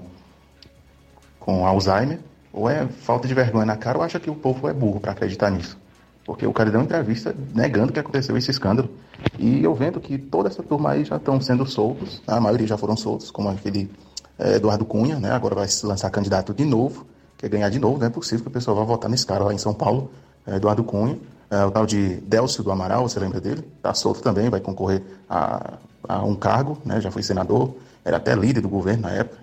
com 1.41 1.67
Alzheimer, 1.67 2.19
ou 2.53 2.69
é 2.69 2.87
falta 2.87 3.27
de 3.27 3.33
vergonha 3.33 3.65
na 3.65 3.77
cara, 3.79 3.97
ou 3.97 4.05
acha 4.05 4.21
que 4.21 4.29
o 4.29 4.35
povo 4.35 4.69
é 4.69 4.75
burro 4.75 5.01
para 5.01 5.13
acreditar 5.13 5.51
nisso. 5.51 5.79
Porque 6.27 6.45
o 6.45 6.53
cara 6.53 6.71
deu 6.71 6.81
uma 6.81 6.85
entrevista 6.85 7.35
negando 7.55 7.93
que 7.93 8.01
aconteceu 8.01 8.37
esse 8.37 8.51
escândalo. 8.51 8.91
E 9.39 9.63
eu 9.63 9.73
vendo 9.75 10.01
que 10.01 10.19
toda 10.19 10.49
essa 10.49 10.63
turma 10.63 10.91
aí 10.91 11.05
já 11.05 11.17
estão 11.17 11.41
sendo 11.41 11.65
soltos, 11.65 12.21
a 12.27 12.41
maioria 12.41 12.67
já 12.67 12.77
foram 12.77 12.97
soltos, 12.97 13.31
como 13.31 13.49
aquele 13.49 13.91
é, 14.39 14.57
Eduardo 14.57 14.85
Cunha, 14.85 15.21
né? 15.21 15.31
Agora 15.31 15.55
vai 15.55 15.69
se 15.69 15.87
lançar 15.87 16.11
candidato 16.11 16.53
de 16.53 16.65
novo, 16.65 17.07
quer 17.39 17.49
ganhar 17.49 17.69
de 17.69 17.79
novo, 17.79 17.99
não 17.99 18.07
é 18.07 18.11
possível 18.11 18.43
que 18.43 18.49
o 18.49 18.51
pessoal 18.51 18.77
vá 18.77 18.83
votar 18.83 19.09
nesse 19.09 19.25
cara 19.25 19.45
lá 19.45 19.55
em 19.55 19.59
São 19.59 19.73
Paulo, 19.73 20.11
é, 20.47 20.57
Eduardo 20.57 20.83
Cunha. 20.83 21.17
É, 21.49 21.65
o 21.65 21.71
tal 21.71 21.87
de 21.87 22.17
Délcio 22.17 22.65
do 22.65 22.73
Amaral, 22.73 23.09
você 23.09 23.21
lembra 23.21 23.41
dele? 23.41 23.65
Está 23.77 23.95
solto 23.95 24.21
também, 24.21 24.51
vai 24.51 24.59
concorrer 24.59 25.01
a, 25.31 25.75
a, 26.09 26.25
um 26.25 26.35
cargo, 26.35 26.77
né? 26.85 27.01
já 27.01 27.09
foi 27.09 27.23
senador, 27.23 27.77
era 28.05 28.17
até 28.17 28.35
líder 28.35 28.63
do 28.63 28.69
governo 28.69 29.03
na 29.03 29.13
época. 29.13 29.39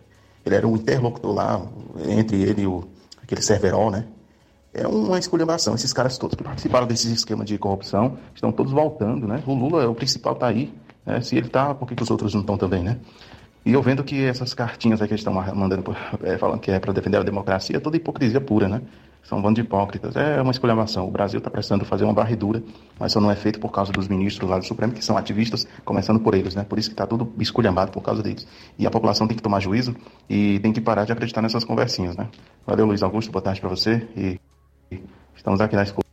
Ele 0.46 0.56
era 0.56 0.68
um 0.68 0.76
interlocutor 0.76 1.34
lá, 1.34 1.62
entre 2.10 2.42
ele 2.42 2.64
e 2.64 2.68
o, 2.68 2.84
aquele 3.22 3.42
Cerverol, 3.42 3.90
né? 3.90 4.04
É 4.74 4.88
uma 4.88 5.20
esculhambação. 5.20 5.76
Esses 5.76 5.94
caras 5.94 6.18
todos 6.18 6.36
que 6.36 6.44
participaram 6.44 6.88
desse 6.88 7.12
esquema 7.14 7.46
de 7.46 7.58
corrupção 7.58 8.18
estão 8.34 8.52
todos 8.52 8.72
voltando, 8.72 9.28
né? 9.28 9.44
O 9.46 9.54
Lula, 9.54 9.88
o 9.88 9.94
principal, 9.94 10.34
está 10.34 10.48
aí. 10.48 10.74
Né? 11.06 11.22
Se 11.22 11.36
ele 11.36 11.48
está, 11.48 11.76
por 11.76 11.88
que, 11.88 11.96
que 11.96 12.02
os 12.02 12.10
outros 12.10 12.34
não 12.34 12.42
estão 12.42 12.58
também, 12.58 12.82
né? 12.82 12.98
E 13.66 13.72
eu 13.72 13.82
vendo 13.82 14.04
que 14.04 14.26
essas 14.26 14.54
cartinhas 14.54 15.02
aí 15.02 15.08
que 15.08 15.14
eles 15.14 15.22
estão 15.22 15.34
mandando, 15.34 15.96
é, 16.24 16.38
falando 16.38 16.60
que 16.60 16.70
é 16.70 16.80
para 16.80 16.92
defender 16.92 17.18
a 17.18 17.24
democracia, 17.24 17.78
é 17.78 17.80
toda 17.80 17.96
hipocrisia 17.96 18.42
pura, 18.42 18.68
né? 18.68 18.82
São 19.24 19.38
um 19.38 19.42
bando 19.42 19.56
de 19.56 19.62
hipócritas. 19.62 20.18
É 20.18 20.42
uma 20.42 20.52
escolhamação. 20.52 21.08
O 21.08 21.12
Brasil 21.12 21.38
está 21.38 21.50
precisando 21.50 21.86
fazer 21.86 22.04
uma 22.04 22.14
varredura, 22.14 22.62
mas 23.00 23.14
só 23.14 23.22
não 23.22 23.32
é 23.32 23.36
feito 23.36 23.60
por 23.60 23.72
causa 23.72 23.90
dos 23.92 24.10
ministros 24.10 24.50
lá 24.50 24.58
do 24.58 24.66
Supremo, 24.66 24.92
que 24.92 25.06
são 25.06 25.18
ativistas, 25.18 25.66
começando 25.86 26.20
por 26.20 26.34
eles, 26.34 26.56
né? 26.56 26.66
Por 26.68 26.78
isso 26.78 26.90
que 26.90 26.94
está 26.94 27.08
tudo 27.08 27.32
esculhambado 27.40 27.92
por 27.92 28.02
causa 28.02 28.22
deles. 28.22 28.46
E 28.78 28.86
a 28.86 28.92
população 28.92 29.28
tem 29.28 29.38
que 29.38 29.44
tomar 29.44 29.62
juízo 29.62 29.96
e 30.30 30.60
tem 30.60 30.74
que 30.74 30.82
parar 30.82 31.06
de 31.06 31.14
acreditar 31.14 31.42
nessas 31.42 31.64
conversinhas, 31.64 32.18
né? 32.18 32.28
Valeu, 32.68 32.86
Luiz 32.86 33.02
Augusto. 33.02 33.32
Boa 33.32 33.42
tarde 33.42 33.62
para 33.62 33.70
você 33.70 34.06
e 34.18 34.38
estamos 35.36 35.62
aqui 35.62 35.76
na 35.76 35.84
escola. 35.84 36.04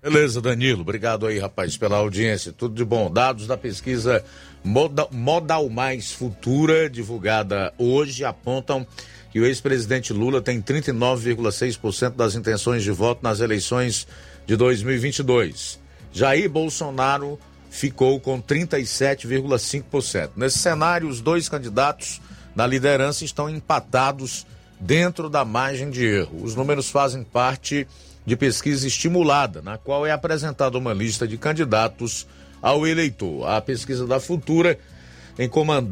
Beleza, 0.00 0.40
Danilo. 0.40 0.82
Obrigado 0.82 1.26
aí, 1.26 1.38
rapaz, 1.38 1.76
pela 1.76 1.96
audiência. 1.96 2.52
Tudo 2.52 2.74
de 2.74 2.84
bom. 2.84 3.10
Dados 3.10 3.46
da 3.46 3.56
pesquisa 3.56 4.24
Modal, 4.62 5.08
Modal 5.12 5.68
Mais 5.68 6.12
Futura, 6.12 6.88
divulgada 6.88 7.72
hoje, 7.76 8.24
apontam 8.24 8.86
que 9.30 9.40
o 9.40 9.46
ex-presidente 9.46 10.12
Lula 10.12 10.40
tem 10.40 10.62
39,6% 10.62 12.14
das 12.14 12.34
intenções 12.34 12.82
de 12.82 12.90
voto 12.90 13.22
nas 13.22 13.40
eleições 13.40 14.06
de 14.46 14.56
2022. 14.56 15.78
Jair 16.12 16.48
Bolsonaro 16.48 17.38
ficou 17.68 18.18
com 18.18 18.40
37,5%. 18.40 20.30
Nesse 20.36 20.58
cenário, 20.58 21.08
os 21.08 21.20
dois 21.20 21.48
candidatos 21.48 22.20
na 22.54 22.66
liderança 22.66 23.24
estão 23.24 23.48
empatados 23.50 24.46
dentro 24.80 25.28
da 25.28 25.44
margem 25.44 25.90
de 25.90 26.04
erro. 26.04 26.42
Os 26.42 26.54
números 26.54 26.90
fazem 26.90 27.22
parte 27.22 27.86
de 28.24 28.36
pesquisa 28.36 28.86
estimulada, 28.86 29.62
na 29.62 29.78
qual 29.78 30.06
é 30.06 30.10
apresentada 30.10 30.76
uma 30.76 30.92
lista 30.92 31.26
de 31.26 31.38
candidatos 31.38 32.26
ao 32.60 32.86
eleitor. 32.86 33.46
A 33.46 33.58
pesquisa 33.60 34.06
da 34.06 34.20
Futura, 34.20 34.78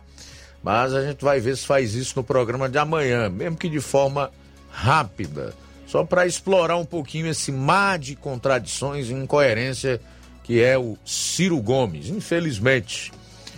Mas 0.64 0.94
a 0.94 1.06
gente 1.06 1.23
vai 1.23 1.40
ver 1.40 1.56
se 1.57 1.65
faz 1.65 1.94
isso 1.94 2.14
no 2.15 2.23
programa 2.23 2.69
de 2.69 2.77
amanhã, 2.77 3.30
mesmo 3.30 3.57
que 3.57 3.69
de 3.69 3.80
forma 3.80 4.32
rápida, 4.72 5.53
só 5.85 6.03
para 6.03 6.25
explorar 6.25 6.77
um 6.77 6.85
pouquinho 6.85 7.27
esse 7.27 7.51
mar 7.51 7.99
de 7.99 8.15
contradições 8.15 9.09
e 9.09 9.13
incoerência 9.13 10.01
que 10.43 10.61
é 10.61 10.77
o 10.77 10.95
Ciro 11.03 11.59
Gomes. 11.59 12.07
Infelizmente, 12.09 13.11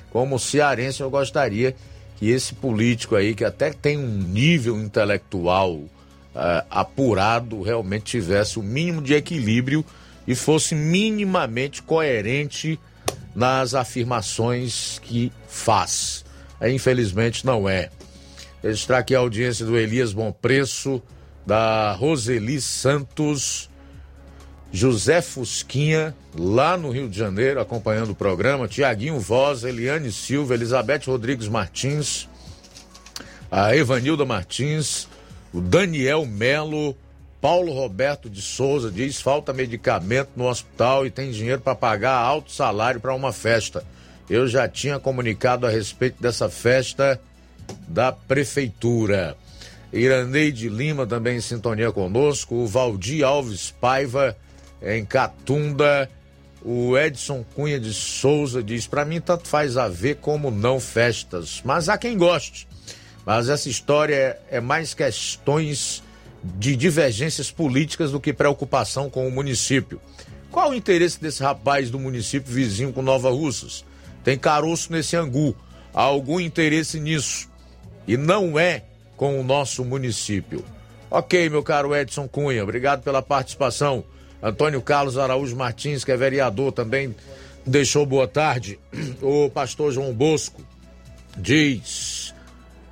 como 0.10 0.40
cearense, 0.40 1.02
eu 1.02 1.10
gostaria 1.10 1.76
que 2.18 2.30
esse 2.30 2.54
político 2.54 3.16
aí, 3.16 3.36
que 3.36 3.44
até 3.44 3.72
tem 3.72 3.98
um 3.98 4.08
nível 4.08 4.80
intelectual 4.82 5.74
uh, 5.76 5.90
apurado, 6.70 7.62
realmente 7.62 8.06
tivesse 8.06 8.58
o 8.58 8.64
mínimo 8.64 9.02
de 9.02 9.14
equilíbrio 9.14 9.84
e 10.26 10.34
fosse 10.34 10.76
minimamente 10.76 11.84
coerente 11.84 12.80
nas 13.36 13.74
afirmações 13.74 15.00
que 15.00 15.32
faz. 15.48 16.26
Infelizmente 16.62 17.46
não 17.46 17.68
é. 17.68 17.90
Registrar 18.64 19.00
aqui 19.00 19.14
a 19.14 19.20
audiência 19.20 19.66
do 19.66 19.78
Elias 19.78 20.14
Bom 20.14 20.32
Preço, 20.32 21.02
da 21.48 21.94
Roseli 21.94 22.60
Santos, 22.60 23.70
José 24.70 25.22
Fusquinha, 25.22 26.14
lá 26.38 26.76
no 26.76 26.92
Rio 26.92 27.08
de 27.08 27.18
Janeiro, 27.18 27.62
acompanhando 27.62 28.10
o 28.10 28.16
programa, 28.16 28.68
Tiaguinho 28.68 29.18
Voz, 29.18 29.64
Eliane 29.64 30.12
Silva, 30.12 30.56
Elizabeth 30.56 31.04
Rodrigues 31.08 31.48
Martins, 31.48 32.28
a 33.50 33.74
Evanilda 33.74 34.26
Martins, 34.26 35.08
o 35.54 35.62
Daniel 35.62 36.26
Melo, 36.26 36.94
Paulo 37.40 37.72
Roberto 37.72 38.30
de 38.30 38.42
Souza 38.42 38.92
diz 38.92 39.22
falta 39.22 39.54
medicamento 39.54 40.32
no 40.36 40.50
hospital 40.50 41.06
e 41.06 41.10
tem 41.10 41.32
dinheiro 41.32 41.62
para 41.62 41.76
pagar 41.76 42.18
alto 42.18 42.52
salário 42.52 43.00
para 43.00 43.16
uma 43.16 43.32
festa. 43.32 43.86
Eu 44.30 44.50
já 44.50 44.68
tinha 44.68 45.00
comunicado 45.00 45.66
a 45.66 45.70
respeito 45.70 46.22
dessa 46.22 46.50
festa 46.50 47.22
da 47.88 48.12
prefeitura. 48.12 49.38
Iraneide 49.92 50.70
Lima 50.70 51.08
também 51.08 51.38
em 51.38 51.42
sintonia 51.42 51.92
conosco, 51.92 52.56
o 52.56 52.68
Valdir 52.68 53.26
Alves 53.26 53.72
Paiva 53.72 54.36
em 54.82 55.06
Catunda, 55.06 56.10
o 56.62 56.98
Edson 56.98 57.46
Cunha 57.56 57.80
de 57.80 57.94
Souza 57.94 58.62
diz: 58.62 58.86
para 58.88 59.06
mim 59.06 59.22
tanto 59.22 59.48
faz 59.48 59.78
a 59.78 59.88
ver 59.88 60.18
como 60.18 60.52
não 60.52 60.80
festas, 60.80 61.62
mas 61.64 61.88
há 61.88 61.98
quem 61.98 62.18
goste. 62.18 62.68
Mas 63.26 63.50
essa 63.50 63.70
história 63.70 64.40
é 64.50 64.60
mais 64.60 64.94
questões 64.94 66.04
de 66.44 66.76
divergências 66.76 67.52
políticas 67.52 68.12
do 68.12 68.20
que 68.20 68.32
preocupação 68.32 69.10
com 69.10 69.28
o 69.28 69.32
município. 69.32 70.00
Qual 70.52 70.72
o 70.72 70.74
interesse 70.74 71.20
desse 71.20 71.44
rapaz 71.44 71.90
do 71.90 72.00
município 72.00 72.52
vizinho 72.52 72.94
com 72.94 73.02
Nova 73.02 73.30
Russas? 73.30 73.84
Tem 74.24 74.38
caroço 74.38 74.92
nesse 74.92 75.16
angu. 75.16 75.56
Há 75.94 76.02
algum 76.02 76.40
interesse 76.40 77.00
nisso? 77.00 77.50
E 78.08 78.16
não 78.16 78.58
é 78.58 78.84
com 79.18 79.40
o 79.40 79.44
nosso 79.44 79.84
município. 79.84 80.64
Ok, 81.12 81.50
meu 81.50 81.64
caro 81.64 81.96
Edson 81.96 82.28
Cunha, 82.28 82.64
obrigado 82.64 83.02
pela 83.02 83.22
participação. 83.22 84.04
Antônio 84.42 84.82
Carlos 84.82 85.18
Araújo 85.18 85.56
Martins, 85.56 86.04
que 86.04 86.12
é 86.12 86.18
vereador, 86.18 86.72
também 86.72 87.16
deixou 87.66 88.06
boa 88.06 88.28
tarde. 88.28 88.80
O 89.22 89.50
pastor 89.50 89.92
João 89.92 90.14
Bosco 90.14 90.62
diz: 91.36 92.34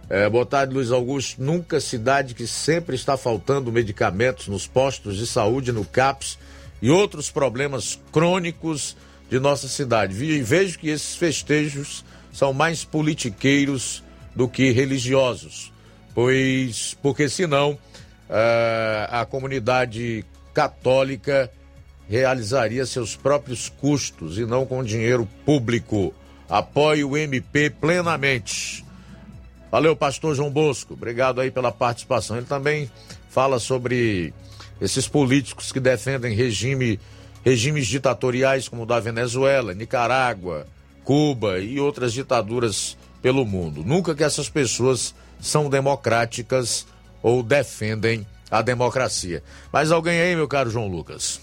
é, 0.10 0.30
boa 0.30 0.46
tarde, 0.46 0.74
Luiz 0.74 0.92
Augusto. 0.92 1.42
Nunca 1.42 1.80
cidade 1.80 2.34
que 2.34 2.48
sempre 2.48 2.96
está 2.96 3.16
faltando 3.16 3.72
medicamentos 3.72 4.48
nos 4.48 4.68
postos 4.68 5.18
de 5.18 5.28
saúde, 5.28 5.72
no 5.72 5.86
CAPS 5.86 6.38
e 6.82 6.90
outros 6.90 7.30
problemas 7.30 8.00
crônicos 8.12 8.98
de 9.30 9.40
nossa 9.40 9.68
cidade. 9.68 10.14
Vejo 10.14 10.80
que 10.80 10.90
esses 10.90 11.16
festejos 11.16 12.04
são 12.32 12.54
mais 12.54 12.84
politiqueiros 12.84 14.04
do 14.36 14.48
que 14.48 14.72
religiosos, 14.72 15.72
pois, 16.16 16.98
porque 17.04 17.30
senão 17.30 17.78
é, 18.30 19.08
a 19.12 19.26
comunidade 19.26 20.26
católica 20.54 21.52
realizaria 22.10 22.86
seus 22.86 23.16
próprios 23.16 23.68
custos 23.70 24.38
e 24.38 24.46
não 24.46 24.66
com 24.66 24.84
dinheiro 24.84 25.28
público. 25.46 26.14
Apoio 26.50 27.10
o 27.10 27.18
MP 27.18 27.70
plenamente. 27.70 28.86
Valeu, 29.72 29.96
pastor 29.96 30.36
João 30.36 30.50
Bosco. 30.50 30.94
Obrigado 30.94 31.42
aí 31.42 31.52
pela 31.52 31.72
participação. 31.72 32.38
Ele 32.38 32.46
também 32.46 32.90
fala 33.30 33.60
sobre 33.60 34.34
esses 34.80 35.08
políticos 35.08 35.72
que 35.72 35.80
defendem 35.80 36.34
regime, 36.34 37.00
regimes 37.44 37.88
ditatoriais 37.88 38.70
como 38.70 38.84
o 38.84 38.86
da 38.86 39.00
Venezuela, 39.00 39.74
Nicarágua, 39.74 40.68
Cuba 41.04 41.60
e 41.60 41.80
outras 41.80 42.14
ditaduras 42.14 42.98
pelo 43.22 43.46
mundo. 43.46 43.84
Nunca 43.84 44.16
que 44.16 44.24
essas 44.24 44.48
pessoas 44.48 45.14
são 45.40 45.70
democráticas 45.70 46.86
ou 47.22 47.42
defendem 47.42 48.26
a 48.50 48.62
democracia. 48.62 49.44
Mais 49.72 49.92
alguém 49.92 50.20
aí, 50.20 50.36
meu 50.36 50.48
caro 50.48 50.70
João 50.70 50.88
Lucas? 50.88 51.42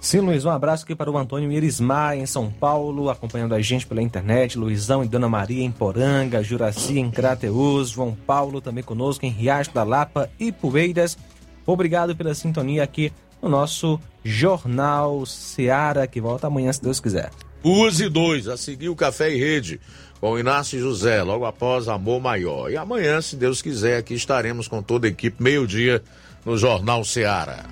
Sim, 0.00 0.20
Luiz, 0.20 0.44
um 0.44 0.50
abraço 0.50 0.84
aqui 0.84 0.94
para 0.94 1.10
o 1.10 1.16
Antônio 1.16 1.50
Irismar, 1.50 2.14
em 2.14 2.26
São 2.26 2.50
Paulo, 2.50 3.08
acompanhando 3.08 3.54
a 3.54 3.62
gente 3.62 3.86
pela 3.86 4.02
internet, 4.02 4.58
Luizão 4.58 5.02
e 5.02 5.08
Dona 5.08 5.30
Maria 5.30 5.64
em 5.64 5.72
Poranga, 5.72 6.42
Juraci 6.42 6.98
em 6.98 7.10
Crateus, 7.10 7.88
João 7.88 8.14
Paulo 8.14 8.60
também 8.60 8.84
conosco 8.84 9.24
em 9.24 9.30
Riacho 9.30 9.72
da 9.72 9.82
Lapa 9.82 10.28
e 10.38 10.52
Poeiras. 10.52 11.16
Obrigado 11.64 12.14
pela 12.14 12.34
sintonia 12.34 12.82
aqui 12.82 13.10
no 13.40 13.48
nosso 13.48 13.98
Jornal 14.22 15.24
Seara, 15.24 16.06
que 16.06 16.20
volta 16.20 16.48
amanhã, 16.48 16.70
se 16.70 16.82
Deus 16.82 17.00
quiser. 17.00 17.30
Use 17.62 18.06
dois, 18.10 18.46
a 18.46 18.58
seguir 18.58 18.90
o 18.90 18.96
Café 18.96 19.34
e 19.34 19.38
Rede, 19.38 19.80
com 20.24 20.38
Inácio 20.38 20.80
José, 20.80 21.22
logo 21.22 21.44
após 21.44 21.86
Amor 21.86 22.18
Maior. 22.18 22.70
E 22.70 22.78
amanhã, 22.78 23.20
se 23.20 23.36
Deus 23.36 23.60
quiser, 23.60 23.98
aqui 23.98 24.14
estaremos 24.14 24.66
com 24.66 24.82
toda 24.82 25.06
a 25.06 25.10
equipe, 25.10 25.42
meio-dia, 25.42 26.02
no 26.46 26.56
Jornal 26.56 27.04
Seara. 27.04 27.66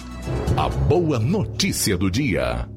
A 0.55 0.69
boa 0.69 1.19
notícia 1.19 1.97
do 1.97 2.11
dia. 2.11 2.69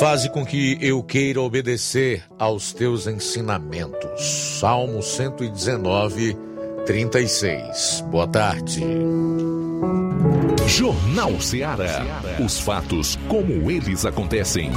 Faze 0.00 0.28
com 0.28 0.44
que 0.44 0.76
eu 0.80 1.00
queira 1.00 1.40
obedecer 1.40 2.24
aos 2.36 2.72
teus 2.72 3.06
ensinamentos. 3.06 4.58
Salmo 4.58 5.00
119, 5.00 6.36
36. 6.84 8.04
Boa 8.10 8.26
tarde. 8.26 8.82
Jornal 10.66 11.40
Seara. 11.40 12.04
Os 12.44 12.58
fatos 12.58 13.16
como 13.28 13.70
eles 13.70 14.04
acontecem. 14.04 14.72